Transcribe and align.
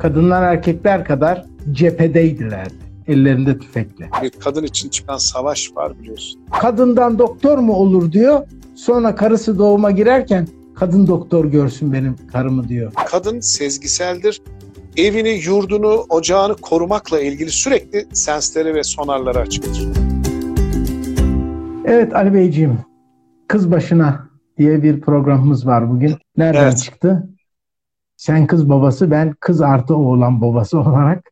kadınlar 0.00 0.42
erkekler 0.42 1.04
kadar 1.04 1.44
cephedeydilerdi. 1.72 2.74
Ellerinde 3.08 3.58
tüfekle. 3.58 4.10
Bir 4.22 4.30
kadın 4.30 4.64
için 4.64 4.88
çıkan 4.88 5.16
savaş 5.16 5.70
var 5.76 5.98
biliyorsun. 5.98 6.40
Kadından 6.60 7.18
doktor 7.18 7.58
mu 7.58 7.72
olur 7.72 8.12
diyor. 8.12 8.40
Sonra 8.74 9.14
karısı 9.14 9.58
doğuma 9.58 9.90
girerken 9.90 10.48
kadın 10.74 11.06
doktor 11.06 11.44
görsün 11.44 11.92
benim 11.92 12.16
karımı 12.32 12.68
diyor. 12.68 12.92
Kadın 13.06 13.40
sezgiseldir. 13.40 14.42
Evini, 14.96 15.40
yurdunu, 15.46 16.06
ocağını 16.08 16.54
korumakla 16.56 17.20
ilgili 17.20 17.50
sürekli 17.50 18.06
sensleri 18.12 18.74
ve 18.74 18.82
sonarları 18.82 19.38
açıktır. 19.38 19.88
Evet 21.84 22.14
Ali 22.14 22.34
Beyciğim, 22.34 22.78
Kız 23.48 23.70
Başına 23.70 24.28
diye 24.58 24.82
bir 24.82 25.00
programımız 25.00 25.66
var 25.66 25.90
bugün. 25.90 26.14
Nereden 26.36 26.62
Evet. 26.62 26.78
çıktı? 26.78 27.28
Sen 28.20 28.46
kız 28.46 28.68
babası, 28.68 29.10
ben 29.10 29.34
kız 29.40 29.60
artı 29.60 29.96
oğlan 29.96 30.40
babası 30.40 30.78
olarak 30.80 31.30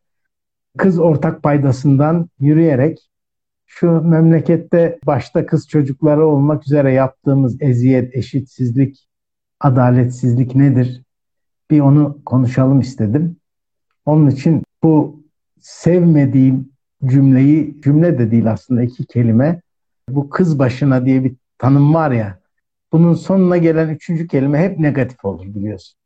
kız 0.77 0.99
ortak 0.99 1.43
paydasından 1.43 2.29
yürüyerek 2.39 3.09
şu 3.65 4.01
memlekette 4.01 4.99
başta 5.05 5.45
kız 5.45 5.67
çocukları 5.67 6.25
olmak 6.25 6.65
üzere 6.65 6.93
yaptığımız 6.93 7.61
eziyet, 7.61 8.15
eşitsizlik, 8.15 9.07
adaletsizlik 9.59 10.55
nedir? 10.55 11.03
Bir 11.71 11.79
onu 11.79 12.17
konuşalım 12.25 12.79
istedim. 12.79 13.37
Onun 14.05 14.29
için 14.29 14.63
bu 14.83 15.23
sevmediğim 15.59 16.69
cümleyi, 17.05 17.81
cümle 17.81 18.19
de 18.19 18.31
değil 18.31 18.51
aslında 18.51 18.83
iki 18.83 19.05
kelime, 19.05 19.61
bu 20.09 20.29
kız 20.29 20.59
başına 20.59 21.05
diye 21.05 21.23
bir 21.23 21.35
tanım 21.57 21.93
var 21.93 22.11
ya, 22.11 22.39
bunun 22.91 23.13
sonuna 23.13 23.57
gelen 23.57 23.89
üçüncü 23.89 24.27
kelime 24.27 24.59
hep 24.59 24.79
negatif 24.79 25.25
olur 25.25 25.45
biliyorsun. 25.45 25.98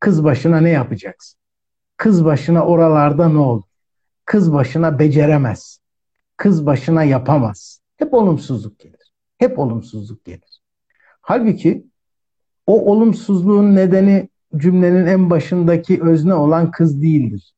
Kız 0.00 0.24
başına 0.24 0.60
ne 0.60 0.70
yapacaksın? 0.70 1.38
Kız 1.96 2.24
başına 2.24 2.66
oralarda 2.66 3.28
ne 3.28 3.38
olur? 3.38 3.62
Kız 4.24 4.52
başına 4.52 4.98
beceremez. 4.98 5.80
Kız 6.36 6.66
başına 6.66 7.04
yapamaz. 7.04 7.80
Hep 7.96 8.14
olumsuzluk 8.14 8.78
gelir. 8.78 9.12
Hep 9.38 9.58
olumsuzluk 9.58 10.24
gelir. 10.24 10.62
Halbuki 11.20 11.86
o 12.66 12.92
olumsuzluğun 12.92 13.76
nedeni 13.76 14.28
cümlenin 14.56 15.06
en 15.06 15.30
başındaki 15.30 16.02
özne 16.02 16.34
olan 16.34 16.70
kız 16.70 17.02
değildir. 17.02 17.54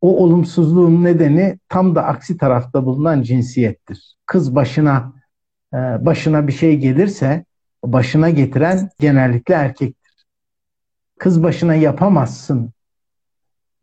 O 0.00 0.24
olumsuzluğun 0.24 1.04
nedeni 1.04 1.58
tam 1.68 1.94
da 1.94 2.04
aksi 2.04 2.36
tarafta 2.36 2.86
bulunan 2.86 3.22
cinsiyettir. 3.22 4.16
Kız 4.26 4.54
başına 4.54 5.12
e, 5.74 5.76
başına 5.76 6.46
bir 6.46 6.52
şey 6.52 6.76
gelirse 6.76 7.44
başına 7.84 8.30
getiren 8.30 8.90
genellikle 8.98 9.54
erkektir. 9.54 9.99
Kız 11.20 11.42
başına 11.42 11.74
yapamazsın 11.74 12.70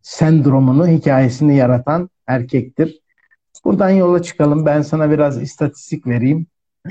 sendromunu, 0.01 0.87
hikayesini 0.87 1.55
yaratan 1.55 2.09
erkektir. 2.27 2.99
Buradan 3.65 3.89
yola 3.89 4.21
çıkalım. 4.21 4.65
Ben 4.65 4.81
sana 4.81 5.11
biraz 5.11 5.41
istatistik 5.41 6.07
vereyim. 6.07 6.47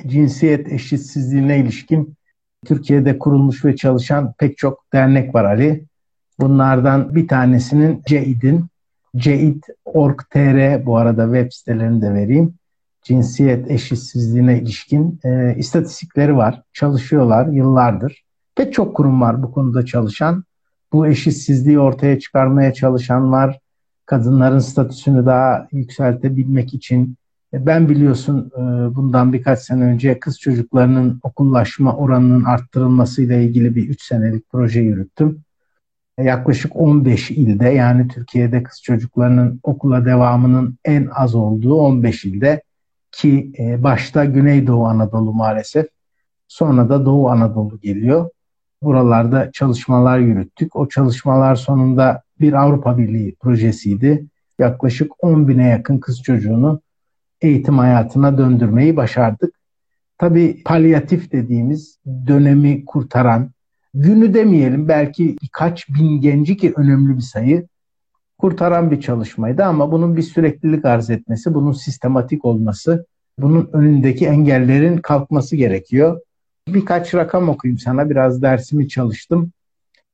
Cinsiyet 0.07 0.73
eşitsizliğine 0.73 1.59
ilişkin 1.59 2.15
Türkiye'de 2.67 3.19
kurulmuş 3.19 3.65
ve 3.65 3.77
çalışan 3.77 4.33
pek 4.39 4.59
çok 4.59 4.85
dernek 4.93 5.35
var 5.35 5.45
Ali. 5.45 5.85
Bunlardan 6.41 7.15
bir 7.15 7.29
tanesinin 7.29 8.03
CEİD'in, 8.07 8.67
CEİD.org.tr 9.17 10.87
bu 10.87 10.97
arada 10.97 11.25
web 11.25 11.53
sitelerini 11.53 12.03
de 12.03 12.15
vereyim. 12.15 12.55
Cinsiyet 13.03 13.71
eşitsizliğine 13.71 14.59
ilişkin 14.59 15.21
e, 15.25 15.55
istatistikleri 15.57 16.37
var. 16.37 16.63
Çalışıyorlar 16.73 17.47
yıllardır. 17.47 18.26
Pek 18.57 18.73
çok 18.73 18.97
kurum 18.97 19.21
var 19.21 19.43
bu 19.43 19.53
konuda 19.53 19.85
çalışan. 19.85 20.45
Bu 20.93 21.07
eşitsizliği 21.07 21.79
ortaya 21.79 22.19
çıkarmaya 22.19 22.73
çalışan 22.73 23.33
var. 23.33 23.59
Kadınların 24.07 24.59
statüsünü 24.59 25.27
daha 25.27 25.69
yükseltebilmek 25.73 26.75
için 26.75 27.17
ben 27.53 27.89
biliyorsun 27.89 28.53
e, 28.57 28.61
bundan 28.97 29.33
birkaç 29.33 29.59
sene 29.59 29.85
önce 29.85 30.19
kız 30.19 30.41
çocuklarının 30.41 31.21
okullaşma 31.23 31.97
oranının 31.97 32.45
arttırılmasıyla 32.45 33.37
ilgili 33.37 33.77
bir 33.77 33.89
3 33.89 34.03
senelik 34.03 34.51
proje 34.51 34.81
yürüttüm. 34.81 35.41
E, 36.19 36.25
Yaklaşık 36.25 36.77
15 36.77 37.31
ilde 37.31 37.69
yani 37.69 38.09
Türkiye'de 38.09 38.63
kız 38.63 38.83
çocuklarının 38.83 39.61
okula 39.63 40.05
devamının 40.05 40.79
en 40.85 41.09
az 41.15 41.35
olduğu 41.35 41.75
15 41.75 42.25
ilde 42.25 42.63
ki 43.13 43.53
e, 43.59 43.83
başta 43.83 44.25
Güneydoğu 44.25 44.87
Anadolu 44.87 45.33
maalesef 45.33 45.87
sonra 46.49 46.89
da 46.89 47.07
Doğu 47.07 47.29
Anadolu 47.29 47.81
geliyor. 47.81 48.31
Buralarda 48.87 49.53
çalışmalar 49.53 50.19
yürüttük. 50.19 50.77
O 50.77 50.89
çalışmalar 50.89 51.55
sonunda 51.55 52.23
bir 52.41 52.53
Avrupa 52.53 52.99
Birliği 52.99 53.35
projesiydi. 53.35 54.27
Yaklaşık 54.59 55.25
10 55.25 55.49
bine 55.49 55.69
yakın 55.69 55.99
kız 55.99 56.23
çocuğunu 56.23 56.81
eğitim 57.41 57.79
hayatına 57.79 58.39
döndürmeyi 58.39 58.97
başardık. 58.97 59.55
Tabii 60.19 60.63
palyatif 60.65 61.33
dediğimiz 61.33 61.99
dönemi 62.27 62.85
kurtaran, 62.85 63.51
günü 63.95 64.35
demeyelim 64.35 64.89
belki 64.89 65.37
birkaç 65.43 65.89
bin 65.89 66.21
genci 66.21 66.57
ki 66.57 66.73
önemli 66.77 67.17
bir 67.17 67.23
sayı 67.23 67.67
kurtaran 68.39 68.91
bir 68.91 69.01
çalışmaydı 69.01 69.65
ama 69.65 69.93
bunun 69.93 70.17
bir 70.17 70.23
süreklilik 70.23 70.85
arz 70.85 71.11
etmesi, 71.11 71.55
bunun 71.55 71.73
sistematik 71.73 72.45
olması, 72.45 73.07
bunun 73.39 73.71
önündeki 73.73 74.27
engellerin 74.27 74.97
kalkması 74.97 75.57
gerekiyor. 75.57 76.21
Birkaç 76.69 77.15
rakam 77.15 77.49
okuyayım 77.49 77.79
sana. 77.79 78.11
Biraz 78.11 78.43
dersimi 78.43 78.89
çalıştım. 78.89 79.53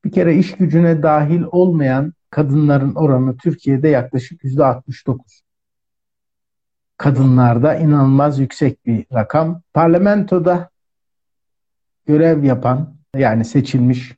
Bir 0.05 0.11
kere 0.11 0.35
iş 0.35 0.51
gücüne 0.51 1.03
dahil 1.03 1.43
olmayan 1.51 2.13
kadınların 2.29 2.95
oranı 2.95 3.37
Türkiye'de 3.37 3.89
yaklaşık 3.89 4.43
yüzde 4.43 4.65
69 4.65 5.43
kadınlarda 6.97 7.75
inanılmaz 7.75 8.39
yüksek 8.39 8.85
bir 8.85 9.05
rakam. 9.13 9.61
Parlamentoda 9.73 10.69
görev 12.05 12.43
yapan 12.43 12.95
yani 13.15 13.45
seçilmiş 13.45 14.15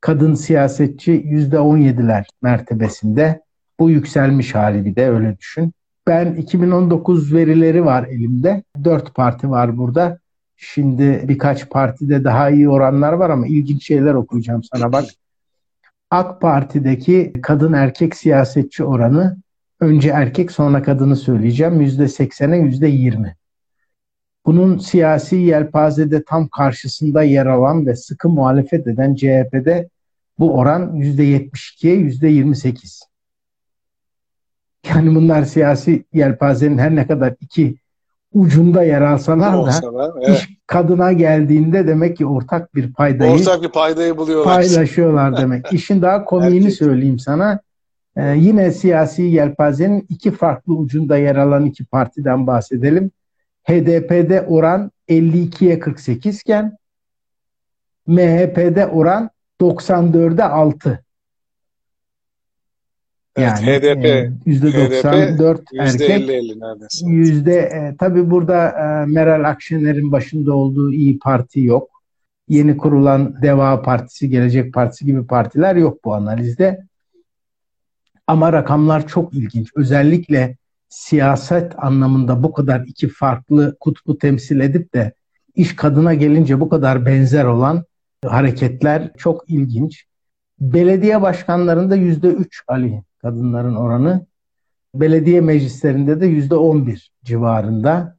kadın 0.00 0.34
siyasetçi 0.34 1.10
yüzde 1.10 1.56
17'ler 1.56 2.24
mertebesinde. 2.42 3.42
Bu 3.80 3.90
yükselmiş 3.90 4.54
hali 4.54 4.84
bir 4.84 4.96
de 4.96 5.08
öyle 5.08 5.38
düşün. 5.38 5.72
Ben 6.06 6.34
2019 6.34 7.34
verileri 7.34 7.84
var 7.84 8.04
elimde. 8.04 8.62
Dört 8.84 9.14
parti 9.14 9.50
var 9.50 9.76
burada. 9.76 10.18
Şimdi 10.56 11.24
birkaç 11.28 11.70
partide 11.70 12.24
daha 12.24 12.50
iyi 12.50 12.68
oranlar 12.68 13.12
var 13.12 13.30
ama 13.30 13.46
ilginç 13.46 13.86
şeyler 13.86 14.14
okuyacağım 14.14 14.62
sana 14.62 14.92
bak. 14.92 15.04
AK 16.10 16.40
Parti'deki 16.40 17.32
kadın 17.42 17.72
erkek 17.72 18.16
siyasetçi 18.16 18.84
oranı 18.84 19.36
önce 19.80 20.08
erkek 20.08 20.52
sonra 20.52 20.82
kadını 20.82 21.16
söyleyeceğim. 21.16 21.80
Yüzde 21.80 22.08
seksene 22.08 22.58
yüzde 22.58 22.86
yirmi. 22.86 23.36
Bunun 24.46 24.78
siyasi 24.78 25.36
yelpazede 25.36 26.24
tam 26.24 26.48
karşısında 26.48 27.22
yer 27.22 27.46
alan 27.46 27.86
ve 27.86 27.96
sıkı 27.96 28.28
muhalefet 28.28 28.86
eden 28.86 29.14
CHP'de 29.14 29.88
bu 30.38 30.58
oran 30.58 30.94
yüzde 30.94 31.22
yetmiş 31.22 31.72
ikiye 31.72 31.94
yüzde 31.94 32.28
yirmi 32.28 32.56
sekiz. 32.56 33.02
Yani 34.88 35.14
bunlar 35.14 35.44
siyasi 35.44 36.04
yelpazenin 36.12 36.78
her 36.78 36.96
ne 36.96 37.06
kadar 37.06 37.34
iki 37.40 37.76
ucunda 38.34 38.82
yer 38.82 39.02
alsalar 39.02 39.52
da 39.66 40.12
evet. 40.16 40.38
iş 40.38 40.48
kadına 40.66 41.12
geldiğinde 41.12 41.86
demek 41.88 42.16
ki 42.16 42.26
ortak 42.26 42.74
bir 42.74 42.92
paydayı 42.92 43.32
Ortak 43.32 43.62
bir 43.62 43.68
paydayı 43.68 44.16
buluyorlar. 44.16 44.54
paylaşıyorlar 44.54 45.36
demek. 45.36 45.66
İşin 45.72 46.02
daha 46.02 46.24
komiğini 46.24 46.56
Erkek. 46.64 46.78
söyleyeyim 46.78 47.18
sana. 47.18 47.60
Ee, 48.16 48.34
yine 48.36 48.70
siyasi 48.70 49.22
yelpazenin 49.22 50.06
iki 50.08 50.30
farklı 50.30 50.74
ucunda 50.74 51.16
yer 51.16 51.36
alan 51.36 51.64
iki 51.64 51.84
partiden 51.84 52.46
bahsedelim. 52.46 53.10
HDP'de 53.68 54.42
oran 54.42 54.90
52'ye 55.08 55.78
48 55.78 56.40
iken 56.40 56.76
MHP'de 58.06 58.86
oran 58.86 59.30
94'e 59.60 60.42
6. 60.42 61.03
Evet, 63.36 63.62
HDP, 63.62 64.04
e, 64.04 64.32
%94 64.46 65.60
erkek. 65.78 66.10
%50-50 66.10 66.60
neredeyse. 66.60 67.06
Yüzde 67.06 67.56
e, 67.56 67.96
tabii 67.98 68.30
burada 68.30 68.68
e, 68.68 69.06
Meral 69.06 69.44
Akşener'in 69.44 70.12
başında 70.12 70.54
olduğu 70.54 70.92
iyi 70.92 71.18
Parti 71.18 71.60
yok. 71.60 71.90
Yeni 72.48 72.76
kurulan 72.76 73.42
Deva 73.42 73.82
Partisi, 73.82 74.30
Gelecek 74.30 74.74
Partisi 74.74 75.06
gibi 75.06 75.26
partiler 75.26 75.76
yok 75.76 76.04
bu 76.04 76.14
analizde. 76.14 76.84
Ama 78.26 78.52
rakamlar 78.52 79.08
çok 79.08 79.34
ilginç. 79.34 79.70
Özellikle 79.76 80.56
siyaset 80.88 81.72
anlamında 81.76 82.42
bu 82.42 82.52
kadar 82.52 82.80
iki 82.80 83.08
farklı 83.08 83.76
kutbu 83.80 84.18
temsil 84.18 84.60
edip 84.60 84.94
de 84.94 85.12
iş 85.54 85.76
kadına 85.76 86.14
gelince 86.14 86.60
bu 86.60 86.68
kadar 86.68 87.06
benzer 87.06 87.44
olan 87.44 87.84
hareketler 88.24 89.10
çok 89.18 89.50
ilginç. 89.50 90.04
Belediye 90.60 91.22
başkanlarında 91.22 91.96
yüzde 91.96 92.28
üç 92.28 92.62
Ali 92.68 93.02
kadınların 93.24 93.74
oranı. 93.74 94.26
Belediye 94.94 95.40
meclislerinde 95.40 96.20
de 96.20 96.26
yüzde 96.26 96.54
on 96.54 96.86
bir 96.86 97.12
civarında. 97.24 98.16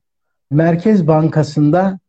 Merkez 0.52 1.07
Bankası'nda 1.07 2.00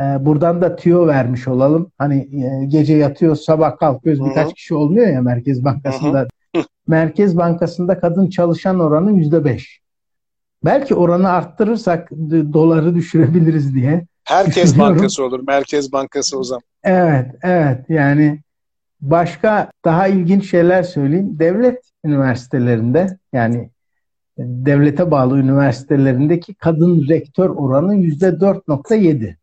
e, 0.00 0.02
buradan 0.02 0.62
da 0.62 0.76
tüyo 0.76 1.06
vermiş 1.06 1.48
olalım. 1.48 1.92
Hani 1.98 2.44
e, 2.44 2.64
gece 2.66 2.94
yatıyoruz 2.94 3.44
sabah 3.44 3.76
kalkıyoruz 3.76 4.20
Hı 4.20 4.24
hı. 4.24 4.30
birkaç 4.30 4.54
kişi 4.54 4.74
olmuyor 4.74 5.06
ya 5.06 5.22
Merkez 5.22 5.64
Bankası'nda 5.64 6.26
Merkez 6.88 7.36
Bankası'nda 7.36 8.00
kadın 8.00 8.30
çalışan 8.30 8.80
oranı 8.80 9.12
yüzde 9.12 9.44
beş. 9.44 9.80
Belki 10.64 10.94
oranı 10.94 11.30
arttırırsak 11.30 12.10
doları 12.52 12.94
düşürebiliriz 12.94 13.74
diye. 13.74 14.06
Herkes 14.24 14.78
bankası 14.78 15.24
olur. 15.24 15.40
Merkez 15.46 15.92
Bankası 15.92 16.38
o 16.38 16.42
zaman. 16.42 16.62
Evet, 16.84 17.26
evet. 17.42 17.84
Yani 17.88 18.40
başka 19.00 19.70
daha 19.84 20.06
ilginç 20.06 20.50
şeyler 20.50 20.82
söyleyeyim. 20.82 21.38
Devlet 21.38 21.90
üniversitelerinde 22.04 23.18
yani 23.32 23.70
devlete 24.38 25.10
bağlı 25.10 25.38
üniversitelerindeki 25.38 26.54
kadın 26.54 27.08
rektör 27.08 27.50
oranı 27.50 27.96
yüzde 27.96 28.28
4.7. 28.28 29.36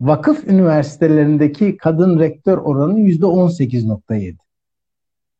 Vakıf 0.00 0.48
üniversitelerindeki 0.48 1.76
kadın 1.76 2.18
rektör 2.18 2.58
oranı 2.58 3.00
yüzde 3.00 3.26
18.7. 3.26 4.36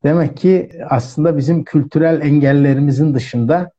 Demek 0.04 0.36
ki 0.36 0.70
aslında 0.88 1.36
bizim 1.36 1.64
kültürel 1.64 2.20
engellerimizin 2.20 3.14
dışında 3.14 3.70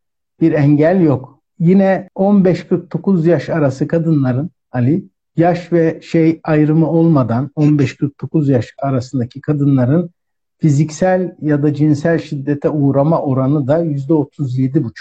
bir 0.42 0.52
engel 0.52 1.02
yok. 1.02 1.40
Yine 1.60 2.10
15-49 2.16 3.30
yaş 3.30 3.50
arası 3.50 3.88
kadınların 3.88 4.50
Ali 4.72 5.04
yaş 5.38 5.74
ve 5.74 6.02
şey 6.02 6.40
ayrımı 6.44 6.90
olmadan 6.90 7.52
15-49 7.56 8.52
yaş 8.52 8.74
arasındaki 8.78 9.42
kadınların 9.42 10.10
fiziksel 10.58 11.36
ya 11.42 11.64
da 11.64 11.74
cinsel 11.74 12.20
şiddete 12.20 12.70
uğrama 12.70 13.22
oranı 13.22 13.68
da 13.68 13.86
%37,5. 13.86 14.92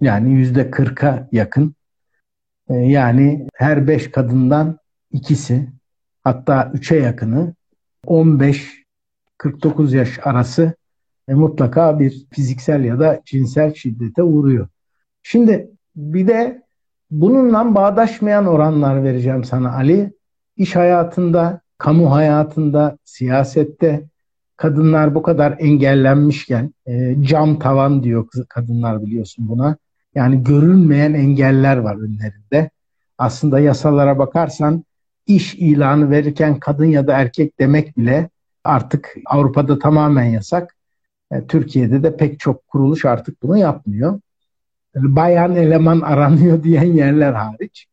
Yani 0.00 0.46
%40'a 0.46 1.28
yakın. 1.32 1.74
Ee, 2.68 2.74
yani 2.74 3.46
her 3.54 3.88
5 3.88 4.10
kadından 4.10 4.78
ikisi 5.12 5.68
hatta 6.24 6.62
3'e 6.74 6.98
yakını 6.98 7.54
15-49 8.06 9.96
yaş 9.96 10.18
arası 10.22 10.74
e, 11.28 11.34
mutlaka 11.34 12.00
bir 12.00 12.26
fiziksel 12.30 12.84
ya 12.84 12.98
da 12.98 13.22
cinsel 13.24 13.74
şiddete 13.74 14.22
uğruyor. 14.22 14.68
Şimdi 15.22 15.70
bir 15.96 16.28
de 16.28 16.62
bununla 17.10 17.74
bağdaşmayan 17.74 18.46
oranlar 18.46 19.04
vereceğim 19.04 19.44
sana 19.44 19.72
Ali. 19.72 20.12
İş 20.56 20.76
hayatında, 20.76 21.60
kamu 21.78 22.14
hayatında, 22.14 22.98
siyasette 23.04 24.04
kadınlar 24.56 25.14
bu 25.14 25.22
kadar 25.22 25.56
engellenmişken 25.58 26.74
e, 26.86 27.16
cam 27.22 27.58
tavan 27.58 28.02
diyor 28.02 28.26
kadınlar 28.48 29.06
biliyorsun 29.06 29.48
buna. 29.48 29.76
Yani 30.14 30.44
görünmeyen 30.44 31.14
engeller 31.14 31.76
var 31.76 31.96
önlerinde. 31.96 32.70
Aslında 33.18 33.60
yasalara 33.60 34.18
bakarsan 34.18 34.84
iş 35.26 35.54
ilanı 35.54 36.10
verirken 36.10 36.60
kadın 36.60 36.84
ya 36.84 37.06
da 37.06 37.12
erkek 37.12 37.58
demek 37.58 37.96
bile 37.96 38.28
artık 38.64 39.14
Avrupa'da 39.26 39.78
tamamen 39.78 40.24
yasak. 40.24 40.76
E, 41.30 41.46
Türkiye'de 41.46 42.02
de 42.02 42.16
pek 42.16 42.40
çok 42.40 42.68
kuruluş 42.68 43.04
artık 43.04 43.42
bunu 43.42 43.58
yapmıyor. 43.58 44.20
Bayan 44.94 45.56
eleman 45.56 46.00
aranıyor 46.00 46.62
diyen 46.62 46.92
yerler 46.92 47.32
hariç. 47.32 47.86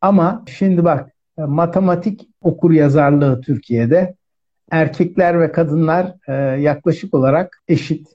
Ama 0.00 0.44
şimdi 0.48 0.84
bak 0.84 1.10
e, 1.38 1.42
matematik 1.42 2.28
okur 2.40 2.70
yazarlığı 2.70 3.40
Türkiye'de 3.40 4.14
erkekler 4.70 5.40
ve 5.40 5.52
kadınlar 5.52 6.14
e, 6.28 6.60
yaklaşık 6.60 7.14
olarak 7.14 7.62
eşit. 7.68 8.08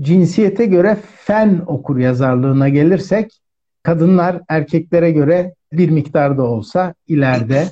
Cinsiyete 0.00 0.66
göre 0.66 0.96
fen 1.16 1.62
okur 1.66 1.98
yazarlığına 1.98 2.68
gelirsek 2.68 3.40
kadınlar 3.82 4.40
erkeklere 4.48 5.10
göre 5.10 5.54
bir 5.72 5.90
miktarda 5.90 6.42
olsa 6.42 6.94
ileride 7.06 7.68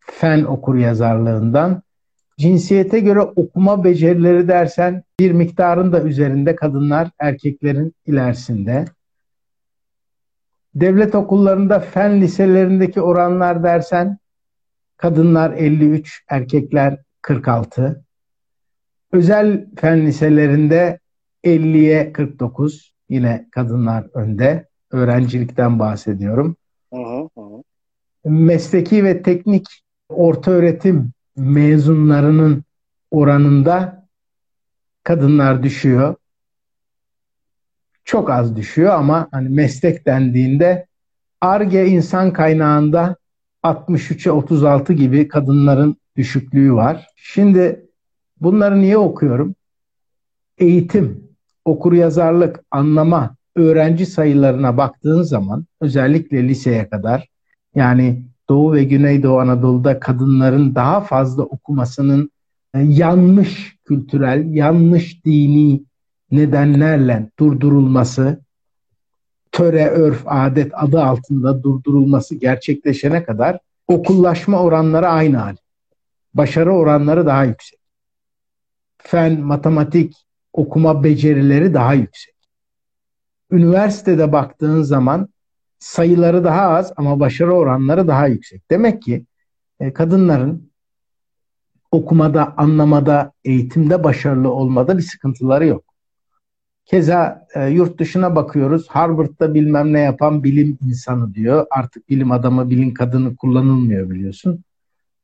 fen 0.00 0.44
okur 0.44 0.74
yazarlığından 0.74 1.82
cinsiyete 2.38 3.00
göre 3.00 3.20
okuma 3.20 3.84
becerileri 3.84 4.48
dersen 4.48 5.02
bir 5.20 5.32
miktarın 5.32 5.92
da 5.92 6.02
üzerinde 6.02 6.56
kadınlar 6.56 7.10
erkeklerin 7.18 7.94
ilerisinde. 8.06 8.84
Devlet 10.74 11.14
okullarında 11.14 11.80
fen 11.80 12.20
liselerindeki 12.20 13.00
oranlar 13.00 13.62
dersen 13.62 14.18
kadınlar 14.96 15.52
53, 15.52 16.24
erkekler 16.28 16.98
46. 17.22 18.04
Özel 19.12 19.66
fen 19.76 20.06
liselerinde 20.06 20.98
50'ye 21.44 22.12
49 22.12 22.92
yine 23.08 23.48
kadınlar 23.50 24.06
önde. 24.14 24.68
Öğrencilikten 24.90 25.78
bahsediyorum. 25.78 26.56
Hı 26.94 27.00
hı. 27.36 27.62
Mesleki 28.24 29.04
ve 29.04 29.22
teknik 29.22 29.66
orta 30.08 30.50
öğretim 30.50 31.12
mezunlarının 31.38 32.64
oranında 33.10 34.08
kadınlar 35.04 35.62
düşüyor. 35.62 36.14
Çok 38.04 38.30
az 38.30 38.56
düşüyor 38.56 38.92
ama 38.92 39.28
hani 39.32 39.48
meslek 39.48 40.06
dendiğinde 40.06 40.86
ARGE 41.40 41.86
insan 41.86 42.32
kaynağında 42.32 43.16
63'e 43.62 44.30
36 44.30 44.92
gibi 44.92 45.28
kadınların 45.28 45.96
düşüklüğü 46.16 46.74
var. 46.74 47.06
Şimdi 47.16 47.86
bunları 48.40 48.80
niye 48.80 48.98
okuyorum? 48.98 49.54
Eğitim, 50.58 51.28
okur 51.64 51.92
yazarlık, 51.92 52.64
anlama, 52.70 53.36
öğrenci 53.56 54.06
sayılarına 54.06 54.76
baktığın 54.76 55.22
zaman 55.22 55.66
özellikle 55.80 56.48
liseye 56.48 56.88
kadar 56.88 57.28
yani 57.74 58.27
Doğu 58.48 58.72
ve 58.72 58.84
Güneydoğu 58.84 59.38
Anadolu'da 59.38 60.00
kadınların 60.00 60.74
daha 60.74 61.00
fazla 61.00 61.42
okumasının 61.42 62.30
e, 62.74 62.80
yanlış 62.80 63.76
kültürel, 63.84 64.54
yanlış 64.54 65.24
dini 65.24 65.82
nedenlerle 66.30 67.30
durdurulması, 67.38 68.40
töre, 69.52 69.86
örf, 69.86 70.22
adet 70.26 70.72
adı 70.74 71.02
altında 71.02 71.62
durdurulması 71.62 72.34
gerçekleşene 72.34 73.24
kadar 73.24 73.58
okullaşma 73.88 74.62
oranları 74.62 75.08
aynı 75.08 75.36
hal. 75.36 75.56
Başarı 76.34 76.72
oranları 76.72 77.26
daha 77.26 77.44
yüksek. 77.44 77.78
Fen, 78.98 79.40
matematik, 79.40 80.14
okuma 80.52 81.04
becerileri 81.04 81.74
daha 81.74 81.94
yüksek. 81.94 82.34
Üniversitede 83.50 84.32
baktığın 84.32 84.82
zaman 84.82 85.28
sayıları 85.78 86.44
daha 86.44 86.62
az 86.62 86.92
ama 86.96 87.20
başarı 87.20 87.52
oranları 87.52 88.08
daha 88.08 88.26
yüksek. 88.26 88.70
Demek 88.70 89.02
ki 89.02 89.26
e, 89.80 89.92
kadınların 89.92 90.70
okumada, 91.90 92.54
anlamada, 92.56 93.32
eğitimde 93.44 94.04
başarılı 94.04 94.50
olmada 94.50 94.98
bir 94.98 95.02
sıkıntıları 95.02 95.66
yok. 95.66 95.84
Keza 96.84 97.46
e, 97.54 97.66
yurt 97.66 97.98
dışına 98.00 98.36
bakıyoruz. 98.36 98.88
Harvard'da 98.88 99.54
bilmem 99.54 99.92
ne 99.92 100.00
yapan 100.00 100.44
bilim 100.44 100.78
insanı 100.86 101.34
diyor. 101.34 101.66
Artık 101.70 102.08
bilim 102.08 102.32
adamı, 102.32 102.70
bilim 102.70 102.94
kadını 102.94 103.36
kullanılmıyor 103.36 104.10
biliyorsun. 104.10 104.64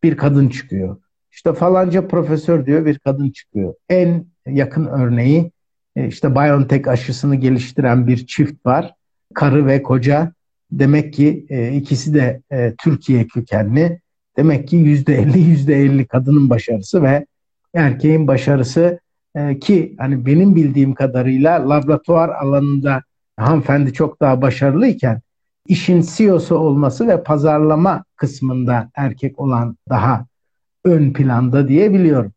Bir 0.03 0.17
kadın 0.17 0.49
çıkıyor. 0.49 0.97
İşte 1.33 1.53
falanca 1.53 2.09
profesör 2.09 2.67
diyor 2.67 2.87
bir 2.87 2.99
kadın 2.99 3.31
çıkıyor. 3.31 3.75
En 3.89 4.27
yakın 4.47 4.87
örneği 4.87 5.53
e, 5.97 6.07
işte 6.07 6.35
BioNTech 6.35 6.89
aşısını 6.89 7.37
geliştiren 7.37 8.07
bir 8.07 8.27
çift 8.27 8.67
var. 8.67 8.95
Karı 9.35 9.67
ve 9.67 9.83
koca 9.83 10.33
Demek 10.73 11.15
ki 11.15 11.47
e, 11.49 11.73
ikisi 11.73 12.15
de 12.15 12.43
e, 12.53 12.75
Türkiye 12.79 13.27
kökenli. 13.27 14.01
Demek 14.37 14.69
ki 14.69 14.77
yüzde 14.77 15.15
elli 15.15 15.39
yüzde 15.39 15.75
elli 15.75 16.07
kadının 16.07 16.51
başarısı 16.51 17.03
ve 17.03 17.27
erkeğin 17.75 18.27
başarısı 18.27 19.01
e, 19.35 19.59
ki 19.59 19.95
hani 19.99 20.27
benim 20.27 20.57
bildiğim 20.57 20.95
kadarıyla 20.95 21.71
laboratuvar 21.71 22.29
alanında 22.29 23.03
hanımefendi 23.37 23.93
çok 23.93 24.21
daha 24.21 24.43
başarılıyken 24.43 25.21
işin 25.67 26.05
CEO'su 26.17 26.57
olması 26.57 27.09
ve 27.09 27.23
pazarlama 27.23 28.05
kısmında 28.17 28.91
erkek 28.95 29.41
olan 29.41 29.77
daha 29.89 30.27
ön 30.85 31.13
planda 31.13 31.69
diyebiliyorum. 31.69 32.33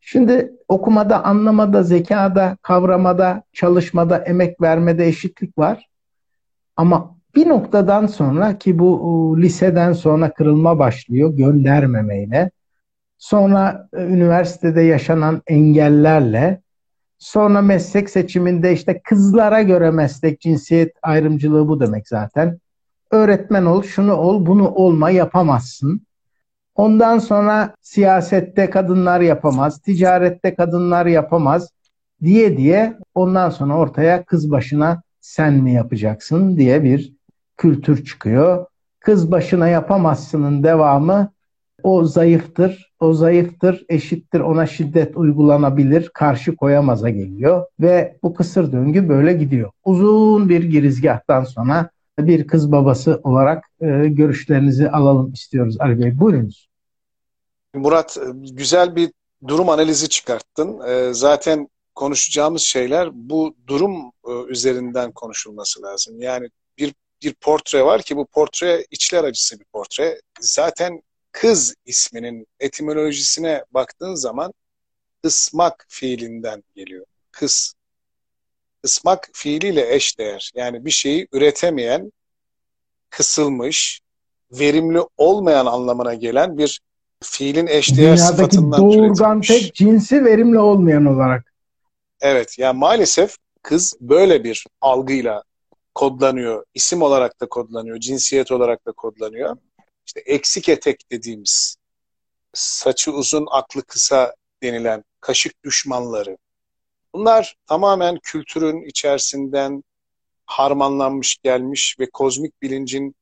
Şimdi 0.00 0.52
okumada, 0.68 1.24
anlamada, 1.24 1.82
zekada, 1.82 2.56
kavramada, 2.62 3.42
çalışmada, 3.52 4.18
emek 4.18 4.60
vermede 4.60 5.06
eşitlik 5.06 5.58
var. 5.58 5.88
Ama 6.76 7.17
bir 7.34 7.48
noktadan 7.48 8.06
sonra 8.06 8.58
ki 8.58 8.78
bu 8.78 9.36
liseden 9.38 9.92
sonra 9.92 10.32
kırılma 10.32 10.78
başlıyor 10.78 11.30
göndermemeyle. 11.30 12.50
Sonra 13.18 13.88
e, 13.92 14.02
üniversitede 14.02 14.80
yaşanan 14.80 15.42
engellerle 15.46 16.60
sonra 17.18 17.62
meslek 17.62 18.10
seçiminde 18.10 18.72
işte 18.72 19.00
kızlara 19.04 19.62
göre 19.62 19.90
meslek 19.90 20.40
cinsiyet 20.40 20.92
ayrımcılığı 21.02 21.68
bu 21.68 21.80
demek 21.80 22.08
zaten. 22.08 22.58
Öğretmen 23.10 23.64
ol, 23.64 23.82
şunu 23.82 24.14
ol, 24.14 24.46
bunu 24.46 24.68
olma 24.68 25.10
yapamazsın. 25.10 26.06
Ondan 26.74 27.18
sonra 27.18 27.74
siyasette 27.80 28.70
kadınlar 28.70 29.20
yapamaz, 29.20 29.80
ticarette 29.80 30.54
kadınlar 30.54 31.06
yapamaz 31.06 31.68
diye 32.22 32.56
diye 32.56 32.98
ondan 33.14 33.50
sonra 33.50 33.76
ortaya 33.76 34.24
kız 34.24 34.50
başına 34.50 35.02
sen 35.20 35.54
mi 35.54 35.72
yapacaksın 35.72 36.56
diye 36.56 36.84
bir 36.84 37.17
kültür 37.58 38.04
çıkıyor. 38.04 38.66
Kız 39.00 39.30
başına 39.30 39.68
yapamazsının 39.68 40.62
devamı 40.62 41.32
O 41.82 42.04
zayıftır, 42.04 42.92
o 43.00 43.12
zayıftır, 43.12 43.84
eşittir, 43.88 44.40
ona 44.40 44.66
şiddet 44.66 45.16
uygulanabilir, 45.16 46.08
karşı 46.08 46.56
koyamaza 46.56 47.10
geliyor 47.10 47.66
ve 47.80 48.18
bu 48.22 48.34
kısır 48.34 48.72
döngü 48.72 49.08
böyle 49.08 49.32
gidiyor. 49.32 49.70
Uzun 49.84 50.48
bir 50.48 50.62
girizgahtan 50.62 51.44
sonra 51.44 51.90
bir 52.18 52.46
kız 52.46 52.72
babası 52.72 53.20
olarak 53.24 53.64
e, 53.80 53.86
görüşlerinizi 54.08 54.90
alalım 54.90 55.32
istiyoruz 55.32 55.76
Ali 55.80 56.00
Bey. 56.00 56.20
Buyurunuz. 56.20 56.68
Murat 57.74 58.18
güzel 58.34 58.96
bir 58.96 59.10
durum 59.48 59.68
analizi 59.68 60.08
çıkarttın. 60.08 60.80
E, 60.88 61.14
zaten 61.14 61.68
konuşacağımız 61.94 62.62
şeyler 62.62 63.08
bu 63.12 63.54
durum 63.66 63.96
e, 64.28 64.32
üzerinden 64.48 65.12
konuşulması 65.12 65.82
lazım. 65.82 66.20
Yani 66.20 66.48
bir 66.78 66.94
bir 67.22 67.34
portre 67.34 67.84
var 67.84 68.02
ki 68.02 68.16
bu 68.16 68.26
portre 68.26 68.86
içler 68.90 69.24
acısı 69.24 69.60
bir 69.60 69.64
portre. 69.64 70.20
Zaten 70.40 71.02
kız 71.32 71.74
isminin 71.84 72.46
etimolojisine 72.60 73.64
baktığın 73.70 74.14
zaman 74.14 74.52
ısmak 75.24 75.86
fiilinden 75.88 76.64
geliyor. 76.74 77.06
Kız. 77.30 77.74
Ismak 78.84 79.28
fiiliyle 79.32 79.94
eş 79.94 80.18
değer. 80.18 80.52
Yani 80.54 80.84
bir 80.84 80.90
şeyi 80.90 81.28
üretemeyen, 81.32 82.12
kısılmış, 83.10 84.00
verimli 84.52 85.00
olmayan 85.16 85.66
anlamına 85.66 86.14
gelen 86.14 86.58
bir 86.58 86.80
fiilin 87.22 87.66
eşdeğer 87.66 88.16
Dünyadaki 88.16 88.36
sıfatından 88.36 88.80
doğurgan 88.80 89.40
türetilmiş. 89.40 89.48
tek 89.48 89.74
cinsi 89.74 90.24
verimli 90.24 90.58
olmayan 90.58 91.06
olarak. 91.06 91.52
Evet, 92.20 92.58
yani 92.58 92.78
maalesef 92.78 93.36
kız 93.62 93.96
böyle 94.00 94.44
bir 94.44 94.66
algıyla 94.80 95.42
kodlanıyor. 95.98 96.64
İsim 96.74 97.02
olarak 97.02 97.40
da 97.40 97.48
kodlanıyor, 97.48 98.00
cinsiyet 98.00 98.52
olarak 98.52 98.86
da 98.86 98.92
kodlanıyor. 98.92 99.56
İşte 100.06 100.20
eksik 100.20 100.68
etek 100.68 101.10
dediğimiz, 101.10 101.76
saçı 102.54 103.12
uzun, 103.12 103.46
aklı 103.50 103.82
kısa 103.82 104.34
denilen 104.62 105.04
kaşık 105.20 105.64
düşmanları. 105.64 106.38
Bunlar 107.14 107.56
tamamen 107.66 108.18
kültürün 108.22 108.82
içerisinden 108.82 109.84
harmanlanmış 110.46 111.38
gelmiş 111.42 111.96
ve 112.00 112.10
kozmik 112.10 112.62
bilincin 112.62 113.14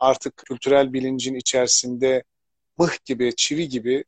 artık 0.00 0.36
kültürel 0.36 0.92
bilincin 0.92 1.34
içerisinde 1.34 2.22
mıh 2.78 3.04
gibi, 3.04 3.36
çivi 3.36 3.68
gibi 3.68 4.04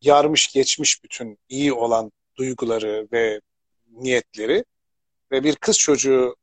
yarmış 0.00 0.52
geçmiş 0.52 1.04
bütün 1.04 1.38
iyi 1.48 1.72
olan 1.72 2.12
duyguları 2.36 3.08
ve 3.12 3.40
niyetleri 3.90 4.64
ve 5.32 5.44
bir 5.44 5.56
kız 5.56 5.78
çocuğu 5.78 6.36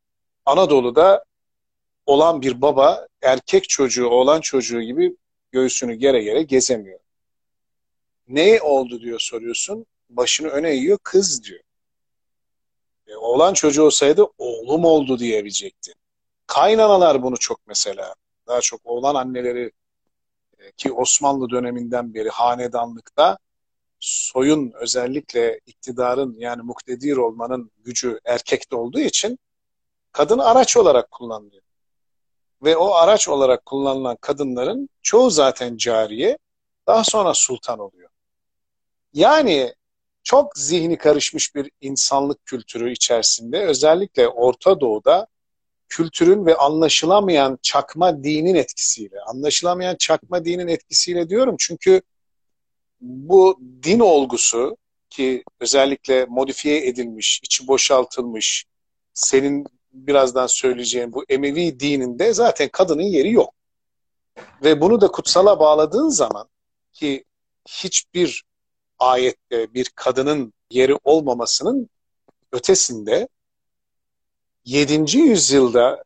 Anadolu'da 0.45 1.25
olan 2.05 2.41
bir 2.41 2.61
baba 2.61 3.07
erkek 3.21 3.69
çocuğu, 3.69 4.07
oğlan 4.07 4.41
çocuğu 4.41 4.81
gibi 4.81 5.15
göğsünü 5.51 5.93
gere 5.93 6.23
gere 6.23 6.43
gezemiyor. 6.43 6.99
Ne 8.27 8.61
oldu 8.61 9.01
diyor 9.01 9.19
soruyorsun. 9.19 9.85
Başını 10.09 10.47
öne 10.47 10.69
eğiyor 10.69 10.97
kız 11.03 11.43
diyor. 11.43 11.63
E, 13.07 13.15
oğlan 13.15 13.53
çocuğu 13.53 13.83
olsaydı 13.83 14.25
oğlum 14.37 14.85
oldu 14.85 15.19
diyebilecekti. 15.19 15.93
Kaynanalar 16.47 17.23
bunu 17.23 17.37
çok 17.37 17.67
mesela. 17.67 18.15
Daha 18.47 18.61
çok 18.61 18.81
oğlan 18.83 19.15
anneleri 19.15 19.71
e, 20.59 20.71
ki 20.71 20.91
Osmanlı 20.93 21.49
döneminden 21.49 22.13
beri 22.13 22.29
hanedanlıkta 22.29 23.37
soyun 23.99 24.71
özellikle 24.75 25.59
iktidarın 25.65 26.35
yani 26.39 26.61
muktedir 26.61 27.17
olmanın 27.17 27.71
gücü 27.85 28.19
erkekte 28.25 28.75
olduğu 28.75 28.99
için 28.99 29.39
kadın 30.13 30.39
araç 30.39 30.77
olarak 30.77 31.11
kullanılıyor. 31.11 31.63
Ve 32.63 32.77
o 32.77 32.93
araç 32.93 33.29
olarak 33.29 33.65
kullanılan 33.65 34.17
kadınların 34.21 34.89
çoğu 35.01 35.29
zaten 35.29 35.77
cariye, 35.77 36.37
daha 36.87 37.03
sonra 37.03 37.33
sultan 37.33 37.79
oluyor. 37.79 38.09
Yani 39.13 39.73
çok 40.23 40.57
zihni 40.57 40.97
karışmış 40.97 41.55
bir 41.55 41.71
insanlık 41.81 42.45
kültürü 42.45 42.91
içerisinde 42.91 43.65
özellikle 43.65 44.27
Orta 44.27 44.79
Doğu'da 44.79 45.27
kültürün 45.89 46.45
ve 46.45 46.55
anlaşılamayan 46.55 47.59
çakma 47.61 48.23
dinin 48.23 48.55
etkisiyle, 48.55 49.21
anlaşılamayan 49.21 49.95
çakma 49.95 50.45
dinin 50.45 50.67
etkisiyle 50.67 51.29
diyorum 51.29 51.55
çünkü 51.59 52.01
bu 53.01 53.59
din 53.83 53.99
olgusu 53.99 54.77
ki 55.09 55.43
özellikle 55.59 56.25
modifiye 56.25 56.87
edilmiş, 56.87 57.39
içi 57.43 57.67
boşaltılmış, 57.67 58.65
senin 59.13 59.65
birazdan 59.93 60.47
söyleyeceğim 60.47 61.13
bu 61.13 61.25
Emevi 61.29 61.79
dininde 61.79 62.33
zaten 62.33 62.69
kadının 62.69 63.03
yeri 63.03 63.31
yok. 63.31 63.53
Ve 64.63 64.81
bunu 64.81 65.01
da 65.01 65.07
kutsala 65.07 65.59
bağladığın 65.59 66.09
zaman 66.09 66.49
ki 66.93 67.23
hiçbir 67.69 68.43
ayette 68.99 69.73
bir 69.73 69.91
kadının 69.95 70.53
yeri 70.69 70.97
olmamasının 71.03 71.89
ötesinde 72.51 73.27
7. 74.65 75.17
yüzyılda 75.17 76.03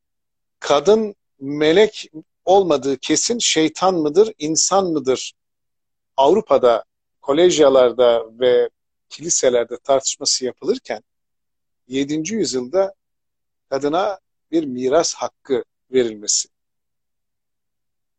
kadın 0.60 1.16
melek 1.40 2.10
olmadığı 2.46 2.98
kesin 2.98 3.40
şeytan 3.40 3.96
mıdır, 3.96 4.34
insan 4.40 4.86
mıdır? 4.92 5.34
Avrupa'da 6.18 6.84
kolejyalarda 7.22 8.40
ve 8.40 8.70
kiliselerde 9.10 9.78
tartışması 9.78 10.46
yapılırken 10.46 11.04
7. 11.88 12.34
yüzyılda 12.34 12.94
kadına 13.70 14.20
bir 14.52 14.64
miras 14.64 15.14
hakkı 15.14 15.64
verilmesi. 15.92 16.50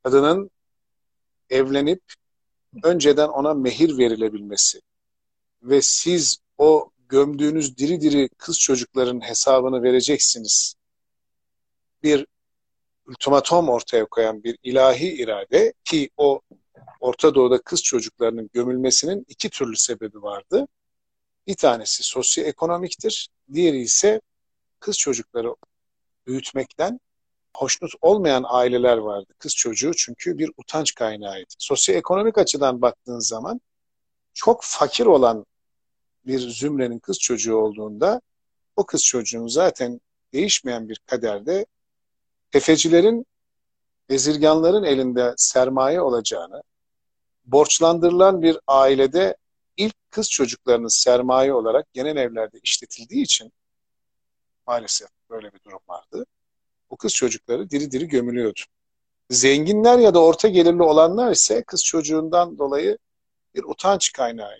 Kadının 0.02 0.50
evlenip 1.50 2.02
önceden 2.83 3.28
ona 3.28 3.55
mehir 3.55 3.99
verilebilmesi 3.99 4.81
ve 5.62 5.83
siz 5.83 6.38
o 6.59 6.90
gömdüğünüz 7.09 7.76
diri 7.78 8.00
diri 8.00 8.28
kız 8.38 8.59
çocukların 8.59 9.21
hesabını 9.21 9.83
vereceksiniz. 9.83 10.75
Bir 12.02 12.26
ultimatom 13.07 13.69
ortaya 13.69 14.05
koyan 14.05 14.45
bir 14.45 14.59
ilahi 14.62 15.07
irade 15.07 15.73
ki 15.85 16.11
o 16.17 16.40
Orta 17.00 17.35
Doğu'da 17.35 17.62
kız 17.62 17.83
çocuklarının 17.83 18.50
gömülmesinin 18.52 19.25
iki 19.28 19.50
türlü 19.50 19.76
sebebi 19.76 20.23
vardı. 20.23 20.69
Bir 21.47 21.55
tanesi 21.55 22.02
sosyoekonomiktir, 22.02 23.28
diğeri 23.52 23.81
ise 23.81 24.21
kız 24.80 24.99
çocukları 24.99 25.54
büyütmekten 26.26 27.00
hoşnut 27.56 27.92
olmayan 28.00 28.44
aileler 28.47 28.97
vardı. 28.97 29.32
Kız 29.38 29.54
çocuğu 29.56 29.92
çünkü 29.97 30.38
bir 30.38 30.50
utanç 30.56 30.94
kaynağıydı. 30.94 31.54
Sosyoekonomik 31.58 32.38
açıdan 32.38 32.82
baktığın 32.82 33.18
zaman 33.18 33.61
çok 34.35 34.61
fakir 34.62 35.06
olan 35.06 35.47
bir 36.26 36.38
zümrenin 36.38 36.99
kız 36.99 37.18
çocuğu 37.18 37.56
olduğunda 37.56 38.20
o 38.76 38.87
kız 38.87 39.04
çocuğun 39.04 39.47
zaten 39.47 40.00
değişmeyen 40.32 40.88
bir 40.88 41.00
kaderde 41.06 41.66
tefecilerin, 42.50 43.26
bezirganların 44.08 44.85
elinde 44.85 45.35
sermaye 45.37 46.00
olacağını, 46.00 46.62
borçlandırılan 47.44 48.42
bir 48.42 48.58
ailede 48.66 49.37
ilk 49.76 49.94
kız 50.11 50.30
çocuklarının 50.30 50.88
sermaye 50.88 51.54
olarak 51.54 51.92
genel 51.92 52.16
evlerde 52.16 52.58
işletildiği 52.62 53.25
için 53.25 53.52
maalesef 54.69 55.09
böyle 55.31 55.53
bir 55.53 55.61
durum 55.65 55.81
vardı. 55.89 56.27
Bu 56.91 56.97
kız 56.97 57.15
çocukları 57.15 57.71
diri 57.71 57.91
diri 57.91 58.09
gömülüyordu. 58.09 58.61
Zenginler 59.31 59.99
ya 59.99 60.15
da 60.15 60.23
orta 60.23 60.49
gelirli 60.49 60.83
olanlar 60.83 61.33
ise 61.33 61.63
kız 61.63 61.85
çocuğundan 61.85 62.59
dolayı 62.59 62.99
bir 63.55 63.65
utanç 63.65 64.13
kaynağı 64.13 64.53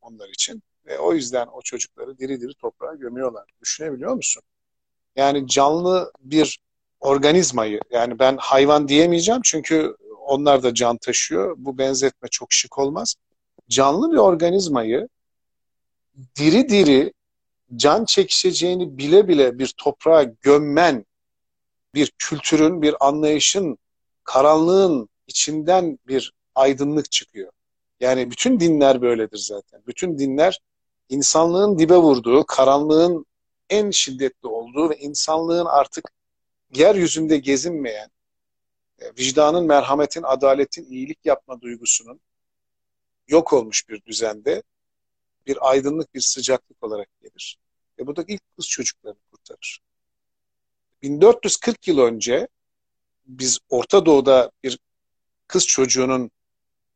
onlar 0.00 0.28
için. 0.28 0.62
Ve 0.86 0.98
o 0.98 1.14
yüzden 1.14 1.46
o 1.46 1.62
çocukları 1.62 2.18
diri 2.18 2.40
diri 2.40 2.54
toprağa 2.54 2.94
gömüyorlar. 2.94 3.44
Düşünebiliyor 3.60 4.14
musun? 4.14 4.42
Yani 5.16 5.48
canlı 5.48 6.12
bir 6.20 6.60
organizmayı, 7.00 7.80
yani 7.90 8.18
ben 8.18 8.36
hayvan 8.40 8.88
diyemeyeceğim 8.88 9.40
çünkü 9.44 9.96
onlar 10.18 10.62
da 10.62 10.74
can 10.74 10.96
taşıyor. 10.96 11.54
Bu 11.58 11.78
benzetme 11.78 12.28
çok 12.28 12.52
şık 12.52 12.78
olmaz. 12.78 13.14
Canlı 13.68 14.12
bir 14.12 14.16
organizmayı 14.16 15.08
diri 16.36 16.68
diri 16.68 17.12
can 17.76 18.04
çekişeceğini 18.04 18.98
bile 18.98 19.28
bile 19.28 19.58
bir 19.58 19.74
toprağa 19.76 20.22
gömmen 20.22 21.04
bir 21.94 22.12
kültürün, 22.18 22.82
bir 22.82 23.06
anlayışın, 23.08 23.78
karanlığın 24.24 25.08
içinden 25.26 25.98
bir 26.08 26.32
aydınlık 26.54 27.10
çıkıyor. 27.10 27.52
Yani 28.00 28.30
bütün 28.30 28.60
dinler 28.60 29.02
böyledir 29.02 29.38
zaten. 29.38 29.82
Bütün 29.86 30.18
dinler 30.18 30.60
insanlığın 31.08 31.78
dibe 31.78 31.96
vurduğu, 31.96 32.46
karanlığın 32.46 33.26
en 33.70 33.90
şiddetli 33.90 34.48
olduğu 34.48 34.90
ve 34.90 34.96
insanlığın 34.96 35.66
artık 35.66 36.10
yeryüzünde 36.74 37.38
gezinmeyen, 37.38 38.10
e, 38.98 39.04
vicdanın, 39.18 39.66
merhametin, 39.66 40.22
adaletin, 40.22 40.84
iyilik 40.84 41.18
yapma 41.24 41.60
duygusunun 41.60 42.20
yok 43.28 43.52
olmuş 43.52 43.88
bir 43.88 44.02
düzende 44.04 44.62
bir 45.46 45.70
aydınlık, 45.70 46.14
bir 46.14 46.20
sıcaklık 46.20 46.84
olarak 46.84 47.08
gelir. 47.22 47.58
Ve 47.98 48.06
bu 48.06 48.16
da 48.16 48.24
ilk 48.28 48.42
kız 48.56 48.68
çocuklarını 48.68 49.18
kurtarır. 49.30 49.80
1440 51.02 51.88
yıl 51.88 51.98
önce 51.98 52.48
biz 53.26 53.58
Orta 53.68 54.06
Doğu'da 54.06 54.50
bir 54.62 54.78
kız 55.46 55.66
çocuğunun 55.66 56.30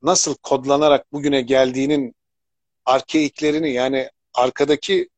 nasıl 0.02 0.34
kodlanarak 0.42 1.12
bugüne 1.12 1.40
geldiğinin 1.40 2.14
arkeiklerini 2.84 3.72
yani 3.72 4.10
arkadaki 4.34 5.08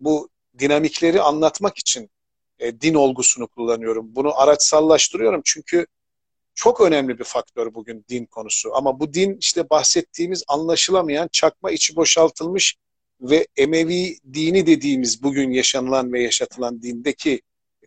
bu 0.00 0.28
dinamikleri 0.58 1.22
anlatmak 1.22 1.78
için 1.78 2.10
e, 2.58 2.80
din 2.80 2.94
olgusunu 2.94 3.46
kullanıyorum. 3.46 4.14
Bunu 4.14 4.40
araçsallaştırıyorum 4.40 5.42
çünkü 5.44 5.86
çok 6.58 6.80
önemli 6.80 7.18
bir 7.18 7.24
faktör 7.24 7.74
bugün 7.74 8.04
din 8.08 8.26
konusu. 8.26 8.70
Ama 8.74 9.00
bu 9.00 9.14
din 9.14 9.36
işte 9.40 9.70
bahsettiğimiz 9.70 10.44
anlaşılamayan, 10.48 11.28
çakma 11.32 11.70
içi 11.70 11.96
boşaltılmış 11.96 12.76
ve 13.20 13.46
Emevi 13.56 14.16
dini 14.32 14.66
dediğimiz 14.66 15.22
bugün 15.22 15.50
yaşanılan 15.50 16.12
ve 16.12 16.22
yaşatılan 16.22 16.82
dindeki 16.82 17.40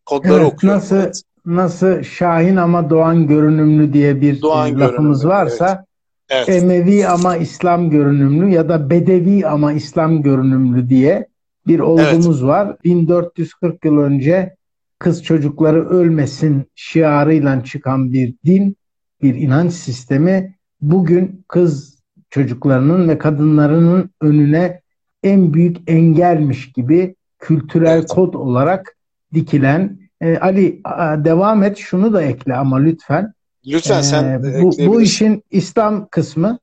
kodları 0.05 0.41
evet, 0.41 0.53
okuyorum. 0.53 0.79
Nasıl, 0.79 0.95
evet. 0.95 1.21
nasıl 1.45 2.03
Şahin 2.03 2.55
ama 2.55 2.89
Doğan 2.89 3.27
görünümlü 3.27 3.93
diye 3.93 4.21
bir 4.21 4.41
Doğan 4.41 4.79
lafımız 4.79 5.27
varsa 5.27 5.85
evet. 6.29 6.49
Evet. 6.49 6.63
Emevi 6.63 7.07
ama 7.07 7.37
İslam 7.37 7.89
görünümlü 7.89 8.49
ya 8.49 8.69
da 8.69 8.89
Bedevi 8.89 9.47
ama 9.47 9.73
İslam 9.73 10.21
görünümlü 10.21 10.89
diye 10.89 11.27
bir 11.67 11.79
olgumuz 11.79 12.39
evet. 12.39 12.49
var. 12.49 12.77
1440 12.83 13.85
yıl 13.85 13.97
önce 13.97 14.55
kız 15.01 15.23
çocukları 15.23 15.89
ölmesin 15.89 16.65
şiarıyla 16.75 17.63
çıkan 17.63 18.13
bir 18.13 18.35
din, 18.45 18.77
bir 19.21 19.35
inanç 19.35 19.73
sistemi 19.73 20.55
bugün 20.81 21.45
kız 21.47 21.99
çocuklarının 22.29 23.09
ve 23.09 23.17
kadınlarının 23.17 24.09
önüne 24.21 24.81
en 25.23 25.53
büyük 25.53 25.77
engelmiş 25.87 26.71
gibi 26.71 27.15
kültürel 27.39 28.07
kod 28.07 28.33
olarak 28.33 28.97
dikilen 29.33 29.99
e, 30.21 30.37
Ali 30.37 30.81
devam 31.25 31.63
et 31.63 31.77
şunu 31.77 32.13
da 32.13 32.21
ekle 32.21 32.55
ama 32.55 32.77
lütfen. 32.77 33.33
Lütfen 33.67 33.99
ee, 33.99 34.03
sen 34.03 34.43
bu, 34.43 34.71
bu 34.87 35.01
işin 35.01 35.43
İslam 35.51 36.07
kısmı 36.11 36.59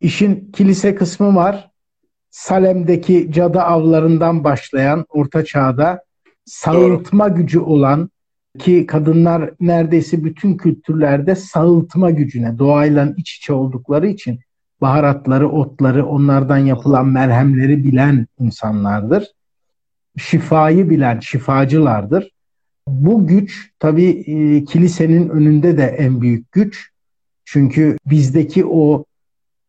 işin 0.00 0.52
kilise 0.52 0.94
kısmı 0.94 1.34
var. 1.34 1.70
Salem'deki 2.30 3.32
cadı 3.32 3.60
avlarından 3.60 4.44
başlayan 4.44 5.04
orta 5.08 5.44
çağda 5.44 6.07
sağıltma 6.48 7.30
Doğru. 7.30 7.36
gücü 7.36 7.60
olan 7.60 8.10
ki 8.58 8.86
kadınlar 8.86 9.50
neredeyse 9.60 10.24
bütün 10.24 10.56
kültürlerde 10.56 11.34
sağıltma 11.34 12.10
gücüne 12.10 12.58
doğayla 12.58 13.14
iç 13.16 13.36
içe 13.36 13.52
oldukları 13.52 14.08
için 14.08 14.40
baharatları, 14.80 15.48
otları, 15.48 16.06
onlardan 16.06 16.58
yapılan 16.58 17.06
merhemleri 17.06 17.84
bilen 17.84 18.26
insanlardır. 18.40 19.24
Şifayı 20.18 20.90
bilen 20.90 21.20
şifacılardır. 21.20 22.30
Bu 22.88 23.26
güç 23.26 23.70
tabii 23.78 24.08
e, 24.08 24.64
kilisenin 24.64 25.28
önünde 25.28 25.76
de 25.76 25.84
en 25.84 26.20
büyük 26.20 26.52
güç. 26.52 26.90
Çünkü 27.44 27.96
bizdeki 28.06 28.66
o 28.66 29.04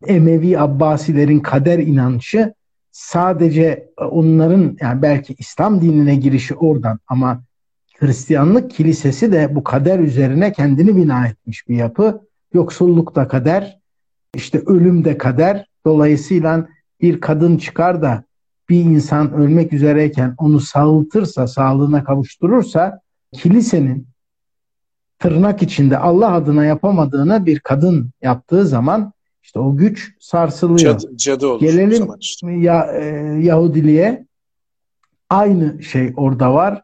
Emevi 0.05 0.59
Abbasilerin 0.59 1.39
kader 1.39 1.79
inancı 1.79 2.53
sadece 2.91 3.89
onların 3.97 4.77
yani 4.81 5.01
belki 5.01 5.35
İslam 5.37 5.81
dinine 5.81 6.15
girişi 6.15 6.55
oradan 6.55 6.99
ama 7.07 7.43
Hristiyanlık 7.99 8.71
kilisesi 8.71 9.31
de 9.31 9.55
bu 9.55 9.63
kader 9.63 9.99
üzerine 9.99 10.51
kendini 10.51 10.95
bina 10.95 11.27
etmiş 11.27 11.67
bir 11.69 11.75
yapı. 11.75 12.21
Yoksulluk 12.53 13.15
da 13.15 13.27
kader, 13.27 13.79
işte 14.35 14.63
ölüm 14.65 15.05
de 15.05 15.17
kader. 15.17 15.65
Dolayısıyla 15.85 16.67
bir 17.01 17.21
kadın 17.21 17.57
çıkar 17.57 18.01
da 18.01 18.23
bir 18.69 18.79
insan 18.85 19.33
ölmek 19.33 19.73
üzereyken 19.73 20.35
onu 20.37 20.59
sağıltırsa, 20.59 21.47
sağlığına 21.47 22.03
kavuşturursa 22.03 22.99
kilisenin 23.33 24.07
tırnak 25.19 25.63
içinde 25.63 25.97
Allah 25.97 26.33
adına 26.33 26.65
yapamadığını 26.65 27.45
bir 27.45 27.59
kadın 27.59 28.11
yaptığı 28.21 28.65
zaman 28.67 29.13
işte 29.43 29.59
o 29.59 29.77
güç 29.77 30.15
sarsılıyor. 30.19 30.79
Cadı, 30.99 31.17
cadı 31.17 31.47
olur 31.47 31.59
Gelelim 31.61 32.07
işte. 32.19 32.51
ya, 32.51 32.91
e, 32.93 33.05
Yahudiliğe. 33.41 34.25
Aynı 35.29 35.83
şey 35.83 36.13
orada 36.17 36.53
var. 36.53 36.81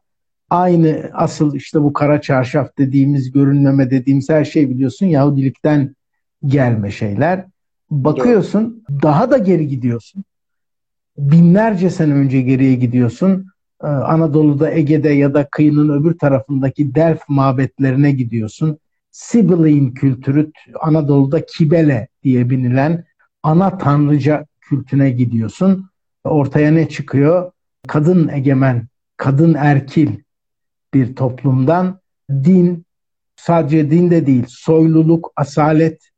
Aynı 0.50 1.10
asıl 1.14 1.56
işte 1.56 1.82
bu 1.84 1.94
kara 1.94 2.22
çarşaf 2.22 2.78
dediğimiz, 2.78 3.32
görünmeme 3.32 3.92
dediğimiz 3.92 4.30
her 4.30 4.46
şey 4.46 4.70
biliyorsun 4.70 5.06
Yahudilikten 5.06 5.96
gelme 6.46 6.92
şeyler. 6.92 7.46
Bakıyorsun 7.92 8.84
Doğru. 8.90 9.02
daha 9.02 9.32
da 9.32 9.38
geri 9.38 9.68
gidiyorsun. 9.68 10.24
Binlerce 11.18 11.90
sene 11.90 12.14
önce 12.14 12.42
geriye 12.42 12.76
gidiyorsun. 12.76 13.46
Ee, 13.84 13.88
Anadolu'da, 13.88 14.72
Ege'de 14.72 15.10
ya 15.10 15.34
da 15.34 15.48
kıyının 15.52 16.02
öbür 16.02 16.18
tarafındaki 16.18 16.96
Delf 16.96 17.22
mabetlerine 17.28 18.12
gidiyorsun. 18.12 18.78
Sibylline 19.16 19.94
kültürü 19.94 20.52
Anadolu'da 20.82 21.46
Kibele 21.46 22.08
diye 22.24 22.50
binilen 22.50 23.06
ana 23.44 23.78
tanrıca 23.78 24.46
kültüne 24.62 25.10
gidiyorsun. 25.10 25.90
Ortaya 26.24 26.72
ne 26.72 26.90
çıkıyor? 26.90 27.52
Kadın 27.88 28.28
egemen, 28.28 28.88
kadın 29.18 29.54
erkil 29.54 30.10
bir 30.94 31.16
toplumdan 31.16 32.00
din, 32.32 32.86
sadece 33.36 33.92
din 33.92 34.12
de 34.12 34.26
değil, 34.26 34.46
soyluluk, 34.48 35.32
asalet, 35.36 36.10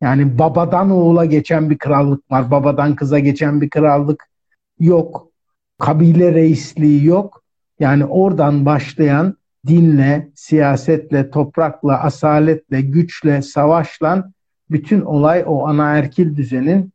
yani 0.00 0.38
babadan 0.38 0.90
oğula 0.90 1.24
geçen 1.24 1.70
bir 1.70 1.78
krallık 1.78 2.30
var, 2.30 2.50
babadan 2.50 2.96
kıza 2.96 3.18
geçen 3.18 3.60
bir 3.60 3.70
krallık 3.70 4.28
yok, 4.80 5.30
kabile 5.78 6.34
reisliği 6.34 7.04
yok. 7.04 7.42
Yani 7.80 8.04
oradan 8.04 8.66
başlayan 8.66 9.36
dinle, 9.66 10.28
siyasetle, 10.34 11.30
toprakla, 11.30 12.02
asaletle, 12.02 12.80
güçle, 12.80 13.42
savaşla 13.42 14.30
bütün 14.70 15.00
olay 15.00 15.44
o 15.46 15.66
anaerkil 15.66 16.36
düzenin 16.36 16.92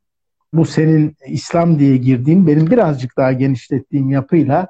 bu 0.53 0.65
senin 0.65 1.15
İslam 1.27 1.79
diye 1.79 1.97
girdiğin 1.97 2.47
benim 2.47 2.71
birazcık 2.71 3.17
daha 3.17 3.31
genişlettiğim 3.31 4.09
yapıyla 4.09 4.67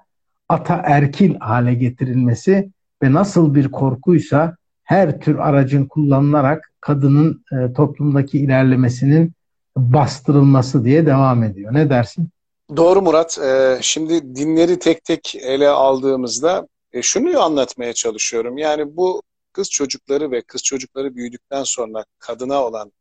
ataerkil 0.50 1.36
hale 1.36 1.74
getirilmesi 1.74 2.72
ve 3.04 3.14
nasıl 3.14 3.56
bir 3.56 3.72
korkuysa 3.72 4.56
her 4.84 5.20
tür 5.20 5.36
aracın 5.36 5.86
kullanılarak 5.86 6.72
kadının 6.82 7.44
e, 7.52 7.74
toplumdaki 7.74 8.40
ilerlemesinin 8.40 9.34
bastırılması 9.78 10.86
diye 10.86 11.06
devam 11.06 11.44
ediyor. 11.44 11.74
Ne 11.74 11.90
dersin? 11.90 12.30
Doğru 12.76 13.02
Murat. 13.02 13.40
Ee, 13.40 13.78
şimdi 13.82 14.36
dinleri 14.36 14.80
tek 14.80 15.04
tek 15.04 15.36
ele 15.36 15.68
aldığımızda 15.68 16.68
e, 16.94 17.02
şunu 17.02 17.42
anlatmaya 17.42 17.94
çalışıyorum. 17.94 18.58
Yani 18.58 18.98
bu 18.98 19.24
kız 19.54 19.70
çocukları 19.70 20.32
ve 20.32 20.42
kız 20.42 20.64
çocukları 20.64 21.16
büyüdükten 21.16 21.64
sonra 21.64 22.06
kadına 22.20 22.66
olan 22.66 22.92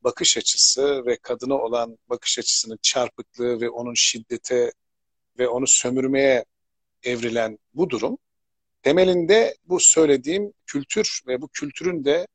bakış 0.00 0.36
açısı 0.36 1.06
ve 1.06 1.16
kadına 1.16 1.54
olan 1.54 1.98
bakış 2.08 2.38
açısının 2.38 2.78
çarpıklığı 2.82 3.60
ve 3.60 3.70
onun 3.70 3.94
şiddete 3.94 4.72
ve 5.38 5.48
onu 5.48 5.66
sömürmeye 5.66 6.44
evrilen 7.02 7.58
bu 7.74 7.90
durum 7.90 8.18
temelinde 8.82 9.56
bu 9.64 9.80
söylediğim 9.80 10.52
kültür 10.66 11.20
ve 11.26 11.42
bu 11.42 11.48
kültürün 11.48 12.04
de 12.04 12.26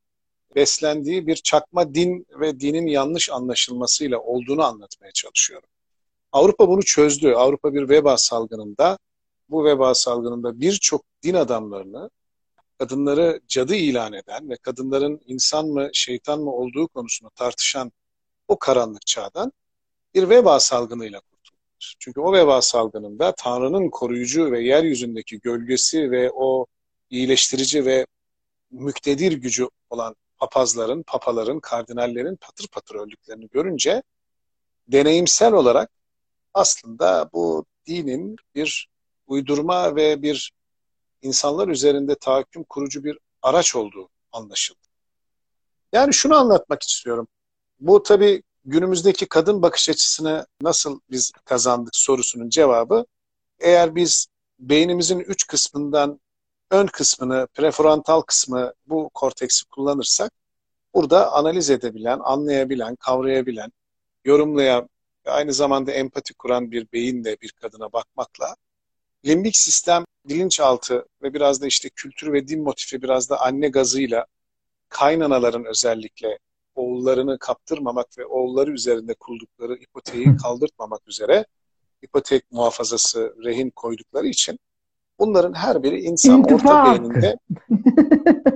beslendiği 0.56 1.28
bir 1.28 1.36
çakma 1.36 1.94
din 1.94 2.26
ve 2.40 2.60
dinin 2.60 2.88
yanlış 2.88 3.30
anlaşılmasıyla 3.30 4.20
olduğunu 4.20 4.64
anlatmaya 4.64 5.12
çalışıyorum. 5.12 5.70
Avrupa 6.32 6.68
bunu 6.68 6.84
çözdü. 6.84 7.34
Avrupa 7.34 7.74
bir 7.74 7.90
veba 7.90 8.18
salgınında 8.18 8.98
bu 9.50 9.66
veba 9.66 9.94
salgınında 9.96 10.62
birçok 10.62 11.04
din 11.24 11.34
adamlarını 11.34 12.10
kadınları 12.80 13.42
cadı 13.48 13.76
ilan 13.76 14.14
eden 14.14 14.50
ve 14.50 14.58
kadınların 14.58 15.22
insan 15.26 15.68
mı 15.68 15.90
şeytan 15.94 16.40
mı 16.40 16.52
olduğu 16.52 16.88
konusunda 16.88 17.30
tartışan 17.30 17.92
o 18.48 18.60
karanlık 18.60 19.06
çağdan 19.06 19.52
bir 20.14 20.30
veba 20.30 20.60
salgınıyla 20.60 21.20
kurtuldular. 21.20 21.96
Çünkü 22.00 22.20
o 22.20 22.34
veba 22.34 22.62
salgınında 22.62 23.34
Tanrı'nın 23.38 23.90
koruyucu 23.90 24.52
ve 24.52 24.64
yeryüzündeki 24.64 25.40
gölgesi 25.40 26.12
ve 26.12 26.32
o 26.32 26.66
iyileştirici 27.10 27.86
ve 27.86 28.06
müktedir 28.72 29.32
gücü 29.32 29.68
olan 29.90 30.16
papazların, 30.38 31.04
papaların, 31.04 31.60
kardinallerin 31.60 32.36
patır 32.36 32.68
patır 32.68 32.96
öldüklerini 32.96 33.50
görünce 33.50 34.04
deneyimsel 34.88 35.54
olarak 35.54 35.92
aslında 36.54 37.30
bu 37.34 37.66
dinin 37.88 38.36
bir 38.56 38.89
uydurma 39.30 39.96
ve 39.96 40.22
bir 40.22 40.54
insanlar 41.22 41.68
üzerinde 41.68 42.16
tahakküm 42.16 42.64
kurucu 42.64 43.04
bir 43.04 43.18
araç 43.42 43.76
olduğu 43.76 44.10
anlaşıldı. 44.32 44.80
Yani 45.94 46.14
şunu 46.14 46.36
anlatmak 46.36 46.84
istiyorum. 46.84 47.28
Bu 47.80 48.04
tabii 48.04 48.44
günümüzdeki 48.66 49.26
kadın 49.26 49.62
bakış 49.62 49.90
açısını 49.90 50.48
nasıl 50.62 51.00
biz 51.12 51.32
kazandık 51.46 51.96
sorusunun 51.96 52.50
cevabı 52.50 53.06
eğer 53.60 53.96
biz 53.96 54.28
beynimizin 54.60 55.20
üç 55.20 55.48
kısmından 55.48 56.20
ön 56.72 56.88
kısmını, 56.88 57.48
prefrontal 57.54 58.22
kısmı 58.22 58.74
bu 58.86 59.10
korteksi 59.14 59.66
kullanırsak 59.66 60.32
burada 60.94 61.34
analiz 61.34 61.70
edebilen, 61.70 62.20
anlayabilen, 62.24 62.96
kavrayabilen, 62.96 63.72
yorumlayan 64.26 64.90
ve 65.26 65.32
aynı 65.32 65.54
zamanda 65.54 65.92
empati 65.92 66.34
kuran 66.34 66.72
bir 66.72 66.88
beyinle 66.94 67.38
bir 67.42 67.52
kadına 67.52 67.94
bakmakla 67.94 68.56
limbik 69.26 69.58
sistem, 69.58 70.06
bilinçaltı 70.26 71.06
ve 71.24 71.34
biraz 71.34 71.62
da 71.62 71.68
işte 71.68 71.90
kültür 71.90 72.34
ve 72.34 72.48
din 72.48 72.64
motifi 72.64 73.02
biraz 73.02 73.30
da 73.30 73.42
anne 73.42 73.70
gazıyla 73.70 74.26
kaynanaların 74.90 75.66
özellikle 75.66 76.40
oğullarını 76.76 77.40
kaptırmamak 77.40 78.18
ve 78.18 78.26
oğulları 78.26 78.72
üzerinde 78.72 79.14
kuldukları 79.14 79.76
ipoteği 79.76 80.38
kaldırtmamak 80.44 81.08
üzere 81.08 81.46
ipotek 82.02 82.52
muhafazası 82.52 83.36
rehin 83.44 83.70
koydukları 83.70 84.28
için 84.28 84.60
bunların 85.20 85.54
her 85.54 85.84
biri 85.84 86.02
insan 86.02 86.40
İntifa 86.40 86.56
orta 86.56 86.92
beyninde 86.92 87.38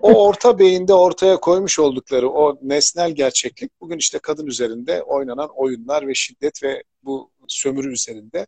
o 0.02 0.28
orta 0.28 0.60
beyinde 0.60 0.94
ortaya 0.94 1.40
koymuş 1.40 1.80
oldukları 1.80 2.30
o 2.30 2.58
nesnel 2.62 3.12
gerçeklik 3.12 3.82
bugün 3.82 3.98
işte 3.98 4.20
kadın 4.20 4.48
üzerinde 4.48 5.04
oynanan 5.04 5.50
oyunlar 5.56 6.08
ve 6.08 6.14
şiddet 6.14 6.64
ve 6.64 6.84
bu 7.04 7.32
sömürü 7.48 7.94
üzerinde 7.94 8.48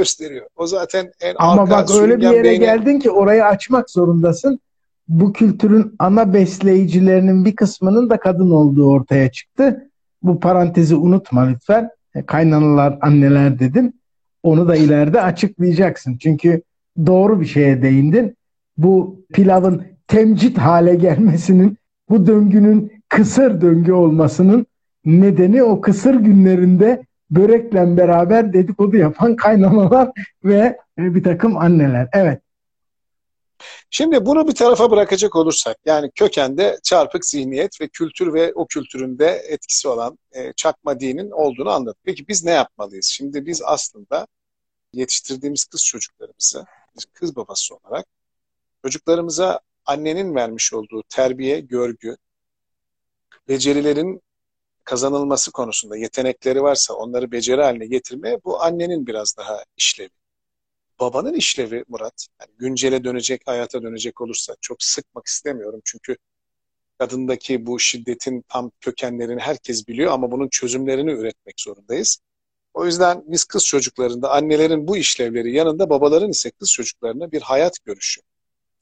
gösteriyor. 0.00 0.46
O 0.56 0.66
zaten 0.66 1.12
en 1.20 1.34
Ama 1.38 1.62
arka, 1.62 1.70
bak 1.70 1.90
öyle 2.00 2.18
bir 2.18 2.22
yere 2.22 2.44
beyni... 2.44 2.60
geldin 2.60 2.98
ki 2.98 3.10
orayı 3.10 3.44
açmak 3.44 3.90
zorundasın. 3.90 4.60
Bu 5.08 5.32
kültürün 5.32 5.94
ana 5.98 6.34
besleyicilerinin 6.34 7.44
bir 7.44 7.56
kısmının 7.56 8.10
da 8.10 8.20
kadın 8.20 8.50
olduğu 8.50 8.90
ortaya 8.90 9.32
çıktı. 9.32 9.90
Bu 10.22 10.40
parantezi 10.40 10.94
unutma 10.96 11.42
lütfen. 11.42 11.90
E, 12.14 12.26
kaynanalar, 12.26 12.98
anneler 13.00 13.58
dedim. 13.58 13.92
Onu 14.42 14.68
da 14.68 14.76
ileride 14.76 15.22
açıklayacaksın. 15.22 16.16
Çünkü 16.16 16.62
doğru 17.06 17.40
bir 17.40 17.46
şeye 17.46 17.82
değindin. 17.82 18.36
Bu 18.76 19.24
pilavın 19.32 19.82
temcit 20.08 20.58
hale 20.58 20.94
gelmesinin, 20.94 21.78
bu 22.08 22.26
döngünün 22.26 22.92
kısır 23.08 23.60
döngü 23.60 23.92
olmasının 23.92 24.66
nedeni 25.04 25.62
o 25.62 25.80
kısır 25.80 26.14
günlerinde 26.14 27.02
börekle 27.30 27.96
beraber 27.96 28.52
dedikodu 28.52 28.96
yapan 28.96 29.36
kaynanalar 29.36 30.10
ve 30.44 30.78
bir 30.98 31.24
takım 31.24 31.56
anneler. 31.56 32.08
Evet. 32.12 32.40
Şimdi 33.90 34.26
bunu 34.26 34.48
bir 34.48 34.54
tarafa 34.54 34.90
bırakacak 34.90 35.36
olursak 35.36 35.76
yani 35.84 36.10
kökende 36.14 36.78
çarpık 36.82 37.26
zihniyet 37.26 37.80
ve 37.80 37.88
kültür 37.88 38.34
ve 38.34 38.52
o 38.54 38.66
kültüründe 38.66 39.26
etkisi 39.26 39.88
olan 39.88 40.18
e, 40.32 40.52
çakma 40.52 41.00
dinin 41.00 41.30
olduğunu 41.30 41.70
anladık. 41.70 41.98
Peki 42.04 42.28
biz 42.28 42.44
ne 42.44 42.50
yapmalıyız? 42.50 43.06
Şimdi 43.06 43.46
biz 43.46 43.62
aslında 43.64 44.26
yetiştirdiğimiz 44.92 45.64
kız 45.64 45.84
çocuklarımızı 45.84 46.66
kız 47.12 47.36
babası 47.36 47.74
olarak 47.74 48.06
çocuklarımıza 48.84 49.60
annenin 49.84 50.34
vermiş 50.34 50.72
olduğu 50.72 51.02
terbiye, 51.08 51.60
görgü, 51.60 52.16
becerilerin 53.48 54.22
kazanılması 54.90 55.52
konusunda 55.52 55.96
yetenekleri 55.96 56.62
varsa 56.62 56.94
onları 56.94 57.32
beceri 57.32 57.62
haline 57.62 57.86
getirmeye 57.86 58.44
bu 58.44 58.62
annenin 58.62 59.06
biraz 59.06 59.36
daha 59.36 59.64
işlevi. 59.76 60.10
Babanın 61.00 61.34
işlevi 61.34 61.84
Murat, 61.88 62.26
yani 62.40 62.50
güncele 62.58 63.04
dönecek, 63.04 63.42
hayata 63.46 63.82
dönecek 63.82 64.20
olursa 64.20 64.56
çok 64.60 64.82
sıkmak 64.82 65.26
istemiyorum 65.26 65.80
çünkü 65.84 66.16
kadındaki 66.98 67.66
bu 67.66 67.80
şiddetin 67.80 68.44
tam 68.48 68.70
kökenlerini 68.80 69.40
herkes 69.40 69.88
biliyor 69.88 70.12
ama 70.12 70.32
bunun 70.32 70.48
çözümlerini 70.48 71.10
üretmek 71.10 71.60
zorundayız. 71.60 72.18
O 72.74 72.86
yüzden 72.86 73.24
biz 73.26 73.44
kız 73.44 73.66
çocuklarında 73.66 74.30
annelerin 74.30 74.88
bu 74.88 74.96
işlevleri 74.96 75.52
yanında 75.52 75.90
babaların 75.90 76.30
ise 76.30 76.50
kız 76.50 76.72
çocuklarına 76.72 77.32
bir 77.32 77.42
hayat 77.42 77.84
görüşü, 77.84 78.20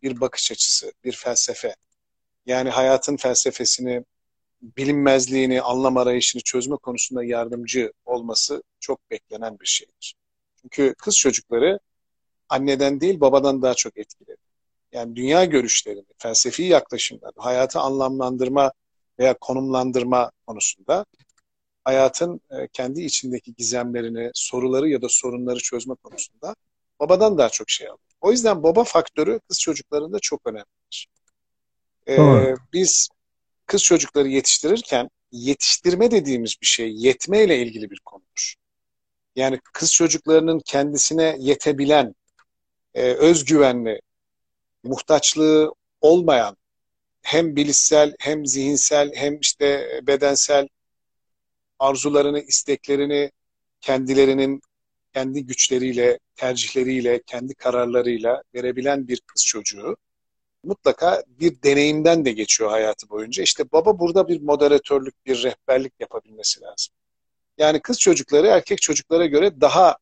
bir 0.03 0.21
bakış 0.21 0.53
açısı, 0.53 0.92
bir 1.05 1.12
felsefe. 1.12 1.75
Yani 2.47 2.71
hayatın 2.71 3.16
felsefesini, 3.16 4.05
bilinmezliğini, 4.62 5.62
anlam 5.62 5.97
arayışını 5.97 6.42
çözme 6.42 6.77
konusunda 6.77 7.25
yardımcı 7.25 7.92
olması 8.05 8.62
çok 8.81 9.11
beklenen 9.11 9.61
bir 9.61 9.66
şeydir. 9.66 10.14
Çünkü 10.62 10.94
kız 10.99 11.16
çocukları 11.18 11.79
anneden 12.49 13.01
değil 13.01 13.21
babadan 13.21 13.62
daha 13.62 13.75
çok 13.75 13.99
etkiledi. 13.99 14.37
Yani 14.92 15.16
dünya 15.16 15.44
görüşlerini, 15.44 16.05
felsefi 16.18 16.62
yaklaşımları, 16.62 17.33
hayatı 17.37 17.81
anlamlandırma 17.81 18.73
veya 19.18 19.35
konumlandırma 19.38 20.31
konusunda 20.47 21.07
hayatın 21.85 22.40
e, 22.51 22.68
kendi 22.68 23.03
içindeki 23.03 23.55
gizemlerini, 23.55 24.31
soruları 24.35 24.88
ya 24.88 25.03
da 25.03 25.07
sorunları 25.09 25.59
çözme 25.59 25.94
konusunda 25.94 26.55
babadan 27.01 27.38
daha 27.38 27.49
çok 27.49 27.71
şey 27.71 27.87
alıyor. 27.87 27.99
O 28.21 28.33
yüzden 28.33 28.62
baba 28.62 28.85
faktörü 28.85 29.40
kız 29.49 29.61
çocuklarında 29.61 30.18
çok 30.18 30.40
önemlidir. 30.47 31.09
Ee, 32.09 32.55
biz 32.73 33.09
kız 33.68 33.85
çocukları 33.85 34.28
yetiştirirken 34.28 35.11
yetiştirme 35.33 36.11
dediğimiz 36.11 36.57
bir 36.62 36.66
şey 36.66 36.94
yetme 36.94 37.44
ile 37.44 37.59
ilgili 37.59 37.90
bir 37.90 38.00
konudur. 38.00 38.54
Yani 39.37 39.61
kız 39.72 39.92
çocuklarının 39.92 40.61
kendisine 40.64 41.37
yetebilen, 41.38 42.14
e, 42.94 43.02
özgüvenli, 43.02 44.00
muhtaçlığı 44.85 45.72
olmayan 46.00 46.57
hem 47.22 47.57
bilişsel 47.57 48.14
hem 48.18 48.46
zihinsel 48.46 49.12
hem 49.14 49.40
işte 49.40 50.00
bedensel 50.07 50.68
arzularını, 51.78 52.40
isteklerini 52.40 53.31
kendilerinin 53.81 54.61
kendi 55.14 55.46
güçleriyle, 55.46 56.18
tercihleriyle, 56.37 57.22
kendi 57.22 57.54
kararlarıyla 57.54 58.42
verebilen 58.54 59.09
bir 59.09 59.20
kız 59.26 59.44
çocuğu 59.46 59.96
mutlaka 60.68 61.24
bir 61.28 61.62
deneyimden 61.62 62.24
de 62.24 62.33
geçiyor 62.33 62.70
hayatı 62.70 63.11
boyunca. 63.11 63.42
İşte 63.42 63.72
baba 63.72 63.98
burada 63.98 64.28
bir 64.28 64.42
moderatörlük, 64.42 65.26
bir 65.26 65.42
rehberlik 65.42 65.92
yapabilmesi 66.00 66.61
lazım. 66.61 66.94
Yani 67.59 67.81
kız 67.81 67.98
çocukları 67.98 68.46
erkek 68.46 68.83
çocuklara 68.83 69.26
göre 69.26 69.61
daha 69.61 69.96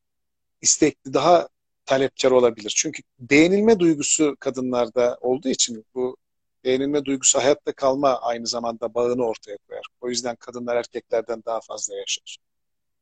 istekli, 0.61 1.13
daha 1.13 1.47
talepkar 1.85 2.31
olabilir. 2.31 2.73
Çünkü 2.77 3.03
beğenilme 3.19 3.79
duygusu 3.79 4.35
kadınlarda 4.39 5.17
olduğu 5.21 5.49
için 5.49 5.85
bu 5.95 6.17
beğenilme 6.63 7.05
duygusu 7.05 7.39
hayatta 7.39 7.71
kalma 7.71 8.19
aynı 8.21 8.47
zamanda 8.47 8.93
bağını 8.93 9.25
ortaya 9.25 9.57
koyar. 9.67 9.85
O 10.01 10.09
yüzden 10.09 10.35
kadınlar 10.35 10.75
erkeklerden 10.75 11.43
daha 11.45 11.61
fazla 11.61 11.95
yaşar. 11.95 12.37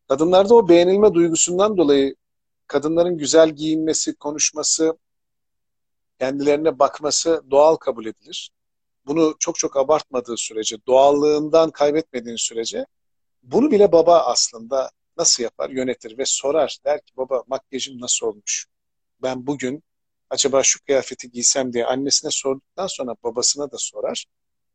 Kadınlarda 0.07 0.55
o 0.55 0.69
beğenilme 0.69 1.13
duygusundan 1.13 1.77
dolayı 1.77 2.15
kadınların 2.67 3.17
güzel 3.17 3.49
giyinmesi, 3.49 4.15
konuşması, 4.15 4.97
kendilerine 6.19 6.79
bakması 6.79 7.43
doğal 7.51 7.75
kabul 7.75 8.05
edilir. 8.05 8.51
Bunu 9.05 9.35
çok 9.39 9.55
çok 9.55 9.77
abartmadığı 9.77 10.37
sürece, 10.37 10.77
doğallığından 10.87 11.71
kaybetmediğin 11.71 12.35
sürece 12.35 12.85
bunu 13.43 13.71
bile 13.71 13.91
baba 13.91 14.19
aslında 14.19 14.91
nasıl 15.17 15.43
yapar? 15.43 15.69
Yönetir 15.69 16.17
ve 16.17 16.25
sorar. 16.25 16.77
Der 16.85 17.01
ki 17.01 17.13
baba 17.17 17.43
makyajım 17.47 18.01
nasıl 18.01 18.27
olmuş? 18.27 18.65
Ben 19.21 19.47
bugün 19.47 19.83
acaba 20.29 20.63
şu 20.63 20.85
kıyafeti 20.85 21.31
giysem 21.31 21.73
diye 21.73 21.85
annesine 21.85 22.31
sorduktan 22.31 22.87
sonra 22.87 23.15
babasına 23.23 23.71
da 23.71 23.77
sorar. 23.77 24.25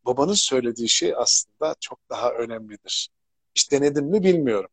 Babanın 0.07 0.35
söylediği 0.35 0.88
şey 0.88 1.14
aslında 1.16 1.74
çok 1.81 1.98
daha 2.11 2.31
önemlidir. 2.33 3.09
Hiç 3.55 3.72
denedin 3.72 4.05
mi 4.05 4.22
bilmiyorum. 4.22 4.70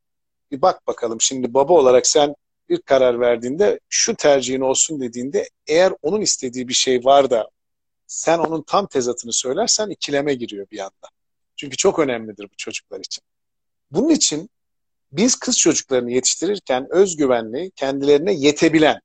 Bir 0.52 0.62
bak 0.62 0.88
bakalım 0.88 1.22
şimdi 1.22 1.54
baba 1.54 1.74
olarak 1.74 2.08
sen 2.08 2.36
bir 2.70 2.82
karar 2.82 3.20
verdiğinde 3.20 3.80
şu 3.90 4.16
tercihin 4.16 4.62
olsun 4.62 5.02
dediğinde 5.02 5.50
eğer 5.68 5.94
onun 6.02 6.22
istediği 6.22 6.68
bir 6.68 6.74
şey 6.74 7.06
var 7.06 7.30
da 7.30 7.50
sen 8.08 8.40
onun 8.40 8.62
tam 8.62 8.88
tezatını 8.88 9.34
söylersen 9.34 9.90
ikileme 9.90 10.34
giriyor 10.34 10.68
bir 10.72 10.80
anda. 10.80 11.08
Çünkü 11.56 11.78
çok 11.78 12.00
önemlidir 12.00 12.44
bu 12.44 12.58
çocuklar 12.58 13.00
için. 13.00 13.24
Bunun 13.92 14.10
için 14.10 14.50
biz 15.12 15.36
kız 15.36 15.58
çocuklarını 15.58 16.12
yetiştirirken 16.12 16.88
özgüvenli, 16.90 17.72
kendilerine 17.72 18.34
yetebilen, 18.34 19.02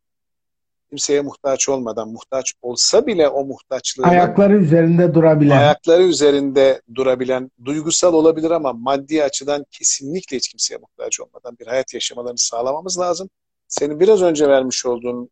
kimseye 0.92 1.20
muhtaç 1.20 1.68
olmadan, 1.68 2.08
muhtaç 2.08 2.54
olsa 2.62 3.06
bile 3.06 3.28
o 3.28 3.44
muhtaçlığı 3.44 4.04
ayakları 4.04 4.56
üzerinde 4.56 5.14
durabilen, 5.14 5.56
ayakları 5.56 6.02
üzerinde 6.02 6.82
durabilen, 6.94 7.50
duygusal 7.64 8.14
olabilir 8.14 8.50
ama 8.50 8.72
maddi 8.72 9.24
açıdan 9.24 9.64
kesinlikle 9.70 10.36
hiç 10.36 10.48
kimseye 10.48 10.76
muhtaç 10.76 11.20
olmadan 11.20 11.58
bir 11.60 11.66
hayat 11.66 11.94
yaşamalarını 11.94 12.38
sağlamamız 12.38 12.98
lazım. 12.98 13.30
Senin 13.72 14.00
biraz 14.00 14.22
önce 14.22 14.48
vermiş 14.48 14.86
olduğun 14.86 15.30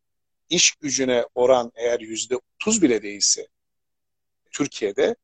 iş 0.50 0.72
gücüne 0.72 1.24
oran 1.35 1.72
eğer 1.74 2.00
yüzde 2.00 2.37
otuz 2.37 2.83
bile 2.83 3.03
değilse 3.03 3.48
Türkiye'de 4.50 5.16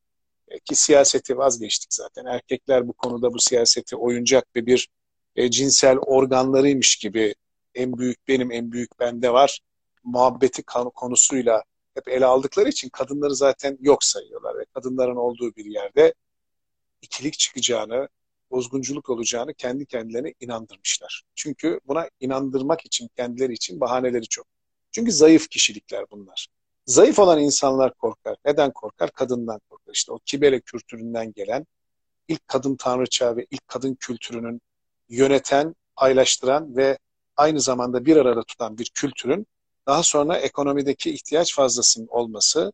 e, 0.47 0.59
ki 0.59 0.75
siyaseti 0.75 1.37
vazgeçtik 1.37 1.93
zaten. 1.93 2.25
Erkekler 2.25 2.87
bu 2.87 2.93
konuda 2.93 3.33
bu 3.33 3.39
siyaseti 3.39 3.95
oyuncak 3.95 4.55
ve 4.55 4.65
bir 4.65 4.89
e, 5.35 5.51
cinsel 5.51 5.97
organlarıymış 5.97 6.95
gibi 6.95 7.35
en 7.75 7.97
büyük 7.97 8.27
benim, 8.27 8.51
en 8.51 8.71
büyük 8.71 8.99
bende 8.99 9.33
var 9.33 9.59
muhabbeti 10.03 10.63
konusuyla 10.95 11.63
hep 11.93 12.07
ele 12.07 12.25
aldıkları 12.25 12.69
için 12.69 12.89
kadınları 12.89 13.35
zaten 13.35 13.77
yok 13.81 14.03
sayıyorlar 14.03 14.57
ve 14.57 14.65
kadınların 14.73 15.15
olduğu 15.15 15.55
bir 15.55 15.65
yerde 15.65 16.13
ikilik 17.01 17.39
çıkacağını, 17.39 18.09
bozgunculuk 18.51 19.09
olacağını 19.09 19.53
kendi 19.53 19.85
kendilerine 19.85 20.33
inandırmışlar. 20.39 21.23
Çünkü 21.35 21.79
buna 21.87 22.09
inandırmak 22.19 22.85
için 22.85 23.09
kendileri 23.15 23.53
için 23.53 23.79
bahaneleri 23.79 24.27
çok. 24.27 24.47
Çünkü 24.91 25.11
zayıf 25.11 25.49
kişilikler 25.49 26.05
bunlar. 26.11 26.47
Zayıf 26.85 27.19
olan 27.19 27.39
insanlar 27.39 27.93
korkar. 27.93 28.37
Neden 28.45 28.71
korkar? 28.71 29.11
Kadından 29.11 29.59
korkar. 29.69 29.93
İşte 29.93 30.11
o 30.11 30.19
kibele 30.25 30.59
kültüründen 30.59 31.33
gelen 31.33 31.65
ilk 32.27 32.47
kadın 32.47 32.75
tanrıça 32.75 33.35
ve 33.35 33.45
ilk 33.51 33.67
kadın 33.67 33.95
kültürünün 33.95 34.61
yöneten, 35.09 35.75
paylaştıran 35.95 36.77
ve 36.77 36.97
aynı 37.35 37.61
zamanda 37.61 38.05
bir 38.05 38.17
arada 38.17 38.43
tutan 38.43 38.77
bir 38.77 38.91
kültürün 38.93 39.47
daha 39.87 40.03
sonra 40.03 40.37
ekonomideki 40.37 41.11
ihtiyaç 41.11 41.55
fazlasının 41.55 42.07
olması, 42.07 42.71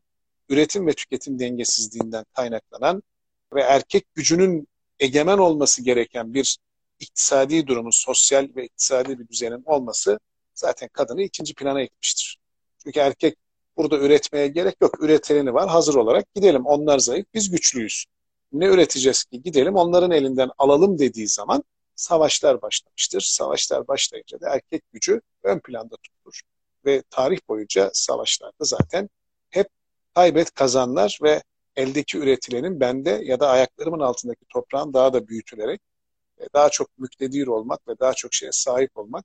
üretim 0.48 0.86
ve 0.86 0.92
tüketim 0.92 1.38
dengesizliğinden 1.38 2.24
kaynaklanan 2.32 3.02
ve 3.54 3.60
erkek 3.60 4.14
gücünün 4.14 4.68
egemen 5.00 5.38
olması 5.38 5.82
gereken 5.82 6.34
bir 6.34 6.58
iktisadi 7.00 7.66
durumun, 7.66 7.90
sosyal 7.90 8.48
ve 8.56 8.64
iktisadi 8.64 9.18
bir 9.18 9.28
düzenin 9.28 9.62
olması 9.64 10.18
zaten 10.54 10.88
kadını 10.88 11.22
ikinci 11.22 11.54
plana 11.54 11.82
itmiştir. 11.82 12.38
Çünkü 12.84 13.00
erkek 13.00 13.36
burada 13.76 13.98
üretmeye 13.98 14.48
gerek 14.48 14.76
yok. 14.80 15.02
Üretileni 15.02 15.54
var 15.54 15.68
hazır 15.68 15.94
olarak 15.94 16.34
gidelim. 16.34 16.66
Onlar 16.66 16.98
zayıf, 16.98 17.26
biz 17.34 17.50
güçlüyüz. 17.50 18.04
Ne 18.52 18.66
üreteceğiz 18.66 19.24
ki 19.24 19.42
gidelim 19.42 19.76
onların 19.76 20.10
elinden 20.10 20.50
alalım 20.58 20.98
dediği 20.98 21.28
zaman 21.28 21.64
savaşlar 21.96 22.62
başlamıştır. 22.62 23.20
Savaşlar 23.20 23.88
başlayınca 23.88 24.40
da 24.40 24.54
erkek 24.54 24.82
gücü 24.92 25.20
ön 25.42 25.58
planda 25.58 25.96
tutulur. 25.96 26.40
Ve 26.84 27.02
tarih 27.10 27.38
boyunca 27.48 27.90
savaşlarda 27.92 28.64
zaten 28.64 29.08
hep 29.50 29.68
kaybet 30.14 30.50
kazanlar 30.50 31.18
ve 31.22 31.42
eldeki 31.76 32.18
üretilenin 32.18 32.80
bende 32.80 33.20
ya 33.24 33.40
da 33.40 33.48
ayaklarımın 33.48 34.00
altındaki 34.00 34.44
toprağın 34.48 34.92
daha 34.92 35.12
da 35.12 35.28
büyütülerek 35.28 35.80
e, 36.38 36.44
daha 36.54 36.68
çok 36.70 36.98
müktedir 36.98 37.46
olmak 37.46 37.88
ve 37.88 37.92
daha 38.00 38.14
çok 38.14 38.34
şeye 38.34 38.52
sahip 38.52 38.90
olmak 38.94 39.24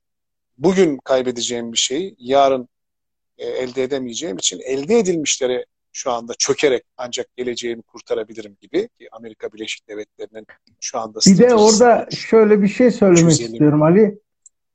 bugün 0.58 0.98
kaybedeceğim 1.04 1.72
bir 1.72 1.78
şeyi 1.78 2.14
yarın 2.18 2.68
e, 3.38 3.46
elde 3.46 3.82
edemeyeceğim 3.82 4.36
için 4.36 4.60
elde 4.64 4.98
edilmişlere 4.98 5.66
şu 5.92 6.10
anda 6.10 6.34
çökerek 6.38 6.82
ancak 6.96 7.36
geleceğimi 7.36 7.82
kurtarabilirim 7.82 8.56
gibi 8.60 8.88
ki 8.98 9.08
Amerika 9.12 9.52
Birleşik 9.52 9.88
Devletleri'nin 9.88 10.46
şu 10.80 10.98
anda 10.98 11.18
bir 11.26 11.38
de 11.38 11.54
orada 11.54 12.08
şöyle 12.10 12.62
bir 12.62 12.68
şey 12.68 12.90
söylemek 12.90 13.40
istiyorum 13.40 13.82
Ali. 13.82 14.18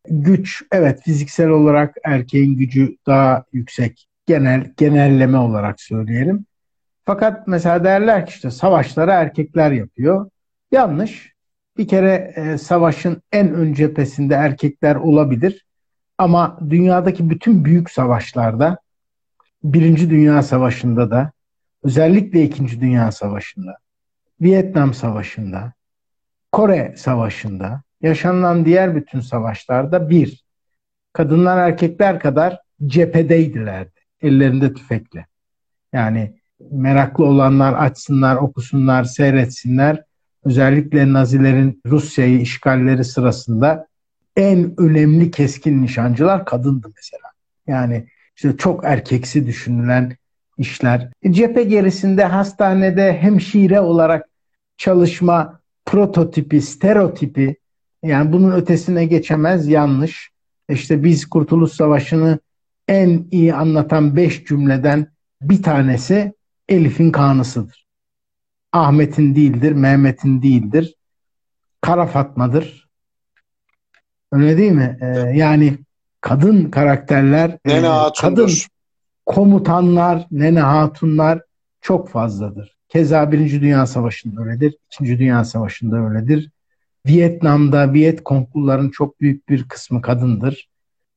Güç 0.10 0.64
evet 0.72 1.02
fiziksel 1.02 1.50
olarak 1.50 1.96
erkeğin 2.04 2.58
gücü 2.58 2.98
daha 3.06 3.46
yüksek. 3.54 4.08
Genel 4.26 4.74
genelleme 4.78 5.38
olarak 5.38 5.82
söyleyelim. 5.82 6.46
Fakat 7.06 7.48
mesela 7.48 7.84
derler 7.84 8.26
ki 8.26 8.30
işte 8.30 8.52
savaşları 8.52 9.12
erkekler 9.12 9.72
yapıyor. 9.72 10.30
Yanlış. 10.72 11.36
Bir 11.78 11.88
kere 11.88 12.34
e, 12.36 12.58
savaşın 12.58 13.22
en 13.32 13.54
ön 13.54 13.74
cephesinde 13.74 14.34
erkekler 14.36 14.96
olabilir. 14.96 15.66
Ama 16.18 16.60
dünyadaki 16.70 17.30
bütün 17.30 17.66
büyük 17.66 17.92
savaşlarda 17.92 18.78
Birinci 19.64 20.10
Dünya 20.10 20.44
Savaşı'nda 20.44 21.12
da 21.12 21.32
özellikle 21.84 22.44
İkinci 22.44 22.82
Dünya 22.82 23.12
Savaşı'nda, 23.12 23.78
Vietnam 24.42 24.94
Savaşı'nda, 24.94 25.74
Kore 26.52 26.94
Savaşı'nda, 26.98 27.82
yaşanılan 28.02 28.66
diğer 28.66 28.96
bütün 28.96 29.20
savaşlarda 29.20 30.10
bir, 30.10 30.46
kadınlar 31.14 31.58
erkekler 31.58 32.20
kadar 32.20 32.60
cephedeydilerdi. 32.86 34.00
Ellerinde 34.22 34.74
tüfekle. 34.74 35.26
Yani 35.94 36.40
meraklı 36.72 37.26
olanlar 37.26 37.74
açsınlar, 37.74 38.36
okusunlar, 38.36 39.04
seyretsinler. 39.04 40.04
Özellikle 40.46 41.14
Nazilerin 41.14 41.82
Rusya'yı 41.86 42.42
işgalleri 42.42 43.04
sırasında 43.04 43.88
en 44.36 44.74
önemli 44.78 45.32
keskin 45.32 45.82
nişancılar 45.82 46.46
kadındı 46.46 46.88
mesela. 46.96 47.32
Yani 47.68 48.08
işte 48.36 48.58
çok 48.58 48.86
erkeksi 48.86 49.48
düşünülen 49.48 50.18
işler. 50.58 51.10
E, 51.24 51.34
cephe 51.34 51.64
gerisinde 51.64 52.24
hastanede 52.24 53.14
hemşire 53.14 53.80
olarak 53.80 54.30
çalışma 54.78 55.60
prototipi, 55.86 56.62
stereotipi 56.62 57.56
yani 58.04 58.34
bunun 58.34 58.52
ötesine 58.52 59.06
geçemez 59.06 59.68
yanlış. 59.68 60.30
İşte 60.70 61.04
biz 61.04 61.26
Kurtuluş 61.26 61.72
Savaşı'nı 61.72 62.40
en 62.88 63.26
iyi 63.32 63.54
anlatan 63.54 64.16
beş 64.16 64.46
cümleden 64.46 65.08
bir 65.42 65.64
tanesi 65.64 66.34
Elif'in 66.70 67.12
kanısıdır. 67.12 67.86
Ahmet'in 68.72 69.36
değildir, 69.36 69.72
Mehmet'in 69.72 70.42
değildir. 70.42 70.96
Kara 71.82 72.06
Fatma'dır. 72.06 72.90
Öyle 74.32 74.58
değil 74.58 74.72
mi? 74.72 74.98
Ee, 75.02 75.06
yani 75.36 75.78
kadın 76.22 76.72
karakterler, 76.72 77.58
Nene 77.66 77.88
e, 77.88 78.12
kadın 78.22 78.50
komutanlar, 79.26 80.28
Nene 80.32 80.60
Hatunlar 80.60 81.42
çok 81.82 82.10
fazladır. 82.10 82.76
Keza 82.90 83.32
Birinci 83.32 83.62
Dünya 83.62 83.86
Savaşı'nda 83.86 84.42
öyledir. 84.42 84.78
İkinci 84.92 85.20
Dünya 85.20 85.46
Savaşı'nda 85.46 85.96
öyledir. 85.96 86.52
Vietnam'da 87.06 87.94
Viet 87.94 88.24
Kongluların 88.24 88.90
çok 88.90 89.22
büyük 89.22 89.50
bir 89.50 89.68
kısmı 89.68 90.02
kadındır. 90.02 90.70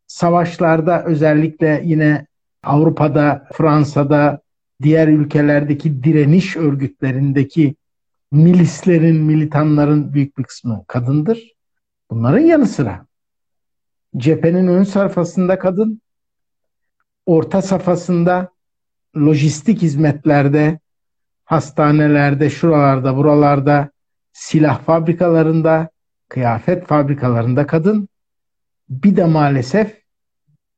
Savaşlarda 0.06 1.04
özellikle 1.04 1.82
yine 1.84 2.26
Avrupa'da, 2.62 3.48
Fransa'da, 3.52 4.40
diğer 4.82 5.08
ülkelerdeki 5.08 6.04
direniş 6.04 6.56
örgütlerindeki 6.56 7.76
milislerin, 8.32 9.16
militanların 9.16 10.14
büyük 10.14 10.38
bir 10.38 10.42
kısmı 10.42 10.84
kadındır. 10.86 11.52
Bunların 12.10 12.40
yanı 12.40 12.66
sıra 12.66 13.06
cephenin 14.16 14.66
ön 14.66 14.84
safhasında 14.84 15.58
kadın, 15.58 16.02
orta 17.26 17.62
safhasında 17.62 18.48
lojistik 19.16 19.82
hizmetlerde, 19.82 20.78
hastanelerde, 21.44 22.50
şuralarda, 22.50 23.16
buralarda, 23.16 23.90
silah 24.32 24.82
fabrikalarında, 24.82 25.90
kıyafet 26.28 26.86
fabrikalarında 26.86 27.66
kadın. 27.66 28.08
Bir 28.88 29.16
de 29.16 29.24
maalesef 29.24 30.02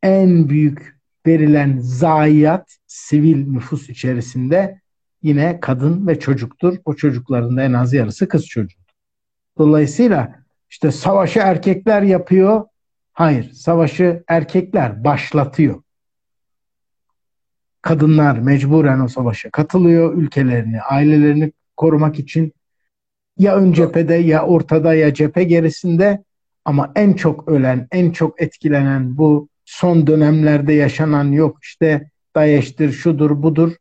en 0.03 0.49
büyük 0.49 1.01
verilen 1.27 1.79
zayiat 1.81 2.80
sivil 2.91 3.47
nüfus 3.47 3.89
içerisinde 3.89 4.81
yine 5.23 5.61
kadın 5.61 6.07
ve 6.07 6.19
çocuktur. 6.19 6.77
O 6.85 6.95
çocukların 6.95 7.57
da 7.57 7.63
en 7.63 7.73
az 7.73 7.93
yarısı 7.93 8.29
kız 8.29 8.47
çocuğu. 8.47 8.79
Dolayısıyla 9.59 10.45
işte 10.71 10.91
savaşı 10.91 11.39
erkekler 11.39 12.03
yapıyor, 12.03 12.65
Hayır, 13.13 13.53
savaşı 13.53 14.25
erkekler 14.29 15.05
başlatıyor. 15.05 15.83
Kadınlar 17.83 18.39
mecburen 18.39 19.01
o 19.01 19.09
savaşa 19.09 19.51
katılıyor, 19.51 20.15
ülkelerini, 20.15 20.83
ailelerini 20.83 21.53
korumak 21.77 22.19
için 22.19 22.53
ya 23.39 23.57
ön 23.57 23.73
cephede 23.73 24.15
ya 24.15 24.47
ortada 24.47 24.95
ya 24.95 25.15
cephe 25.15 25.45
gerisinde 25.45 26.25
ama 26.65 26.93
en 26.97 27.13
çok 27.13 27.49
ölen, 27.49 27.89
en 27.93 28.11
çok 28.11 28.43
etkilenen 28.43 29.17
bu 29.17 29.49
son 29.65 30.07
dönemlerde 30.07 30.73
yaşanan 30.73 31.33
yok 31.33 31.59
işte 31.63 32.11
DAEŞ'tir, 32.37 32.93
şudur, 32.93 33.43
budur. 33.43 33.73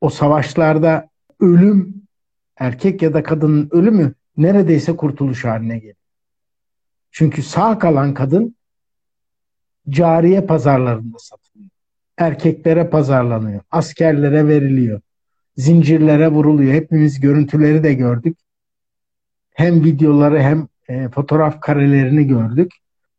O 0.00 0.10
savaşlarda 0.10 1.08
ölüm, 1.40 1.94
erkek 2.56 3.02
ya 3.02 3.14
da 3.14 3.22
kadının 3.22 3.68
ölümü 3.72 4.14
neredeyse 4.36 4.96
kurtuluş 4.96 5.44
haline 5.44 5.78
geliyor. 5.78 5.94
Çünkü 7.10 7.42
sağ 7.42 7.78
kalan 7.78 8.14
kadın 8.14 8.56
cariye 9.88 10.40
pazarlarında 10.40 11.18
satılıyor. 11.18 11.70
Erkeklere 12.16 12.90
pazarlanıyor. 12.90 13.60
Askerlere 13.70 14.48
veriliyor. 14.48 15.00
Zincirlere 15.56 16.28
vuruluyor. 16.28 16.72
Hepimiz 16.72 17.20
görüntüleri 17.20 17.82
de 17.82 17.94
gördük. 17.94 18.38
Hem 19.50 19.84
videoları 19.84 20.40
hem 20.40 20.68
e, 20.88 21.08
fotoğraf 21.08 21.60
karelerini 21.60 22.26
gördük. 22.26 22.72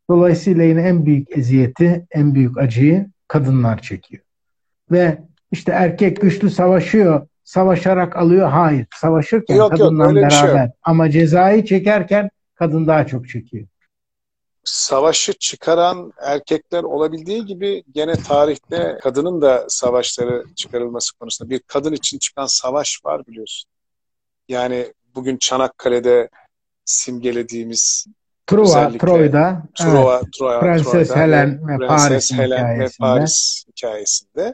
Dolayısıyla 0.09 0.63
yine 0.63 0.81
en 0.81 1.05
büyük 1.05 1.37
eziyeti, 1.37 2.07
en 2.11 2.35
büyük 2.35 2.57
acıyı 2.57 3.09
kadınlar 3.27 3.81
çekiyor. 3.81 4.23
Ve 4.91 5.17
işte 5.51 5.71
erkek 5.71 6.21
güçlü 6.21 6.49
savaşıyor, 6.49 7.27
savaşarak 7.43 8.15
alıyor. 8.15 8.49
Hayır, 8.49 8.87
savaşırken 8.95 9.55
yok, 9.55 9.71
kadınla 9.71 10.03
yok, 10.03 10.31
şey 10.31 10.43
beraber. 10.43 10.65
Şey 10.65 10.71
Ama 10.83 11.09
cezayı 11.09 11.65
çekerken 11.65 12.29
kadın 12.55 12.87
daha 12.87 13.07
çok 13.07 13.29
çekiyor 13.29 13.67
savaşı 14.69 15.33
çıkaran 15.33 16.13
erkekler 16.21 16.83
olabildiği 16.83 17.45
gibi 17.45 17.83
gene 17.93 18.13
tarihte 18.13 18.97
kadının 19.01 19.41
da 19.41 19.65
savaşları 19.67 20.43
çıkarılması 20.55 21.17
konusunda 21.17 21.49
bir 21.49 21.59
kadın 21.59 21.93
için 21.93 22.17
çıkan 22.17 22.45
savaş 22.45 22.99
var 23.05 23.27
biliyorsun. 23.27 23.69
Yani 24.49 24.93
bugün 25.15 25.37
Çanakkale'de 25.37 26.29
simgelediğimiz 26.85 28.05
Truva, 28.47 28.91
Troy'da, 28.97 29.63
Truva, 29.75 30.15
evet. 30.15 30.33
Troya, 30.39 30.59
Prenses 30.59 30.91
Troy'da 30.91 31.15
Helen 31.15 31.67
ve, 31.67 31.79
ve 31.79 31.87
Paris 31.87 32.31
Helen 32.33 32.79
ve 32.79 32.87
Paris 32.99 33.65
hikayesinde 33.67 34.53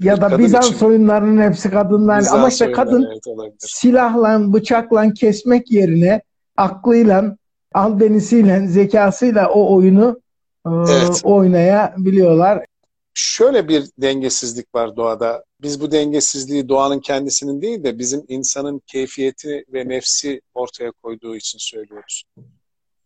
ya 0.00 0.20
da 0.20 0.38
Bizans 0.38 0.70
için, 0.70 0.86
oyunlarının 0.86 1.42
hepsi 1.42 1.70
kadınlar 1.70 2.24
ama 2.32 2.48
işte 2.48 2.72
kadın 2.72 3.08
evet, 3.12 3.54
silahla 3.58 4.52
bıçakla 4.52 5.12
kesmek 5.12 5.70
yerine 5.70 6.22
aklıyla 6.56 7.36
albenisiyle, 7.74 8.68
zekasıyla 8.68 9.50
o 9.50 9.74
oyunu 9.74 10.20
e, 10.66 10.70
evet. 10.70 11.20
oynayabiliyorlar. 11.24 12.64
Şöyle 13.14 13.68
bir 13.68 13.84
dengesizlik 13.98 14.74
var 14.74 14.96
doğada. 14.96 15.44
Biz 15.62 15.80
bu 15.80 15.92
dengesizliği 15.92 16.68
doğanın 16.68 17.00
kendisinin 17.00 17.62
değil 17.62 17.84
de 17.84 17.98
bizim 17.98 18.24
insanın 18.28 18.82
keyfiyeti 18.86 19.64
ve 19.72 19.88
nefsi 19.88 20.40
ortaya 20.54 20.90
koyduğu 20.90 21.36
için 21.36 21.58
söylüyoruz. 21.58 22.24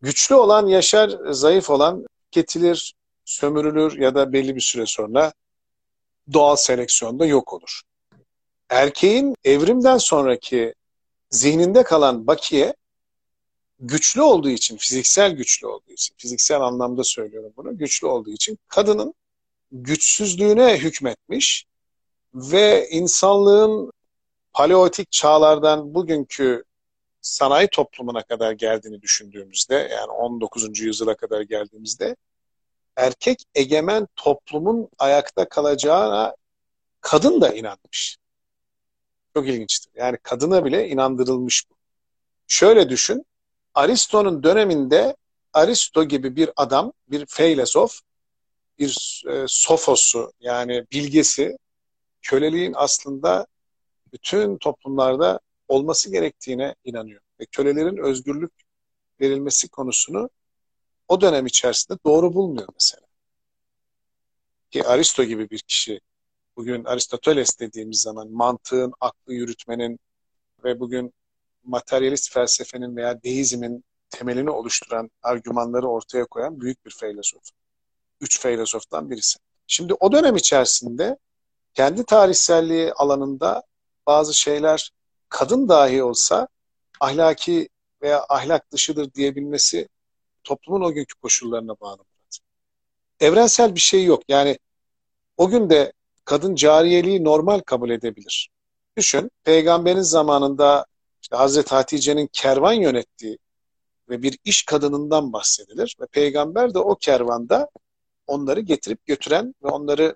Güçlü 0.01 0.35
olan 0.35 0.67
yaşar, 0.67 1.11
zayıf 1.31 1.69
olan 1.69 2.05
ketilir, 2.31 2.93
sömürülür 3.25 3.99
ya 3.99 4.15
da 4.15 4.33
belli 4.33 4.55
bir 4.55 4.61
süre 4.61 4.85
sonra 4.85 5.33
doğal 6.33 6.55
seleksiyonda 6.55 7.25
yok 7.25 7.53
olur. 7.53 7.81
Erkeğin 8.69 9.35
evrimden 9.43 9.97
sonraki 9.97 10.73
zihninde 11.29 11.83
kalan 11.83 12.27
bakiye 12.27 12.75
güçlü 13.79 14.21
olduğu 14.21 14.49
için, 14.49 14.77
fiziksel 14.77 15.31
güçlü 15.31 15.67
olduğu 15.67 15.91
için, 15.91 16.15
fiziksel 16.17 16.61
anlamda 16.61 17.03
söylüyorum 17.03 17.53
bunu, 17.57 17.77
güçlü 17.77 18.07
olduğu 18.07 18.31
için 18.31 18.59
kadının 18.67 19.13
güçsüzlüğüne 19.71 20.77
hükmetmiş 20.77 21.65
ve 22.33 22.89
insanlığın 22.89 23.91
paleolitik 24.53 25.11
çağlardan 25.11 25.93
bugünkü 25.93 26.63
sanayi 27.21 27.67
toplumuna 27.67 28.23
kadar 28.23 28.51
geldiğini 28.51 29.01
düşündüğümüzde 29.01 29.75
yani 29.75 30.11
19. 30.11 30.79
yüzyıla 30.79 31.15
kadar 31.15 31.41
geldiğimizde 31.41 32.15
erkek 32.95 33.43
egemen 33.55 34.07
toplumun 34.15 34.89
ayakta 34.99 35.49
kalacağına 35.49 36.35
kadın 37.01 37.41
da 37.41 37.53
inanmış. 37.53 38.17
Çok 39.33 39.47
ilginçtir. 39.47 39.91
Yani 39.95 40.17
kadına 40.23 40.65
bile 40.65 40.89
inandırılmış 40.89 41.69
bu. 41.69 41.75
Şöyle 42.47 42.89
düşün. 42.89 43.25
Aristo'nun 43.73 44.43
döneminde 44.43 45.15
Aristo 45.53 46.03
gibi 46.03 46.35
bir 46.35 46.49
adam, 46.55 46.93
bir 47.07 47.25
filozof, 47.25 47.99
bir 48.79 49.23
e, 49.29 49.45
sofosu 49.47 50.33
yani 50.39 50.85
bilgesi 50.91 51.57
köleliğin 52.21 52.73
aslında 52.75 53.47
bütün 54.13 54.57
toplumlarda 54.57 55.39
olması 55.67 56.11
gerektiğine 56.11 56.75
inanıyor. 56.83 57.21
Ve 57.39 57.45
kölelerin 57.45 57.97
özgürlük 57.97 58.51
verilmesi 59.21 59.69
konusunu 59.69 60.29
o 61.07 61.21
dönem 61.21 61.45
içerisinde 61.45 61.97
doğru 62.05 62.33
bulmuyor 62.33 62.67
mesela. 62.73 63.07
Ki 64.71 64.83
Aristo 64.87 65.23
gibi 65.23 65.49
bir 65.49 65.59
kişi 65.59 65.99
bugün 66.57 66.83
Aristoteles 66.85 67.59
dediğimiz 67.59 68.01
zaman 68.01 68.31
mantığın, 68.31 68.93
aklı 68.99 69.33
yürütmenin 69.33 69.99
ve 70.63 70.79
bugün 70.79 71.13
materyalist 71.63 72.33
felsefenin 72.33 72.95
veya 72.95 73.23
deizmin 73.23 73.83
temelini 74.09 74.49
oluşturan 74.49 75.11
argümanları 75.23 75.87
ortaya 75.87 76.25
koyan 76.25 76.61
büyük 76.61 76.85
bir 76.85 76.91
filozof. 76.91 77.43
Üç 78.21 78.41
filozoftan 78.41 79.09
birisi. 79.09 79.39
Şimdi 79.67 79.93
o 79.93 80.11
dönem 80.11 80.35
içerisinde 80.35 81.17
kendi 81.73 82.05
tarihselliği 82.05 82.93
alanında 82.93 83.63
bazı 84.07 84.33
şeyler 84.33 84.91
kadın 85.29 85.69
dahi 85.69 86.03
olsa 86.03 86.47
ahlaki 86.99 87.69
veya 88.01 88.25
ahlak 88.29 88.71
dışıdır 88.71 89.13
diyebilmesi 89.13 89.87
toplumun 90.43 90.81
o 90.81 90.93
günkü 90.93 91.15
koşullarına 91.15 91.79
bağlı. 91.81 92.03
Evrensel 93.19 93.75
bir 93.75 93.79
şey 93.79 94.03
yok. 94.03 94.23
Yani 94.27 94.57
o 95.37 95.49
gün 95.49 95.69
de 95.69 95.93
kadın 96.25 96.55
cariyeliği 96.55 97.23
normal 97.23 97.59
kabul 97.59 97.89
edebilir. 97.89 98.49
Düşün, 98.97 99.31
peygamberin 99.43 100.01
zamanında 100.01 100.85
işte 101.21 101.35
Hazreti 101.35 101.75
Hatice'nin 101.75 102.29
kervan 102.33 102.73
yönettiği 102.73 103.37
ve 104.09 104.21
bir 104.21 104.37
iş 104.43 104.63
kadınından 104.63 105.33
bahsedilir. 105.33 105.95
Ve 106.01 106.05
peygamber 106.05 106.73
de 106.73 106.79
o 106.79 106.95
kervanda 106.95 107.69
onları 108.27 108.59
getirip 108.59 109.05
götüren 109.05 109.55
ve 109.63 109.67
onları 109.67 110.15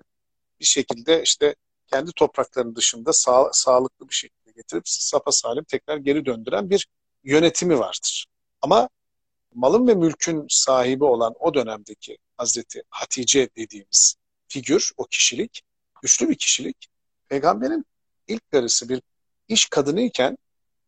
bir 0.60 0.64
şekilde 0.64 1.22
işte 1.22 1.54
kendi 1.86 2.12
topraklarının 2.12 2.74
dışında 2.74 3.12
sağ, 3.12 3.50
sağlıklı 3.52 4.08
bir 4.08 4.14
şekilde 4.14 4.50
getirip 4.50 4.82
sapa 4.88 5.32
salim 5.32 5.64
tekrar 5.64 5.96
geri 5.96 6.26
döndüren 6.26 6.70
bir 6.70 6.88
yönetimi 7.24 7.78
vardır. 7.78 8.26
Ama 8.62 8.88
malın 9.54 9.88
ve 9.88 9.94
mülkün 9.94 10.46
sahibi 10.48 11.04
olan 11.04 11.34
o 11.40 11.54
dönemdeki 11.54 12.18
Hazreti 12.36 12.82
Hatice 12.90 13.48
dediğimiz 13.56 14.14
figür, 14.48 14.92
o 14.96 15.04
kişilik, 15.04 15.62
güçlü 16.02 16.28
bir 16.28 16.34
kişilik. 16.34 16.86
Peygamberin 17.28 17.84
ilk 18.26 18.50
karısı 18.50 18.88
bir 18.88 19.02
iş 19.48 19.66
kadını 19.66 20.00
iken 20.00 20.38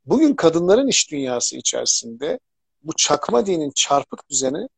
bugün 0.07 0.35
kadınların 0.35 0.89
iş 0.89 1.11
dünyası 1.11 1.57
içerisinde 1.57 2.39
bu 2.83 2.93
çakma 2.97 3.47
dinin 3.47 3.71
çarpık 3.75 4.31
düzeni 4.31 4.69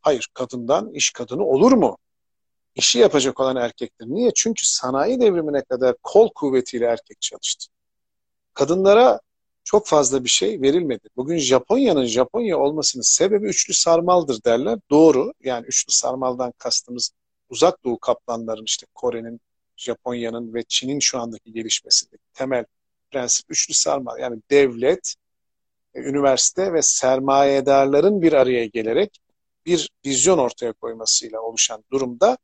hayır 0.00 0.28
kadından 0.34 0.92
iş 0.92 1.10
kadını 1.10 1.44
olur 1.44 1.72
mu? 1.72 1.98
İşi 2.74 2.98
yapacak 2.98 3.40
olan 3.40 3.56
erkektir. 3.56 4.06
Niye? 4.06 4.30
Çünkü 4.34 4.66
sanayi 4.66 5.20
devrimine 5.20 5.62
kadar 5.62 5.96
kol 6.02 6.30
kuvvetiyle 6.34 6.86
erkek 6.86 7.20
çalıştı. 7.20 7.66
Kadınlara 8.54 9.20
çok 9.68 9.86
fazla 9.86 10.24
bir 10.24 10.28
şey 10.28 10.62
verilmedi. 10.62 11.08
Bugün 11.16 11.38
Japonya'nın 11.38 12.04
Japonya 12.04 12.58
olmasının 12.58 13.02
sebebi 13.02 13.46
üçlü 13.46 13.74
sarmaldır 13.74 14.44
derler. 14.44 14.78
Doğru. 14.90 15.32
Yani 15.40 15.66
üçlü 15.66 15.92
sarmaldan 15.92 16.52
kastımız 16.58 17.10
uzak 17.48 17.84
doğu 17.84 17.98
kaplanların 17.98 18.64
işte 18.64 18.86
Kore'nin, 18.94 19.40
Japonya'nın 19.76 20.54
ve 20.54 20.62
Çin'in 20.68 20.98
şu 20.98 21.18
andaki 21.18 21.52
gelişmesindeki 21.52 22.22
temel 22.34 22.64
prensip 23.10 23.50
üçlü 23.50 23.74
sarmal. 23.74 24.18
Yani 24.18 24.40
devlet, 24.50 25.14
e, 25.94 26.00
üniversite 26.00 26.72
ve 26.72 26.82
sermayedarların 26.82 28.22
bir 28.22 28.32
araya 28.32 28.66
gelerek 28.66 29.20
bir 29.66 29.90
vizyon 30.06 30.38
ortaya 30.38 30.72
koymasıyla 30.72 31.40
oluşan 31.40 31.84
durumda 31.92 32.38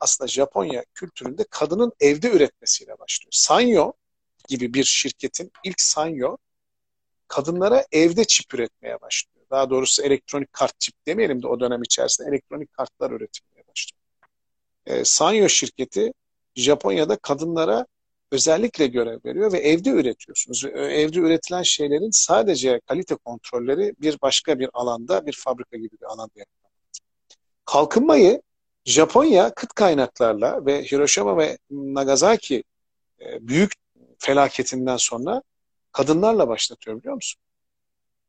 aslında 0.00 0.28
Japonya 0.28 0.84
kültüründe 0.94 1.44
kadının 1.50 1.92
evde 2.00 2.30
üretmesiyle 2.30 2.98
başlıyor. 2.98 3.32
Sanyo 3.32 3.92
gibi 4.48 4.74
bir 4.74 4.84
şirketin 4.84 5.52
ilk 5.64 5.80
Sanyo 5.80 6.36
kadınlara 7.30 7.86
evde 7.92 8.24
çip 8.24 8.54
üretmeye 8.54 9.00
başlıyor. 9.00 9.46
Daha 9.50 9.70
doğrusu 9.70 10.02
elektronik 10.02 10.52
kart 10.52 10.80
çip 10.80 10.94
demeyelim 11.06 11.42
de 11.42 11.46
o 11.46 11.60
dönem 11.60 11.82
içerisinde 11.82 12.28
elektronik 12.28 12.72
kartlar 12.72 13.10
üretilmeye 13.10 13.64
başlıyor. 13.68 14.00
E, 14.86 15.04
Sanyo 15.04 15.48
şirketi 15.48 16.12
Japonya'da 16.54 17.16
kadınlara 17.16 17.86
özellikle 18.32 18.86
görev 18.86 19.18
veriyor 19.24 19.52
ve 19.52 19.58
evde 19.58 19.90
üretiyorsunuz. 19.90 20.64
Evde 20.74 21.18
üretilen 21.18 21.62
şeylerin 21.62 22.10
sadece 22.12 22.80
kalite 22.88 23.14
kontrolleri 23.14 23.94
bir 24.00 24.18
başka 24.22 24.58
bir 24.58 24.70
alanda, 24.72 25.26
bir 25.26 25.36
fabrika 25.44 25.76
gibi 25.76 25.96
bir 26.00 26.06
alanda 26.06 26.32
yapılıyor. 26.36 26.70
Kalkınmayı 27.64 28.42
Japonya 28.84 29.54
kıt 29.54 29.72
kaynaklarla 29.72 30.66
ve 30.66 30.82
Hiroşima 30.82 31.38
ve 31.38 31.58
Nagasaki 31.70 32.64
e, 33.20 33.48
büyük 33.48 33.72
felaketinden 34.18 34.96
sonra 34.96 35.42
kadınlarla 35.92 36.48
başlatıyor 36.48 36.98
biliyor 36.98 37.14
musun? 37.14 37.42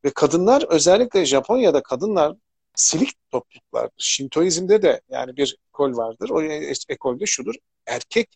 Ve 0.06 0.12
kadınlar 0.16 0.66
özellikle 0.70 1.26
Japonya'da 1.26 1.84
kadınlar 1.84 2.36
silik 2.76 3.32
topluluklardır. 3.32 3.94
Şintoizmde 3.98 4.82
de 4.82 5.02
yani 5.10 5.38
bir 5.38 5.58
ekol 5.70 5.98
vardır. 5.98 6.30
O 6.30 6.42
ekolde 6.90 7.26
şudur. 7.26 7.56
Erkek 7.86 8.30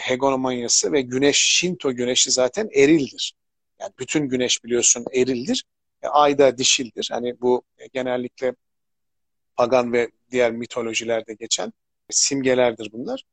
hegemonyası 0.00 0.92
ve 0.92 1.00
güneş, 1.00 1.36
Şinto 1.36 1.92
güneşi 1.92 2.30
zaten 2.30 2.68
erildir. 2.74 3.34
Yani 3.80 3.92
bütün 3.98 4.28
güneş 4.28 4.64
biliyorsun 4.64 5.04
erildir. 5.14 5.64
E, 6.02 6.08
ay 6.08 6.38
da 6.38 6.58
dişildir. 6.58 7.08
Hani 7.12 7.40
bu 7.40 7.62
genellikle 7.92 8.54
pagan 9.56 9.92
ve 9.92 10.10
diğer 10.30 10.52
mitolojilerde 10.52 11.34
geçen 11.34 11.72
simgelerdir 12.10 12.92
bunlar. 12.92 13.24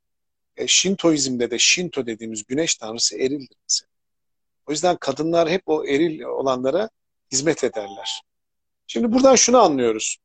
E, 0.58 0.67
Şintoizmde 0.67 1.52
de 1.52 1.60
Şinto 1.60 2.06
dediğimiz 2.06 2.43
güneş 2.43 2.75
tanrısı 2.75 3.17
erildir 3.17 3.58
mesela. 3.63 3.88
O 4.69 4.71
yüzden 4.71 4.97
kadınlar 4.97 5.49
hep 5.49 5.62
o 5.65 5.86
eril 5.86 6.21
olanlara 6.21 6.89
hizmet 7.32 7.63
ederler. 7.63 8.21
Şimdi 8.88 9.12
buradan 9.12 9.36
şunu 9.36 9.58
anlıyoruz. 9.58 10.17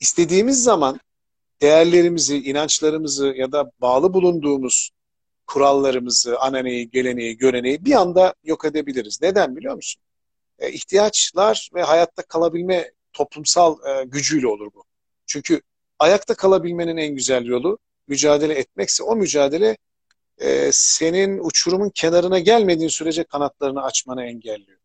İstediğimiz 0.00 0.62
zaman 0.62 1.00
değerlerimizi, 1.60 2.36
inançlarımızı 2.36 3.26
ya 3.26 3.52
da 3.52 3.70
bağlı 3.80 4.14
bulunduğumuz 4.14 4.90
kurallarımızı, 5.46 6.38
ananeyi, 6.38 6.90
geleneği, 6.90 7.36
göreneği 7.36 7.84
bir 7.84 7.92
anda 7.92 8.34
yok 8.44 8.64
edebiliriz. 8.64 9.22
Neden 9.22 9.56
biliyor 9.56 9.74
musun? 9.74 10.02
E, 10.58 10.72
ihtiyaçlar 10.72 11.70
ve 11.74 11.82
hayatta 11.82 12.22
kalabilme 12.22 12.92
toplumsal 13.12 13.76
e, 13.86 14.04
gücüyle 14.04 14.46
olur 14.46 14.70
bu. 14.74 14.84
Çünkü 15.26 15.60
ayakta 15.98 16.34
kalabilmenin 16.34 16.96
en 16.96 17.14
güzel 17.14 17.44
yolu 17.44 17.78
mücadele 18.08 18.54
etmekse 18.54 19.02
o 19.02 19.16
mücadele 19.16 19.76
e, 20.38 20.70
senin 20.72 21.38
uçurumun 21.38 21.90
kenarına 21.90 22.38
gelmediğin 22.38 22.88
sürece 22.88 23.24
kanatlarını 23.24 23.82
açmanı 23.82 24.24
engelliyor. 24.24 24.78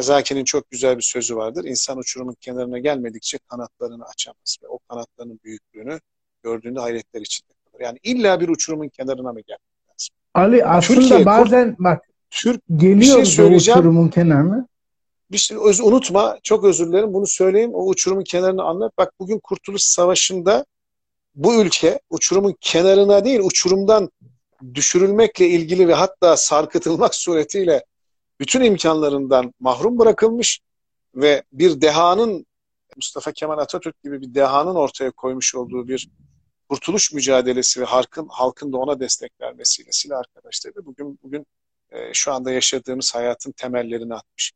Zaki'nin 0.00 0.44
çok 0.44 0.70
güzel 0.70 0.96
bir 0.96 1.02
sözü 1.02 1.36
vardır. 1.36 1.64
İnsan 1.64 1.98
uçurumun 1.98 2.36
kenarına 2.40 2.78
gelmedikçe 2.78 3.38
kanatlarını 3.38 4.04
açamaz 4.04 4.56
ve 4.62 4.68
o 4.68 4.78
kanatlarının 4.78 5.40
büyüklüğünü 5.44 6.00
gördüğünde 6.42 6.80
hayretler 6.80 7.20
içinde 7.20 7.52
kalır. 7.64 7.84
Yani 7.84 7.98
illa 8.02 8.40
bir 8.40 8.48
uçurumun 8.48 8.88
kenarına 8.88 9.32
mı 9.32 9.40
gelmek 9.40 9.88
lazım? 9.88 10.14
Ali 10.34 10.64
aslında 10.64 11.00
Türkiye, 11.00 11.26
bazen 11.26 11.76
bak 11.78 12.04
Türk 12.30 12.62
geliyor 12.76 13.18
bir 13.18 13.24
şey 13.24 13.56
uçurumun 13.56 14.08
kenarına. 14.08 14.66
Bir 15.30 15.38
şey, 15.38 15.56
öz, 15.64 15.80
unutma, 15.80 16.38
çok 16.42 16.64
özür 16.64 16.88
dilerim 16.88 17.14
bunu 17.14 17.26
söyleyeyim. 17.26 17.70
O 17.74 17.88
uçurumun 17.88 18.24
kenarını 18.24 18.62
anlat. 18.62 18.92
Bak 18.98 19.12
bugün 19.20 19.38
Kurtuluş 19.38 19.82
Savaşı'nda 19.82 20.64
bu 21.34 21.62
ülke 21.62 22.00
uçurumun 22.10 22.56
kenarına 22.60 23.24
değil, 23.24 23.40
uçurumdan 23.40 24.10
düşürülmekle 24.74 25.48
ilgili 25.48 25.88
ve 25.88 25.94
hatta 25.94 26.36
sarkıtılmak 26.36 27.14
suretiyle 27.14 27.84
bütün 28.40 28.60
imkanlarından 28.60 29.54
mahrum 29.60 29.98
bırakılmış 29.98 30.60
ve 31.14 31.42
bir 31.52 31.80
dehanın 31.80 32.46
Mustafa 32.96 33.32
Kemal 33.32 33.58
Atatürk 33.58 34.02
gibi 34.02 34.20
bir 34.20 34.34
dehanın 34.34 34.74
ortaya 34.74 35.10
koymuş 35.10 35.54
olduğu 35.54 35.88
bir 35.88 36.08
kurtuluş 36.68 37.12
mücadelesi 37.12 37.80
ve 37.80 37.84
halkın 37.84 38.28
halkın 38.30 38.72
da 38.72 38.76
ona 38.78 39.00
destek 39.00 39.32
vermesiyle 39.40 39.88
silah 39.92 40.18
arkadaşları 40.18 40.86
bugün 40.86 41.18
bugün 41.22 41.46
e, 41.90 42.14
şu 42.14 42.32
anda 42.32 42.52
yaşadığımız 42.52 43.14
hayatın 43.14 43.52
temellerini 43.52 44.14
atmış. 44.14 44.52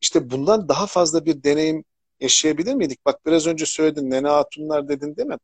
İşte 0.00 0.30
bundan 0.30 0.68
daha 0.68 0.86
fazla 0.86 1.24
bir 1.24 1.42
deneyim 1.42 1.84
yaşayabilir 2.20 2.74
miydik? 2.74 3.06
Bak 3.06 3.26
biraz 3.26 3.46
önce 3.46 3.66
söyledin 3.66 4.10
Nene 4.10 4.28
Hatunlar 4.28 4.88
dedin 4.88 5.16
değil 5.16 5.28
mi? 5.28 5.36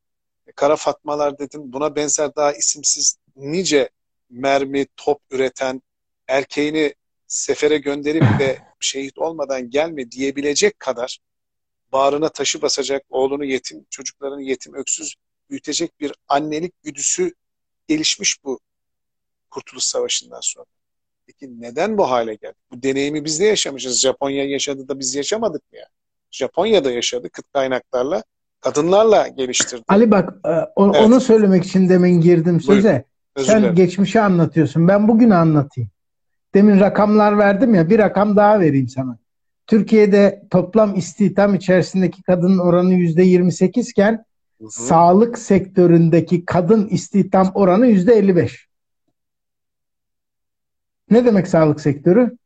Kara 0.56 0.76
Fatmalar 0.76 1.38
dedin. 1.38 1.72
Buna 1.72 1.96
benzer 1.96 2.34
daha 2.36 2.52
isimsiz 2.52 3.16
nice 3.38 3.88
mermi, 4.30 4.86
top 4.96 5.20
üreten, 5.30 5.82
erkeğini 6.28 6.94
sefere 7.26 7.78
gönderip 7.78 8.22
de 8.22 8.58
şehit 8.80 9.18
olmadan 9.18 9.70
gelme 9.70 10.10
diyebilecek 10.10 10.78
kadar 10.78 11.18
bağrına 11.92 12.28
taşı 12.28 12.62
basacak, 12.62 13.02
oğlunu 13.10 13.44
yetim, 13.44 13.86
çocuklarını 13.90 14.42
yetim, 14.42 14.74
öksüz 14.74 15.14
büyütecek 15.50 16.00
bir 16.00 16.12
annelik 16.28 16.82
güdüsü 16.82 17.34
gelişmiş 17.88 18.44
bu 18.44 18.60
Kurtuluş 19.50 19.84
Savaşı'ndan 19.84 20.40
sonra. 20.40 20.66
Peki 21.26 21.60
neden 21.60 21.98
bu 21.98 22.10
hale 22.10 22.34
geldi? 22.34 22.54
Bu 22.70 22.82
deneyimi 22.82 23.24
biz 23.24 23.40
de 23.40 23.44
yaşamışız. 23.44 24.00
Japonya 24.00 24.44
yaşadı 24.44 24.88
da 24.88 24.98
biz 24.98 25.14
yaşamadık 25.14 25.72
mı 25.72 25.78
ya? 25.78 25.86
Japonya'da 26.30 26.90
yaşadı 26.90 27.30
kıt 27.30 27.52
kaynaklarla, 27.52 28.22
kadınlarla 28.60 29.28
geliştirdi. 29.28 29.82
Ali 29.88 30.10
bak 30.10 30.34
e, 30.44 30.48
o, 30.76 30.86
evet. 30.94 31.06
onu 31.06 31.20
söylemek 31.20 31.64
için 31.64 31.88
demin 31.88 32.20
girdim 32.20 32.60
söze. 32.60 33.04
Sen 33.44 33.74
geçmişi 33.74 34.20
anlatıyorsun. 34.20 34.88
Ben 34.88 35.08
bugün 35.08 35.30
anlatayım. 35.30 35.90
Demin 36.54 36.80
rakamlar 36.80 37.38
verdim 37.38 37.74
ya 37.74 37.90
bir 37.90 37.98
rakam 37.98 38.36
daha 38.36 38.60
vereyim 38.60 38.88
sana. 38.88 39.18
Türkiye'de 39.66 40.42
toplam 40.50 40.94
istihdam 40.96 41.54
içerisindeki 41.54 42.22
kadının 42.22 42.58
oranı 42.58 42.94
yüzde 42.94 43.22
28 43.22 43.90
iken 43.90 44.24
sağlık 44.70 45.38
sektöründeki 45.38 46.44
kadın 46.44 46.88
istihdam 46.88 47.50
oranı 47.54 47.86
yüzde 47.86 48.14
55. 48.14 48.68
Ne 51.10 51.24
demek 51.24 51.48
sağlık 51.48 51.80
sektörü? 51.80 52.36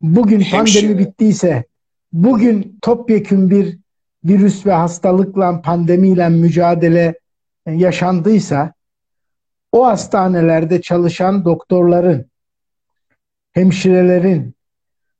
Bugün 0.00 0.40
Hemşire. 0.40 0.82
pandemi 0.82 0.98
bittiyse, 0.98 1.64
bugün 2.12 2.78
topyekün 2.82 3.50
bir 3.50 3.78
virüs 4.24 4.66
ve 4.66 4.72
hastalıkla, 4.72 5.62
pandemiyle 5.62 6.28
mücadele 6.28 7.18
yaşandıysa, 7.66 8.72
o 9.76 9.86
hastanelerde 9.86 10.82
çalışan 10.82 11.44
doktorların, 11.44 12.30
hemşirelerin, 13.52 14.54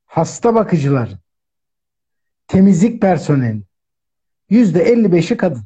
hasta 0.06 0.54
bakıcıların, 0.54 1.18
temizlik 2.48 3.02
personeli 3.02 3.62
yüzde 4.50 4.92
55'i 4.92 5.36
kadın. 5.36 5.62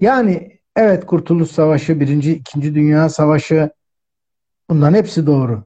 Yani 0.00 0.60
evet 0.76 1.06
Kurtuluş 1.06 1.50
Savaşı, 1.50 2.00
Birinci, 2.00 2.32
İkinci 2.32 2.74
Dünya 2.74 3.08
Savaşı 3.08 3.70
bunların 4.70 4.94
hepsi 4.94 5.26
doğru. 5.26 5.64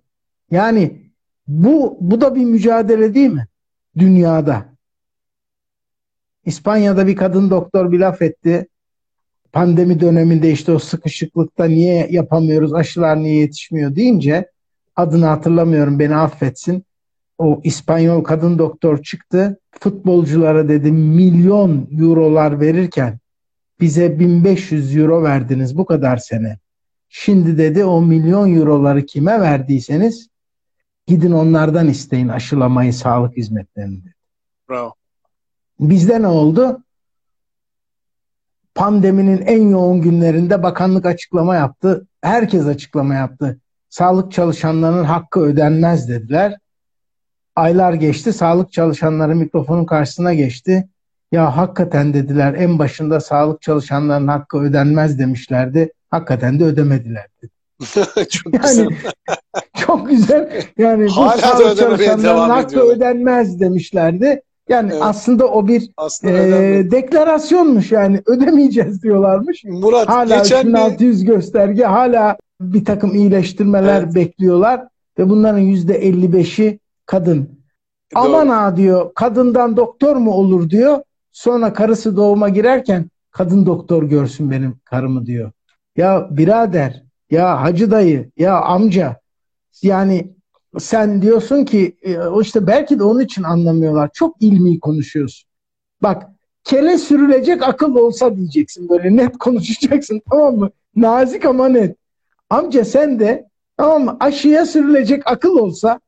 Yani 0.51 1.11
bu, 1.47 1.99
bu 2.01 2.21
da 2.21 2.35
bir 2.35 2.45
mücadele 2.45 3.15
değil 3.15 3.31
mi? 3.31 3.47
Dünyada. 3.99 4.75
İspanya'da 6.45 7.07
bir 7.07 7.17
kadın 7.17 7.51
doktor 7.51 7.93
bir 7.93 7.99
laf 8.01 8.23
etti. 8.23 8.69
Pandemi 9.55 10.01
döneminde 10.01 10.51
işte 10.51 10.73
o 10.73 10.79
sıkışıklıkta 10.79 11.65
niye 11.65 12.09
yapamıyoruz, 12.11 12.75
aşılar 12.75 13.23
niye 13.23 13.37
yetişmiyor 13.37 13.97
deyince 13.97 14.51
adını 14.97 15.27
hatırlamıyorum 15.27 15.99
beni 15.99 16.17
affetsin 16.17 16.85
o 17.39 17.61
İspanyol 17.65 18.25
kadın 18.25 18.59
doktor 18.59 19.03
çıktı. 19.03 19.61
Futbolculara 19.81 20.69
dedi 20.69 20.93
milyon 20.93 21.89
eurolar 22.01 22.61
verirken 22.61 23.19
bize 23.81 24.19
1500 24.19 24.97
euro 24.97 25.23
verdiniz 25.23 25.79
bu 25.79 25.85
kadar 25.85 26.17
sene. 26.17 26.59
Şimdi 27.09 27.59
dedi 27.59 27.85
o 27.85 28.03
milyon 28.03 28.57
euroları 28.57 29.07
kime 29.07 29.41
verdiyseniz 29.41 30.29
gidin 31.07 31.33
onlardan 31.33 31.89
isteyin 31.89 32.29
aşılamayı, 32.29 32.93
sağlık 32.93 33.37
hizmetlerini 33.37 34.05
dedi. 34.05 34.15
Bravo. 34.69 34.93
Bizde 35.81 36.23
ne 36.23 36.27
oldu? 36.27 36.84
Pandeminin 38.75 39.43
en 39.47 39.69
yoğun 39.69 40.01
günlerinde 40.03 40.63
bakanlık 40.63 41.07
açıklama 41.07 41.55
yaptı. 41.55 42.07
Herkes 42.23 42.67
açıklama 42.67 43.15
yaptı. 43.15 43.59
Sağlık 43.89 44.33
çalışanlarının 44.33 45.05
hakkı 45.05 45.41
ödenmez 45.41 46.09
dediler. 46.09 46.59
Aylar 47.57 47.93
geçti. 47.93 48.33
Sağlık 48.33 48.73
çalışanları 48.73 49.37
mikrofonun 49.37 49.85
karşısına 49.85 50.35
geçti. 50.35 50.89
Ya 51.33 51.57
hakikaten 51.57 52.15
dediler 52.15 52.55
en 52.55 52.79
başında 52.79 53.21
sağlık 53.21 53.63
çalışanlarının 53.63 54.29
hakkı 54.29 54.59
ödenmez 54.59 55.19
demişlerdi. 55.19 55.93
Hakikaten 56.11 56.61
de 56.61 56.65
ödemediler 56.65 57.27
çok 58.31 58.55
yani, 58.55 58.63
güzel. 58.63 58.89
çok 59.77 60.09
güzel. 60.09 60.63
Yani 60.79 61.09
Hala 61.09 61.37
bu 61.37 61.41
sağlık 61.41 61.79
çalışanlarının 61.79 62.49
hakkı 62.51 62.69
ediyorlar. 62.69 62.97
ödenmez 62.97 63.61
demişlerdi. 63.61 64.43
Yani 64.69 64.91
evet. 64.93 65.03
aslında 65.03 65.49
o 65.49 65.69
bir 65.69 65.91
aslında 65.97 66.33
e, 66.39 66.91
deklarasyonmuş 66.91 67.93
yani 67.93 68.23
ödemeyeceğiz 68.27 69.03
diyorlarmış. 69.03 69.65
Murat 69.65 70.09
hala 70.09 70.39
geçen 70.39 70.67
3600 70.67 71.23
bir... 71.23 71.27
gösterge 71.27 71.85
hala 71.85 72.37
bir 72.61 72.85
takım 72.85 73.15
iyileştirmeler 73.15 74.03
evet. 74.03 74.15
bekliyorlar 74.15 74.89
ve 75.19 75.29
bunların 75.29 75.59
yüzde 75.59 76.09
55'i 76.09 76.79
kadın. 77.07 77.65
Doğru. 78.15 78.23
Aman 78.23 78.49
ha 78.49 78.77
diyor 78.77 79.15
kadından 79.15 79.77
doktor 79.77 80.17
mu 80.17 80.31
olur 80.33 80.71
diyor. 80.71 81.03
Sonra 81.33 81.73
karısı 81.73 82.17
doğuma 82.17 82.49
girerken 82.49 83.11
kadın 83.31 83.67
doktor 83.67 84.03
görsün 84.03 84.51
benim 84.51 84.77
karımı 84.85 85.27
diyor. 85.27 85.53
Ya 85.97 86.29
birader, 86.31 87.03
ya 87.31 87.63
hacı 87.63 87.91
dayı, 87.91 88.31
ya 88.37 88.61
amca 88.61 89.17
yani 89.83 90.35
sen 90.79 91.23
diyorsun 91.23 91.65
ki 91.65 91.97
e, 92.03 92.19
o 92.19 92.43
işte 92.43 92.67
belki 92.67 92.99
de 92.99 93.05
onun 93.05 93.21
için 93.21 93.43
anlamıyorlar. 93.43 94.11
Çok 94.15 94.37
ilmi 94.41 94.81
konuşuyorsun. 94.81 95.49
Bak 96.03 96.31
kele 96.65 96.99
sürülecek 96.99 97.63
akıl 97.63 97.95
olsa 97.95 98.37
diyeceksin 98.37 98.89
böyle 98.89 99.17
net 99.17 99.39
konuşacaksın 99.39 100.23
tamam 100.31 100.57
mı? 100.57 100.71
Nazik 100.97 101.45
ama 101.45 101.69
net. 101.69 101.97
Amca 102.51 102.85
sen 102.85 103.21
de 103.21 103.49
tamam 103.77 104.05
mı? 104.05 104.17
Aşıya 104.21 104.67
sürülecek 104.67 105.23
akıl 105.27 105.57
olsa 105.57 106.01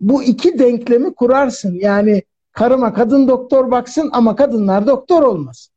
bu 0.00 0.22
iki 0.22 0.58
denklemi 0.58 1.14
kurarsın. 1.14 1.74
Yani 1.74 2.22
karıma 2.52 2.94
kadın 2.94 3.28
doktor 3.28 3.70
baksın 3.70 4.10
ama 4.12 4.36
kadınlar 4.36 4.86
doktor 4.86 5.22
olmasın. 5.22 5.72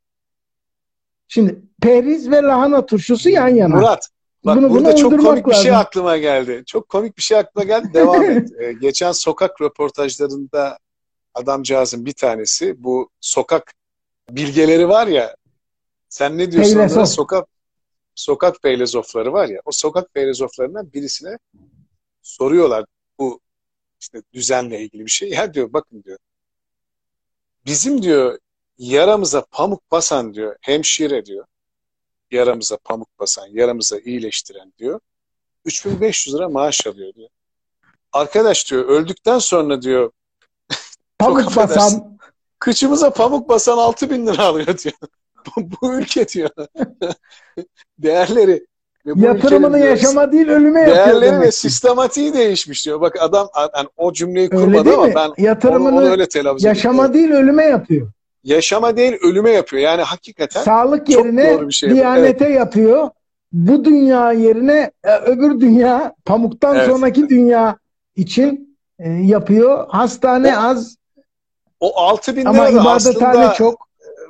Şimdi 1.27 1.61
periz 1.81 2.31
ve 2.31 2.41
lahana 2.41 2.85
turşusu 2.85 3.29
yan 3.29 3.47
yana. 3.47 3.75
Murat, 3.75 4.09
bak 4.45 4.57
bunu, 4.57 4.69
burada 4.69 4.89
bunu 4.89 4.97
çok 4.97 5.19
komik 5.19 5.47
bir 5.47 5.53
şey 5.53 5.75
aklıma 5.75 6.17
geldi. 6.17 6.63
Çok 6.65 6.89
komik 6.89 7.17
bir 7.17 7.21
şey 7.21 7.37
aklıma 7.37 7.65
geldi. 7.65 7.93
Devam 7.93 8.23
et. 8.23 8.49
Ee, 8.59 8.73
geçen 8.73 9.11
sokak 9.11 9.61
röportajlarında 9.61 10.77
adamcağızın 11.33 12.05
bir 12.05 12.13
tanesi 12.13 12.83
bu 12.83 13.09
sokak 13.21 13.73
bilgeleri 14.29 14.89
var 14.89 15.07
ya 15.07 15.35
sen 16.09 16.37
ne 16.37 16.51
diyorsun 16.51 16.79
onlara? 16.79 17.05
Sokak 17.05 17.47
sokak 18.15 18.61
feylezofları 18.61 19.33
var 19.33 19.49
ya 19.49 19.61
o 19.65 19.71
sokak 19.71 20.13
feylezoflarından 20.13 20.93
birisine 20.93 21.37
soruyorlar 22.21 22.85
bu 23.19 23.39
işte 23.99 24.21
düzenle 24.33 24.81
ilgili 24.81 25.05
bir 25.05 25.11
şey. 25.11 25.29
Ya 25.29 25.53
diyor 25.53 25.73
bakın 25.73 26.03
diyor. 26.03 26.17
Bizim 27.65 28.01
diyor 28.01 28.39
yaramıza 28.77 29.45
pamuk 29.51 29.91
basan 29.91 30.33
diyor 30.33 30.55
hemşire 30.61 31.25
diyor. 31.25 31.45
Yaramıza 32.33 32.77
pamuk 32.77 33.19
basan, 33.19 33.47
yaramıza 33.51 33.99
iyileştiren 33.99 34.73
diyor. 34.79 34.99
3500 35.65 36.35
lira 36.35 36.49
maaş 36.49 36.87
alıyor 36.87 37.13
diyor. 37.13 37.29
Arkadaş 38.13 38.71
diyor 38.71 38.85
öldükten 38.85 39.39
sonra 39.39 39.81
diyor 39.81 40.11
pamuk 41.19 41.55
basan 41.55 42.17
kıçımıza 42.59 43.09
pamuk 43.09 43.49
basan 43.49 43.77
6000 43.77 44.27
lira 44.27 44.43
alıyor 44.43 44.77
diyor. 44.77 44.95
bu, 45.57 45.93
ülke 45.93 46.27
diyor. 46.27 46.49
Değerleri 47.99 48.65
Yatırımını 49.05 49.79
yaşama 49.79 50.31
değil 50.31 50.47
ölüme 50.47 50.79
yapıyor 50.79 50.97
Değerleri 50.97 51.21
demek. 51.21 51.47
ve 51.47 51.51
sistematiği 51.51 52.33
değişmiş 52.33 52.85
diyor. 52.85 53.01
Bak 53.01 53.15
adam 53.19 53.49
yani 53.77 53.87
o 53.97 54.13
cümleyi 54.13 54.49
kurmadı 54.49 54.93
ama 54.93 55.15
ben 55.15 55.31
Yatırımını 55.37 55.87
onu, 55.87 55.97
onu 55.97 56.09
öyle 56.09 56.29
telaffuz 56.29 56.63
Yaşama 56.63 57.05
ediyorum. 57.05 57.13
değil 57.13 57.43
ölüme 57.43 57.63
yapıyor. 57.63 58.11
Yaşama 58.43 58.97
değil 58.97 59.13
ölüme 59.21 59.51
yapıyor. 59.51 59.83
Yani 59.83 60.01
hakikaten 60.01 60.61
Sağlık 60.61 61.09
yerine 61.09 61.53
doğru 61.53 61.67
bir 61.67 61.73
şey 61.73 61.89
diyanete 61.89 62.45
evet. 62.45 62.55
yapıyor. 62.55 63.09
Bu 63.51 63.85
dünya 63.85 64.31
yerine 64.31 64.91
e, 65.03 65.15
öbür 65.15 65.59
dünya 65.59 66.15
pamuktan 66.25 66.75
evet. 66.75 66.87
sonraki 66.87 67.29
dünya 67.29 67.77
için 68.15 68.77
e, 68.99 69.09
yapıyor. 69.09 69.87
Hastane 69.89 70.57
o, 70.57 70.59
az. 70.59 70.97
O 71.79 71.99
6 71.99 72.35
bin 72.35 72.41
lira 72.41 72.89
aslında 72.89 73.53
çok 73.53 73.87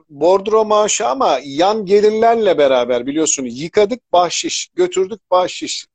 bordro 0.09 0.65
maaşı 0.65 1.07
ama 1.07 1.39
yan 1.43 1.85
gelirlerle 1.85 2.57
beraber 2.57 3.05
biliyorsun 3.05 3.43
yıkadık 3.43 4.13
bahşiş, 4.13 4.69
götürdük 4.75 5.31
bahşiş, 5.31 5.87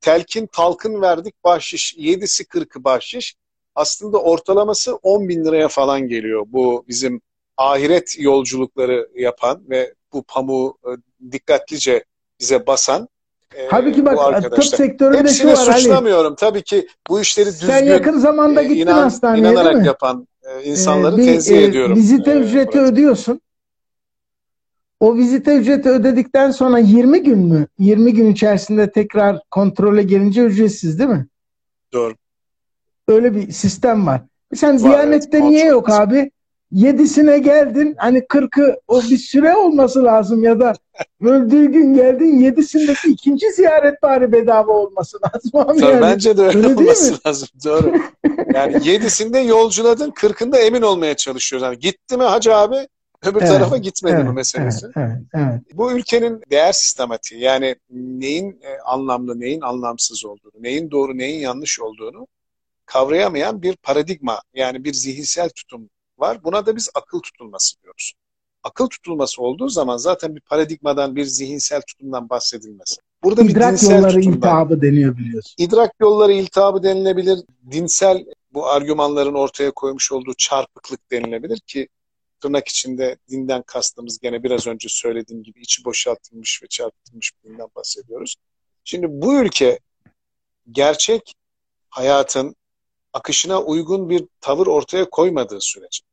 telkin 0.00 0.46
talkın 0.46 1.02
verdik 1.02 1.44
bahşiş, 1.44 1.94
yedisi 1.96 2.44
kırkı 2.44 2.84
bahşiş. 2.84 3.34
Aslında 3.74 4.18
ortalaması 4.22 4.94
10 4.94 5.28
bin 5.28 5.44
liraya 5.44 5.68
falan 5.68 6.08
geliyor 6.08 6.46
bu 6.48 6.84
bizim 6.88 7.20
ahiret 7.60 8.16
yolculukları 8.18 9.08
yapan 9.14 9.62
ve 9.70 9.94
bu 10.12 10.22
pamuğu 10.22 10.78
e, 10.84 10.90
dikkatlice 11.32 12.04
bize 12.40 12.66
basan 12.66 13.08
e, 13.54 13.66
Halbuki 13.70 14.04
bak 14.04 14.42
tıp 14.42 14.64
sektöründe 14.64 15.18
Hepsini 15.18 15.56
şu 15.56 15.68
var 15.68 15.78
suçlamıyorum. 15.78 16.26
Ali. 16.26 16.36
Tabii 16.36 16.62
ki 16.62 16.88
bu 17.08 17.20
işleri 17.20 17.46
düzgün, 17.46 17.66
Sen 17.66 17.84
yakın 17.84 18.18
zamanda 18.18 18.62
e, 18.62 18.64
gittin 18.64 18.80
inan, 18.80 19.02
hastaneye 19.02 19.40
inanarak 19.40 19.86
yapan 19.86 20.28
e, 20.42 20.64
insanları 20.64 21.16
bir, 21.16 21.24
tenzih 21.24 21.56
e, 21.56 21.62
ediyorum. 21.62 21.96
Vizite 21.96 22.30
e, 22.30 22.38
ücreti 22.38 22.78
Murat. 22.78 22.92
ödüyorsun. 22.92 23.40
O 25.00 25.16
vizite 25.16 25.56
ücreti 25.56 25.88
ödedikten 25.88 26.50
sonra 26.50 26.78
20 26.78 27.22
gün 27.22 27.38
mü? 27.38 27.66
20 27.78 28.14
gün 28.14 28.32
içerisinde 28.32 28.90
tekrar 28.90 29.40
kontrole 29.50 30.02
gelince 30.02 30.42
ücretsiz 30.42 30.98
değil 30.98 31.10
mi? 31.10 31.26
Doğru. 31.92 32.14
Öyle 33.08 33.34
bir 33.34 33.52
sistem 33.52 34.06
var. 34.06 34.22
Sen 34.54 34.74
var, 34.74 34.90
Diyanet'te 34.90 35.38
evet, 35.38 35.48
niye 35.48 35.64
yok 35.64 35.90
abi? 35.90 36.30
Yedisine 36.72 37.38
geldin 37.38 37.94
hani 37.98 38.26
kırkı 38.26 38.76
o 38.88 39.02
bir 39.02 39.16
süre 39.16 39.56
olması 39.56 40.04
lazım 40.04 40.42
ya 40.42 40.60
da 40.60 40.72
öldüğü 41.20 41.72
gün 41.72 41.94
geldin 41.94 42.38
yedisindeki 42.38 43.08
ikinci 43.08 43.52
ziyaret 43.52 44.02
bari 44.02 44.32
bedava 44.32 44.72
olması 44.72 45.18
lazım. 45.22 45.50
Abi 45.54 45.80
yani. 45.80 46.00
Bence 46.00 46.36
de 46.36 46.42
öyle, 46.42 46.58
öyle 46.58 46.68
olması 46.68 47.18
lazım. 47.26 47.48
Doğru. 47.64 47.94
Yani 48.54 48.88
yedisinde 48.88 49.38
yolculadın 49.38 50.10
kırkında 50.10 50.58
emin 50.58 50.82
olmaya 50.82 51.14
çalışıyoruz. 51.16 51.64
Yani 51.64 51.78
gitti 51.78 52.16
mi 52.16 52.22
hacı 52.22 52.56
abi 52.56 52.88
öbür 53.26 53.40
evet, 53.40 53.50
tarafa 53.50 53.76
gitmedi 53.76 54.14
evet, 54.16 54.24
mi 54.24 54.32
meselesi. 54.32 54.86
Evet, 54.86 54.96
evet, 54.96 55.18
evet. 55.34 55.60
Bu 55.74 55.92
ülkenin 55.92 56.40
değer 56.50 56.72
sistematiği 56.72 57.40
yani 57.40 57.76
neyin 57.90 58.60
e, 58.62 58.78
anlamlı 58.84 59.40
neyin 59.40 59.60
anlamsız 59.60 60.24
olduğunu, 60.24 60.52
neyin 60.60 60.90
doğru 60.90 61.18
neyin 61.18 61.40
yanlış 61.40 61.80
olduğunu 61.80 62.26
kavrayamayan 62.86 63.62
bir 63.62 63.76
paradigma 63.76 64.40
yani 64.54 64.84
bir 64.84 64.92
zihinsel 64.92 65.48
tutum 65.48 65.90
var. 66.20 66.44
Buna 66.44 66.66
da 66.66 66.76
biz 66.76 66.90
akıl 66.94 67.20
tutulması 67.20 67.82
diyoruz. 67.82 68.12
Akıl 68.62 68.86
tutulması 68.86 69.42
olduğu 69.42 69.68
zaman 69.68 69.96
zaten 69.96 70.36
bir 70.36 70.40
paradigmadan, 70.40 71.16
bir 71.16 71.24
zihinsel 71.24 71.82
tutumdan 71.82 72.28
bahsedilmez. 72.28 72.98
Burada 73.22 73.42
İdrak 73.42 73.72
bir 73.72 73.72
dinsel 73.72 73.96
yolları 73.96 74.12
tutumdan, 74.12 74.36
iltihabı 74.36 74.82
deniyor 74.82 75.16
biliyorsun. 75.16 75.54
İdrak 75.58 75.92
yolları 76.00 76.32
iltihabı 76.32 76.82
denilebilir. 76.82 77.38
Dinsel 77.70 78.24
bu 78.52 78.66
argümanların 78.66 79.34
ortaya 79.34 79.70
koymuş 79.70 80.12
olduğu 80.12 80.34
çarpıklık 80.34 81.10
denilebilir 81.10 81.60
ki 81.60 81.88
tırnak 82.40 82.68
içinde 82.68 83.16
dinden 83.30 83.62
kastımız 83.62 84.18
gene 84.18 84.42
biraz 84.42 84.66
önce 84.66 84.88
söylediğim 84.88 85.42
gibi 85.42 85.60
içi 85.60 85.84
boşaltılmış 85.84 86.62
ve 86.62 86.66
çarpıtılmış 86.66 87.32
bir 87.34 87.50
dinden 87.50 87.68
bahsediyoruz. 87.76 88.36
Şimdi 88.84 89.06
bu 89.10 89.34
ülke 89.34 89.78
gerçek 90.70 91.34
hayatın 91.88 92.56
akışına 93.12 93.62
uygun 93.62 94.10
bir 94.10 94.24
tavır 94.40 94.66
ortaya 94.66 95.10
koymadığı 95.10 95.60
sürece 95.60 96.09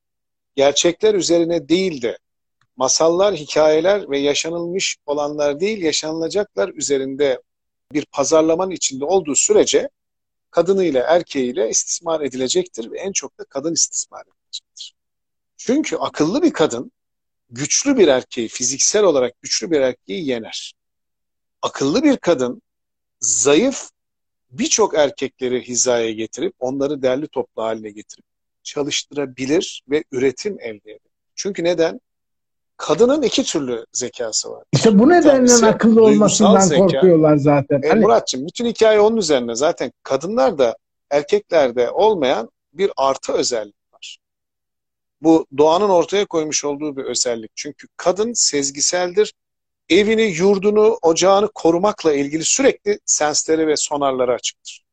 gerçekler 0.57 1.13
üzerine 1.13 1.69
değil 1.69 2.01
de 2.01 2.17
masallar, 2.77 3.35
hikayeler 3.35 4.09
ve 4.09 4.19
yaşanılmış 4.19 4.97
olanlar 5.05 5.59
değil 5.59 5.81
yaşanılacaklar 5.81 6.69
üzerinde 6.69 7.41
bir 7.93 8.05
pazarlamanın 8.05 8.71
içinde 8.71 9.05
olduğu 9.05 9.35
sürece 9.35 9.89
kadınıyla 10.51 11.03
erkeğiyle 11.03 11.69
istismar 11.69 12.21
edilecektir 12.21 12.91
ve 12.91 12.99
en 12.99 13.11
çok 13.11 13.39
da 13.39 13.43
kadın 13.43 13.73
istismar 13.73 14.21
edilecektir. 14.21 14.95
Çünkü 15.57 15.95
akıllı 15.95 16.41
bir 16.41 16.53
kadın 16.53 16.91
güçlü 17.49 17.97
bir 17.97 18.07
erkeği, 18.07 18.47
fiziksel 18.47 19.03
olarak 19.03 19.41
güçlü 19.41 19.71
bir 19.71 19.81
erkeği 19.81 20.27
yener. 20.27 20.73
Akıllı 21.61 22.03
bir 22.03 22.17
kadın 22.17 22.61
zayıf 23.19 23.89
birçok 24.51 24.93
erkekleri 24.93 25.67
hizaya 25.67 26.11
getirip 26.11 26.53
onları 26.59 27.01
derli 27.01 27.27
toplu 27.27 27.63
haline 27.63 27.89
getirip 27.89 28.25
çalıştırabilir 28.67 29.83
ve 29.89 30.03
üretim 30.11 30.59
elde 30.59 30.91
edebilir. 30.91 31.11
Çünkü 31.35 31.63
neden? 31.63 32.01
Kadının 32.77 33.21
iki 33.21 33.43
türlü 33.43 33.85
zekası 33.93 34.51
var. 34.51 34.63
İşte 34.73 34.99
bu 34.99 35.09
nedenle 35.09 35.65
akıllı 35.65 36.03
olmasından 36.03 36.59
zeka. 36.59 36.81
korkuyorlar 36.81 37.37
zaten. 37.37 37.81
E, 37.81 37.89
hani... 37.89 38.01
Muratçım 38.01 38.47
bütün 38.47 38.65
hikaye 38.65 38.99
onun 38.99 39.17
üzerine. 39.17 39.55
Zaten 39.55 39.91
kadınlar 40.03 40.57
da 40.57 40.77
erkeklerde 41.09 41.91
olmayan 41.91 42.49
bir 42.73 42.91
artı 42.97 43.33
özellik 43.33 43.93
var. 43.93 44.17
Bu 45.21 45.45
doğanın 45.57 45.89
ortaya 45.89 46.25
koymuş 46.25 46.65
olduğu 46.65 46.97
bir 46.97 47.03
özellik. 47.03 47.51
Çünkü 47.55 47.87
kadın 47.97 48.33
sezgiseldir. 48.33 49.33
Evini, 49.89 50.23
yurdunu, 50.23 50.97
ocağını 51.01 51.49
korumakla 51.55 52.13
ilgili 52.13 52.43
sürekli 52.43 52.99
sensleri 53.05 53.67
ve 53.67 53.75
sonarları 53.75 54.33
açıktır. 54.33 54.86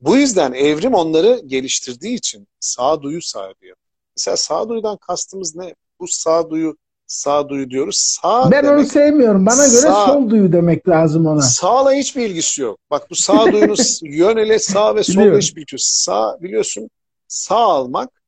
Bu 0.00 0.16
yüzden 0.16 0.52
evrim 0.52 0.94
onları 0.94 1.42
geliştirdiği 1.46 2.16
için 2.16 2.48
sağduyu 2.60 3.22
sahibi 3.22 3.74
Mesela 4.16 4.36
sağduyudan 4.36 4.96
kastımız 4.96 5.56
ne? 5.56 5.74
Bu 6.00 6.08
sağduyu 6.08 6.76
sağduyu 7.06 7.70
diyoruz. 7.70 7.96
Sağ 7.96 8.50
ben 8.50 8.64
demek, 8.64 8.78
onu 8.78 8.86
sevmiyorum. 8.86 9.46
Bana 9.46 9.66
göre 9.66 9.80
sağ, 9.80 10.06
sol 10.06 10.30
duyu 10.30 10.52
demek 10.52 10.88
lazım 10.88 11.26
ona. 11.26 11.42
Sağla 11.42 11.92
hiçbir 11.92 12.26
ilgisi 12.26 12.62
yok. 12.62 12.78
Bak 12.90 13.10
bu 13.10 13.14
sağduyunun 13.14 13.76
yön 14.02 14.36
ile 14.36 14.58
sağ 14.58 14.94
ve 14.94 15.02
solla 15.04 15.38
hiçbir 15.38 15.60
ilgisi 15.60 15.74
yok. 15.74 15.80
Sağ 15.80 16.42
biliyorsun 16.42 16.90
sağ 17.28 17.56
almak 17.56 18.22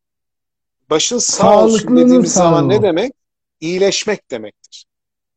başın 0.91 1.19
sağ 1.19 1.65
olsun 1.65 1.97
dediğimiz 1.97 2.33
zaman 2.33 2.69
ne 2.69 2.83
demek? 2.83 3.13
İyileşmek 3.61 4.31
demektir. 4.31 4.60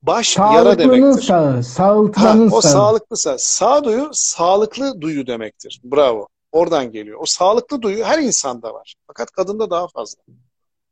Baş 0.03 0.29
Sağlıklının 0.29 0.65
yara 0.65 0.79
demektir. 0.79 1.27
sağı, 1.27 1.63
sağlıklanın 1.63 2.49
ha, 2.49 2.55
o 2.55 2.61
sağı. 2.61 2.71
sağlıklı 2.71 3.17
sağ. 3.17 3.37
Sağduyu 3.37 4.09
sağlıklı 4.13 5.01
duyu 5.01 5.27
demektir. 5.27 5.81
Bravo. 5.83 6.27
Oradan 6.51 6.91
geliyor. 6.91 7.19
O 7.21 7.25
sağlıklı 7.25 7.81
duyu 7.81 8.03
her 8.05 8.19
insanda 8.19 8.73
var. 8.73 8.95
Fakat 9.07 9.31
kadında 9.31 9.69
daha 9.69 9.87
fazla. 9.87 10.21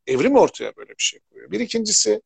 Evrim 0.07 0.35
ortaya 0.35 0.75
böyle 0.77 0.89
bir 0.89 1.03
şey 1.03 1.19
koyuyor. 1.31 1.51
Bir 1.51 1.59
ikincisi 1.59 2.21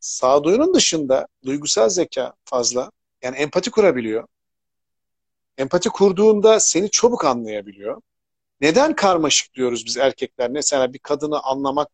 sağduyunun 0.00 0.74
dışında 0.74 1.26
duygusal 1.44 1.88
zeka 1.88 2.32
fazla. 2.44 2.90
Yani 3.22 3.36
empati 3.36 3.70
kurabiliyor. 3.70 4.26
Empati 5.58 5.88
kurduğunda 5.88 6.60
seni 6.60 6.90
çabuk 6.90 7.24
anlayabiliyor. 7.24 8.00
Neden 8.60 8.94
karmaşık 8.94 9.54
diyoruz 9.54 9.86
biz 9.86 9.96
erkekler? 9.96 10.50
Mesela 10.50 10.92
bir 10.92 10.98
kadını 10.98 11.40
anlamak 11.42 11.88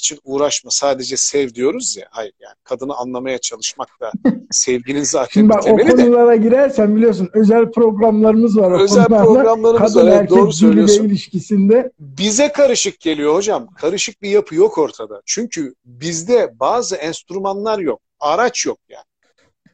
için 0.00 0.18
uğraşma 0.24 0.70
sadece 0.70 1.16
sev 1.16 1.54
diyoruz 1.54 1.96
ya. 1.96 2.08
Hayır 2.10 2.32
yani 2.40 2.54
kadını 2.64 2.94
anlamaya 2.96 3.38
çalışmak 3.38 3.88
da 4.00 4.12
sevginin 4.50 5.02
zaten 5.02 5.32
Şimdi 5.32 5.48
bak, 5.48 5.62
temeli 5.62 5.88
de. 5.88 5.92
o 5.92 5.96
konulara 5.96 6.36
girersen 6.36 6.96
biliyorsun 6.96 7.28
özel 7.34 7.70
programlarımız 7.70 8.56
var. 8.56 8.70
O 8.70 8.78
özel 8.78 9.06
programlarımız 9.06 9.96
var. 9.96 10.06
Evet, 10.06 10.30
doğru 10.30 10.52
söylüyorsun. 10.52 11.04
ilişkisinde. 11.04 11.92
Bize 11.98 12.52
karışık 12.52 13.00
geliyor 13.00 13.34
hocam. 13.34 13.66
Karışık 13.76 14.22
bir 14.22 14.30
yapı 14.30 14.54
yok 14.54 14.78
ortada. 14.78 15.22
Çünkü 15.26 15.74
bizde 15.84 16.52
bazı 16.60 16.96
enstrümanlar 16.96 17.78
yok. 17.78 18.00
Araç 18.20 18.66
yok 18.66 18.78
yani. 18.88 19.04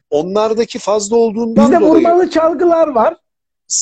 Onlardaki 0.09 0.79
fazla 0.79 1.15
olduğundan 1.15 1.65
Bizde 1.65 1.81
dolayı. 1.81 1.95
Bizde 1.95 2.09
vurmalı 2.09 2.29
çalgılar 2.29 2.87
var. 2.87 3.15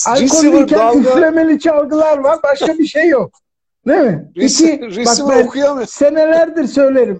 Alkollüyken 0.07 0.79
dalga... 0.79 0.99
üflemeli 0.99 1.59
çalgılar 1.59 2.17
var. 2.17 2.39
Başka 2.43 2.77
bir 2.77 2.87
şey 2.87 3.07
yok. 3.07 3.39
Değil 3.88 3.99
mi? 3.99 4.31
Resim, 4.36 4.67
İki, 4.67 4.95
resim 4.95 5.27
bak 5.27 5.45
okuyamıyor. 5.45 5.88
Senelerdir 5.88 6.67
söylerim. 6.67 7.19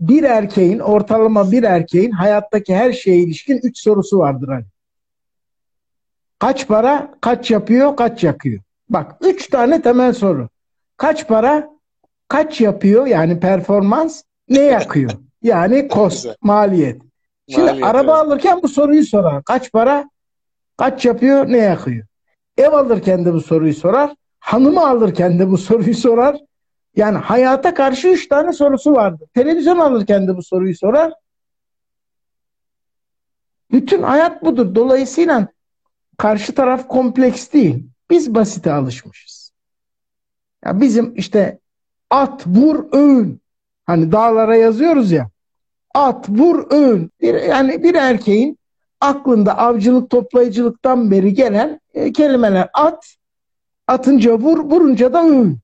Bir 0.00 0.22
erkeğin, 0.22 0.78
ortalama 0.78 1.50
bir 1.50 1.62
erkeğin 1.62 2.10
hayattaki 2.10 2.74
her 2.74 2.92
şeye 2.92 3.16
ilişkin 3.16 3.60
üç 3.62 3.78
sorusu 3.78 4.18
vardır 4.18 4.48
hani. 4.48 4.64
Kaç 6.38 6.68
para, 6.68 7.14
kaç 7.20 7.50
yapıyor, 7.50 7.96
kaç 7.96 8.24
yakıyor. 8.24 8.62
Bak 8.88 9.16
üç 9.20 9.50
tane 9.50 9.82
temel 9.82 10.12
soru. 10.12 10.48
Kaç 10.96 11.28
para, 11.28 11.70
kaç 12.28 12.60
yapıyor 12.60 13.06
yani 13.06 13.40
performans, 13.40 14.22
ne 14.48 14.60
yakıyor? 14.60 15.10
Yani 15.42 15.88
kost, 15.88 16.28
maliyet. 16.42 17.02
Şimdi 17.48 17.66
maliyet, 17.66 17.84
araba 17.84 18.16
evet. 18.16 18.26
alırken 18.26 18.62
bu 18.62 18.68
soruyu 18.68 19.04
sorar. 19.04 19.42
Kaç 19.44 19.72
para, 19.72 20.10
kaç 20.76 21.04
yapıyor, 21.04 21.48
ne 21.48 21.58
yakıyor? 21.58 22.06
Ev 22.58 22.72
alırken 22.72 23.24
de 23.24 23.32
bu 23.32 23.40
soruyu 23.40 23.74
sorar 23.74 24.14
hanımı 24.40 24.88
alırken 24.88 25.38
de 25.38 25.50
bu 25.50 25.58
soruyu 25.58 25.94
sorar. 25.94 26.36
Yani 26.96 27.18
hayata 27.18 27.74
karşı 27.74 28.08
üç 28.08 28.28
tane 28.28 28.52
sorusu 28.52 28.92
vardı. 28.92 29.28
Televizyon 29.34 29.78
alırken 29.78 30.28
de 30.28 30.36
bu 30.36 30.42
soruyu 30.42 30.76
sorar. 30.76 31.12
Bütün 33.72 34.02
hayat 34.02 34.44
budur. 34.44 34.74
Dolayısıyla 34.74 35.48
karşı 36.18 36.54
taraf 36.54 36.88
kompleks 36.88 37.52
değil. 37.52 37.86
Biz 38.10 38.34
basite 38.34 38.72
alışmışız. 38.72 39.52
Ya 40.64 40.80
bizim 40.80 41.14
işte 41.16 41.58
at, 42.10 42.46
vur, 42.46 42.84
öğün. 42.92 43.40
Hani 43.86 44.12
dağlara 44.12 44.56
yazıyoruz 44.56 45.12
ya. 45.12 45.30
At, 45.94 46.28
vur, 46.28 46.66
öğün. 46.70 47.10
Bir, 47.20 47.34
yani 47.34 47.82
bir 47.82 47.94
erkeğin 47.94 48.58
aklında 49.00 49.58
avcılık, 49.58 50.10
toplayıcılıktan 50.10 51.10
beri 51.10 51.34
gelen 51.34 51.80
e, 51.94 52.12
kelimeler 52.12 52.68
at, 52.74 53.16
Atınca 53.90 54.38
vur, 54.38 54.58
vurunca 54.58 55.12
da 55.12 55.24
ıı. 55.24 55.56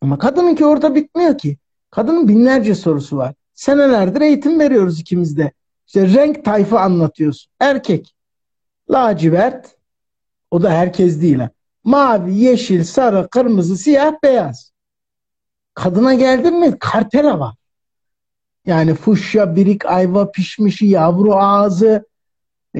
Ama 0.00 0.18
kadınınki 0.18 0.66
orada 0.66 0.94
bitmiyor 0.94 1.38
ki. 1.38 1.58
Kadının 1.90 2.28
binlerce 2.28 2.74
sorusu 2.74 3.16
var. 3.16 3.34
Senelerdir 3.54 4.20
eğitim 4.20 4.60
veriyoruz 4.60 5.00
ikimiz 5.00 5.36
de. 5.36 5.52
İşte 5.86 6.14
renk 6.14 6.44
tayfı 6.44 6.80
anlatıyoruz. 6.80 7.48
Erkek. 7.60 8.14
Lacivert. 8.90 9.76
O 10.50 10.62
da 10.62 10.70
herkes 10.70 11.22
değil. 11.22 11.38
Ha. 11.38 11.50
Mavi, 11.84 12.34
yeşil, 12.34 12.84
sarı, 12.84 13.28
kırmızı, 13.30 13.76
siyah, 13.76 14.12
beyaz. 14.22 14.72
Kadına 15.74 16.14
geldin 16.14 16.60
mi 16.60 16.78
kartela 16.78 17.40
var. 17.40 17.54
Yani 18.66 18.94
fuşya, 18.94 19.56
birik, 19.56 19.86
ayva 19.86 20.30
pişmişi, 20.30 20.86
yavru 20.86 21.34
ağzı, 21.34 22.06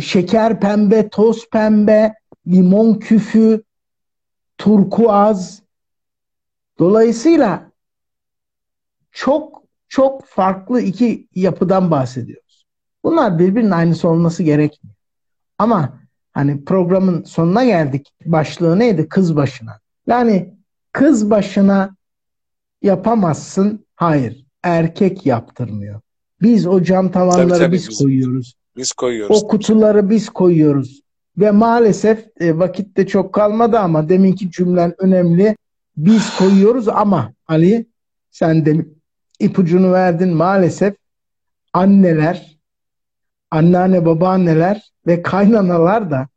şeker 0.01 0.61
pembe, 0.61 1.09
toz 1.09 1.49
pembe, 1.51 2.15
limon 2.47 2.95
küfü, 2.95 3.65
turkuaz, 4.59 5.65
Dolayısıyla 6.79 7.73
çok 9.13 9.63
çok 9.89 10.25
farklı 10.27 10.81
iki 10.81 11.29
yapıdan 11.35 11.91
bahsediyoruz. 11.91 12.67
Bunlar 13.05 13.39
birbirinin 13.39 13.71
aynısı 13.71 14.09
olması 14.09 14.43
gerekmiyor. 14.43 14.97
Ama 15.59 16.01
hani 16.33 16.65
programın 16.65 17.25
sonuna 17.25 17.65
geldik. 17.65 18.13
Başlığı 18.27 18.79
neydi? 18.79 19.09
Kız 19.09 19.37
başına. 19.37 19.81
Yani 20.07 20.55
kız 20.93 21.31
başına 21.31 21.97
yapamazsın. 22.83 23.87
Hayır. 23.95 24.45
Erkek 24.63 25.27
yaptırmıyor. 25.27 26.01
Biz 26.43 26.67
o 26.67 26.83
cam 26.83 27.11
tavanları 27.11 27.49
tabii, 27.49 27.59
tabii, 27.59 27.73
biz, 27.73 27.89
biz 27.89 27.99
koyuyoruz. 27.99 28.55
Biz 28.77 28.93
koyuyoruz. 28.93 29.43
O 29.43 29.49
kutuları 29.49 30.11
biz 30.11 30.29
koyuyoruz. 30.29 31.01
Ve 31.39 31.51
maalesef 31.51 32.27
e, 32.41 32.59
vakitte 32.59 33.07
çok 33.07 33.33
kalmadı 33.33 33.79
ama 33.79 34.09
deminki 34.09 34.51
cümlen 34.51 34.95
önemli. 34.99 35.57
Biz 35.97 36.37
koyuyoruz 36.37 36.89
ama 36.89 37.33
Ali 37.47 37.87
sen 38.31 38.67
de 38.67 38.87
ipucunu 39.41 39.93
verdin 39.93 40.29
maalesef 40.29 40.95
anneler, 41.73 42.59
anneanne 43.51 44.07
babaanneler 44.07 44.93
ve 45.07 45.23
kaynanalar 45.23 46.11
da 46.11 46.29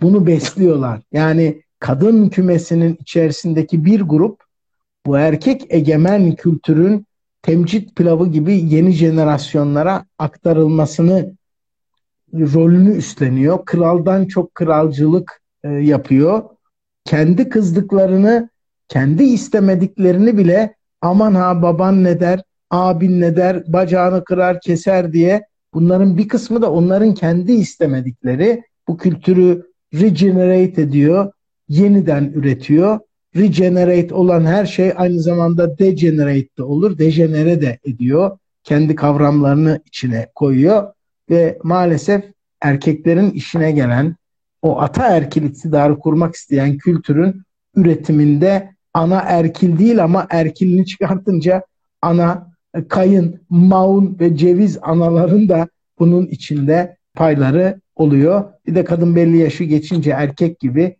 bunu 0.00 0.26
besliyorlar. 0.26 1.00
Yani 1.12 1.62
kadın 1.78 2.28
kümesinin 2.28 2.98
içerisindeki 3.00 3.84
bir 3.84 4.00
grup 4.00 4.44
bu 5.06 5.18
erkek 5.18 5.66
egemen 5.68 6.34
kültürün 6.34 7.06
temcit 7.42 7.96
pilavı 7.96 8.28
gibi 8.28 8.74
yeni 8.74 8.92
jenerasyonlara 8.92 10.04
aktarılmasını 10.18 11.34
rolünü 12.34 12.96
üstleniyor. 12.96 13.64
Kraldan 13.64 14.26
çok 14.26 14.54
kralcılık 14.54 15.40
e, 15.64 15.68
yapıyor. 15.68 16.42
Kendi 17.04 17.48
kızdıklarını, 17.48 18.48
kendi 18.88 19.24
istemediklerini 19.24 20.38
bile 20.38 20.74
aman 21.00 21.34
ha 21.34 21.62
baban 21.62 22.04
ne 22.04 22.20
der, 22.20 22.42
abin 22.70 23.20
ne 23.20 23.36
der, 23.36 23.72
bacağını 23.72 24.24
kırar 24.24 24.60
keser 24.60 25.12
diye 25.12 25.42
bunların 25.74 26.18
bir 26.18 26.28
kısmı 26.28 26.62
da 26.62 26.72
onların 26.72 27.14
kendi 27.14 27.52
istemedikleri 27.52 28.62
bu 28.88 28.96
kültürü 28.96 29.66
regenerate 29.94 30.82
ediyor, 30.82 31.32
yeniden 31.68 32.32
üretiyor. 32.34 32.98
Regenerate 33.36 34.14
olan 34.14 34.44
her 34.44 34.66
şey 34.66 34.92
aynı 34.96 35.20
zamanda 35.20 35.78
degenerate 35.78 36.48
de 36.58 36.62
olur, 36.62 36.98
dejenere 36.98 37.62
de 37.62 37.78
ediyor. 37.84 38.38
Kendi 38.64 38.94
kavramlarını 38.94 39.80
içine 39.86 40.28
koyuyor 40.34 40.94
ve 41.30 41.58
maalesef 41.62 42.24
erkeklerin 42.60 43.30
işine 43.30 43.72
gelen 43.72 44.16
o 44.62 44.80
ataerkil 44.80 45.42
iktidarı 45.42 45.98
kurmak 45.98 46.34
isteyen 46.34 46.78
kültürün 46.78 47.42
üretiminde 47.76 48.74
ana 48.94 49.20
erkil 49.20 49.78
değil 49.78 50.04
ama 50.04 50.26
erkilini 50.30 50.86
çıkartınca 50.86 51.62
ana 52.02 52.54
kayın, 52.88 53.40
maun 53.50 54.16
ve 54.20 54.36
ceviz 54.36 54.78
anaların 54.82 55.48
da 55.48 55.68
bunun 55.98 56.26
içinde 56.26 56.96
payları 57.14 57.80
oluyor. 57.96 58.44
Bir 58.66 58.74
de 58.74 58.84
kadın 58.84 59.16
belli 59.16 59.36
yaşı 59.36 59.64
geçince 59.64 60.10
erkek 60.10 60.60
gibi 60.60 60.96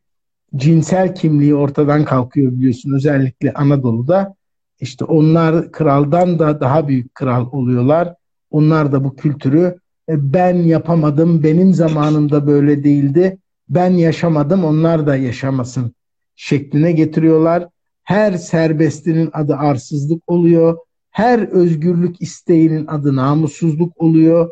cinsel 0.56 1.14
kimliği 1.14 1.54
ortadan 1.54 2.04
kalkıyor 2.04 2.52
biliyorsun 2.52 2.92
özellikle 2.94 3.52
Anadolu'da. 3.52 4.34
İşte 4.80 5.04
onlar 5.04 5.72
kraldan 5.72 6.38
da 6.38 6.60
daha 6.60 6.88
büyük 6.88 7.14
kral 7.14 7.46
oluyorlar. 7.52 8.14
Onlar 8.50 8.92
da 8.92 9.04
bu 9.04 9.16
kültürü 9.16 9.78
ben 10.08 10.54
yapamadım, 10.54 11.42
benim 11.42 11.74
zamanımda 11.74 12.46
böyle 12.46 12.84
değildi, 12.84 13.38
ben 13.68 13.90
yaşamadım, 13.90 14.64
onlar 14.64 15.06
da 15.06 15.16
yaşamasın 15.16 15.94
şekline 16.36 16.92
getiriyorlar. 16.92 17.68
Her 18.02 18.32
serbestinin 18.32 19.30
adı 19.32 19.54
arsızlık 19.54 20.22
oluyor. 20.26 20.78
Her 21.10 21.38
özgürlük 21.38 22.22
isteğinin 22.22 22.86
adı 22.86 23.16
namussuzluk 23.16 24.00
oluyor. 24.02 24.50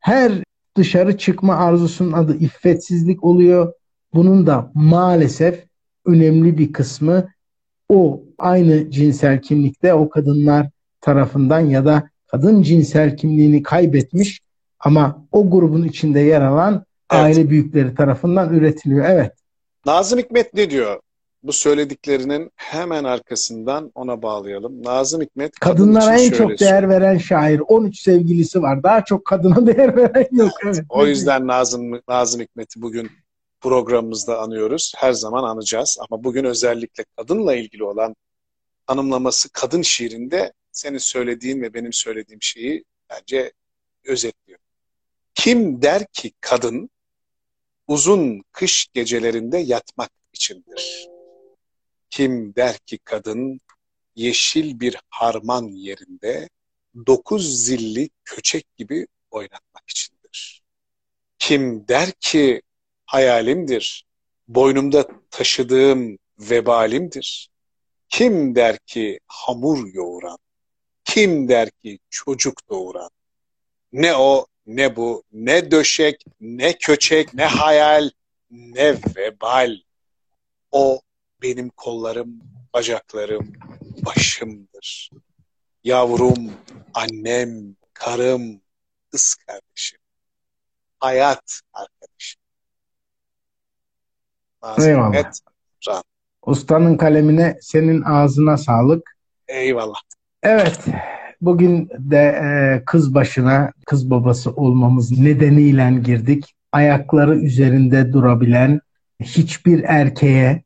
Her 0.00 0.32
dışarı 0.76 1.18
çıkma 1.18 1.56
arzusunun 1.56 2.12
adı 2.12 2.36
iffetsizlik 2.36 3.24
oluyor. 3.24 3.72
Bunun 4.14 4.46
da 4.46 4.70
maalesef 4.74 5.64
önemli 6.06 6.58
bir 6.58 6.72
kısmı 6.72 7.28
o 7.88 8.22
aynı 8.38 8.90
cinsel 8.90 9.42
kimlikte 9.42 9.94
o 9.94 10.08
kadınlar 10.08 10.70
tarafından 11.00 11.60
ya 11.60 11.84
da 11.84 12.10
kadın 12.26 12.62
cinsel 12.62 13.16
kimliğini 13.16 13.62
kaybetmiş 13.62 14.40
ama 14.80 15.26
o 15.32 15.50
grubun 15.50 15.84
içinde 15.84 16.20
yer 16.20 16.42
alan 16.42 16.84
evet. 17.12 17.22
aile 17.22 17.50
büyükleri 17.50 17.94
tarafından 17.94 18.54
üretiliyor. 18.54 19.04
Evet. 19.08 19.32
Nazım 19.86 20.18
Hikmet 20.18 20.54
ne 20.54 20.70
diyor? 20.70 21.00
Bu 21.42 21.52
söylediklerinin 21.52 22.50
hemen 22.56 23.04
arkasından 23.04 23.92
ona 23.94 24.22
bağlayalım. 24.22 24.84
Nazım 24.84 25.20
Hikmet 25.20 25.58
kadınlara 25.58 26.20
en 26.20 26.30
çok 26.30 26.60
değer 26.60 26.88
veren 26.88 27.18
şair. 27.18 27.60
13 27.60 28.00
sevgilisi 28.00 28.62
var. 28.62 28.82
Daha 28.82 29.04
çok 29.04 29.24
kadına 29.24 29.66
değer 29.66 29.96
veren 29.96 30.28
yok. 30.32 30.52
Evet. 30.64 30.84
O 30.88 31.06
yüzden 31.06 31.46
Nazım 31.46 32.00
Nazım 32.08 32.40
Hikmet'i 32.40 32.82
bugün 32.82 33.10
programımızda 33.60 34.40
anıyoruz. 34.40 34.92
Her 34.96 35.12
zaman 35.12 35.44
anacağız. 35.44 35.98
Ama 36.10 36.24
bugün 36.24 36.44
özellikle 36.44 37.04
kadınla 37.16 37.54
ilgili 37.54 37.84
olan 37.84 38.16
tanımlaması 38.86 39.52
kadın 39.52 39.82
şiirinde 39.82 40.52
senin 40.72 40.98
söylediğin 40.98 41.62
ve 41.62 41.74
benim 41.74 41.92
söylediğim 41.92 42.42
şeyi 42.42 42.84
bence 43.10 43.52
özetliyor. 44.04 44.58
Kim 45.38 45.82
der 45.82 46.06
ki 46.12 46.32
kadın 46.40 46.90
uzun 47.86 48.42
kış 48.52 48.88
gecelerinde 48.94 49.58
yatmak 49.58 50.10
içindir. 50.32 51.08
Kim 52.10 52.54
der 52.54 52.78
ki 52.78 52.98
kadın 52.98 53.60
yeşil 54.16 54.80
bir 54.80 54.96
harman 55.08 55.68
yerinde 55.68 56.48
dokuz 57.06 57.64
zilli 57.64 58.10
köçek 58.24 58.76
gibi 58.76 59.06
oynatmak 59.30 59.82
içindir. 59.88 60.62
Kim 61.38 61.88
der 61.88 62.12
ki 62.12 62.62
hayalimdir, 63.06 64.04
boynumda 64.48 65.08
taşıdığım 65.30 66.18
vebalimdir. 66.38 67.50
Kim 68.08 68.54
der 68.54 68.78
ki 68.78 69.20
hamur 69.26 69.94
yoğuran, 69.94 70.38
kim 71.04 71.48
der 71.48 71.70
ki 71.70 71.98
çocuk 72.10 72.68
doğuran, 72.70 73.10
ne 73.92 74.16
o 74.16 74.46
ne 74.68 74.96
bu, 74.96 75.22
ne 75.32 75.70
döşek, 75.70 76.24
ne 76.40 76.72
köçek, 76.72 77.34
ne 77.34 77.44
hayal, 77.44 78.10
ne 78.50 78.94
vebal. 79.16 79.76
O 80.72 81.00
benim 81.42 81.70
kollarım, 81.70 82.40
bacaklarım, 82.74 83.52
başımdır. 84.06 85.10
Yavrum, 85.84 86.52
annem, 86.94 87.76
karım, 87.94 88.60
kız 89.10 89.34
kardeşim. 89.34 89.98
Hayat 91.00 91.60
arkadaşım. 91.72 92.42
Eyvallah. 94.78 95.32
Can. 95.80 96.02
Ustanın 96.46 96.96
kalemine, 96.96 97.58
senin 97.60 98.02
ağzına 98.02 98.56
sağlık. 98.56 99.16
Eyvallah. 99.48 100.00
Evet. 100.42 100.78
Bugün 101.40 101.88
de 101.98 102.16
e, 102.18 102.82
kız 102.84 103.14
başına, 103.14 103.72
kız 103.86 104.10
babası 104.10 104.50
olmamız 104.50 105.18
nedeniyle 105.18 106.00
girdik. 106.04 106.54
Ayakları 106.72 107.38
üzerinde 107.38 108.12
durabilen 108.12 108.80
hiçbir 109.22 109.84
erkeğe, 109.86 110.62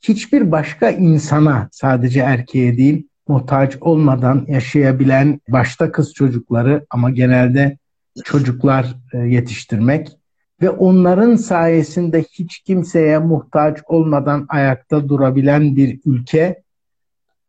hiçbir 0.00 0.52
başka 0.52 0.90
insana 0.90 1.68
sadece 1.72 2.20
erkeğe 2.20 2.76
değil 2.76 3.08
muhtaç 3.28 3.76
olmadan 3.80 4.44
yaşayabilen 4.48 5.40
başta 5.48 5.92
kız 5.92 6.12
çocukları 6.14 6.86
ama 6.90 7.10
genelde 7.10 7.78
çocuklar 8.24 8.96
e, 9.12 9.18
yetiştirmek 9.18 10.08
ve 10.62 10.70
onların 10.70 11.36
sayesinde 11.36 12.22
hiç 12.22 12.58
kimseye 12.58 13.18
muhtaç 13.18 13.78
olmadan 13.86 14.46
ayakta 14.48 15.08
durabilen 15.08 15.76
bir 15.76 16.00
ülke 16.04 16.63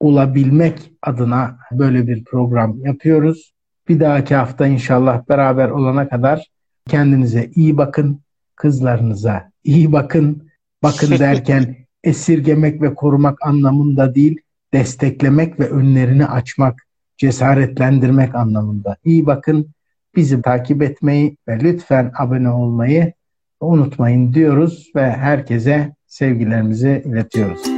olabilmek 0.06 0.92
adına 1.02 1.58
böyle 1.72 2.08
bir 2.08 2.24
program 2.24 2.86
yapıyoruz. 2.86 3.54
Bir 3.90 4.00
dahaki 4.00 4.36
hafta 4.36 4.68
inşallah 4.68 5.30
beraber 5.30 5.70
olana 5.70 6.10
kadar 6.10 6.48
kendinize 6.88 7.50
iyi 7.56 7.78
bakın, 7.78 8.22
kızlarınıza 8.56 9.52
iyi 9.64 9.92
bakın. 9.92 10.48
Bakın 10.84 11.12
derken 11.20 11.76
esirgemek 12.04 12.82
ve 12.82 12.96
korumak 12.96 13.48
anlamında 13.48 14.16
değil, 14.16 14.38
desteklemek 14.74 15.60
ve 15.60 15.70
önlerini 15.70 16.26
açmak, 16.26 16.88
cesaretlendirmek 17.18 18.36
anlamında. 18.36 18.98
İyi 19.06 19.26
bakın, 19.26 19.68
bizi 20.16 20.42
takip 20.42 20.82
etmeyi 20.82 21.38
ve 21.48 21.60
lütfen 21.60 22.12
abone 22.18 22.50
olmayı 22.50 23.14
unutmayın 23.62 24.34
diyoruz 24.34 24.92
ve 24.96 25.12
herkese 25.12 25.96
sevgilerimizi 26.08 27.04
iletiyoruz. 27.06 27.75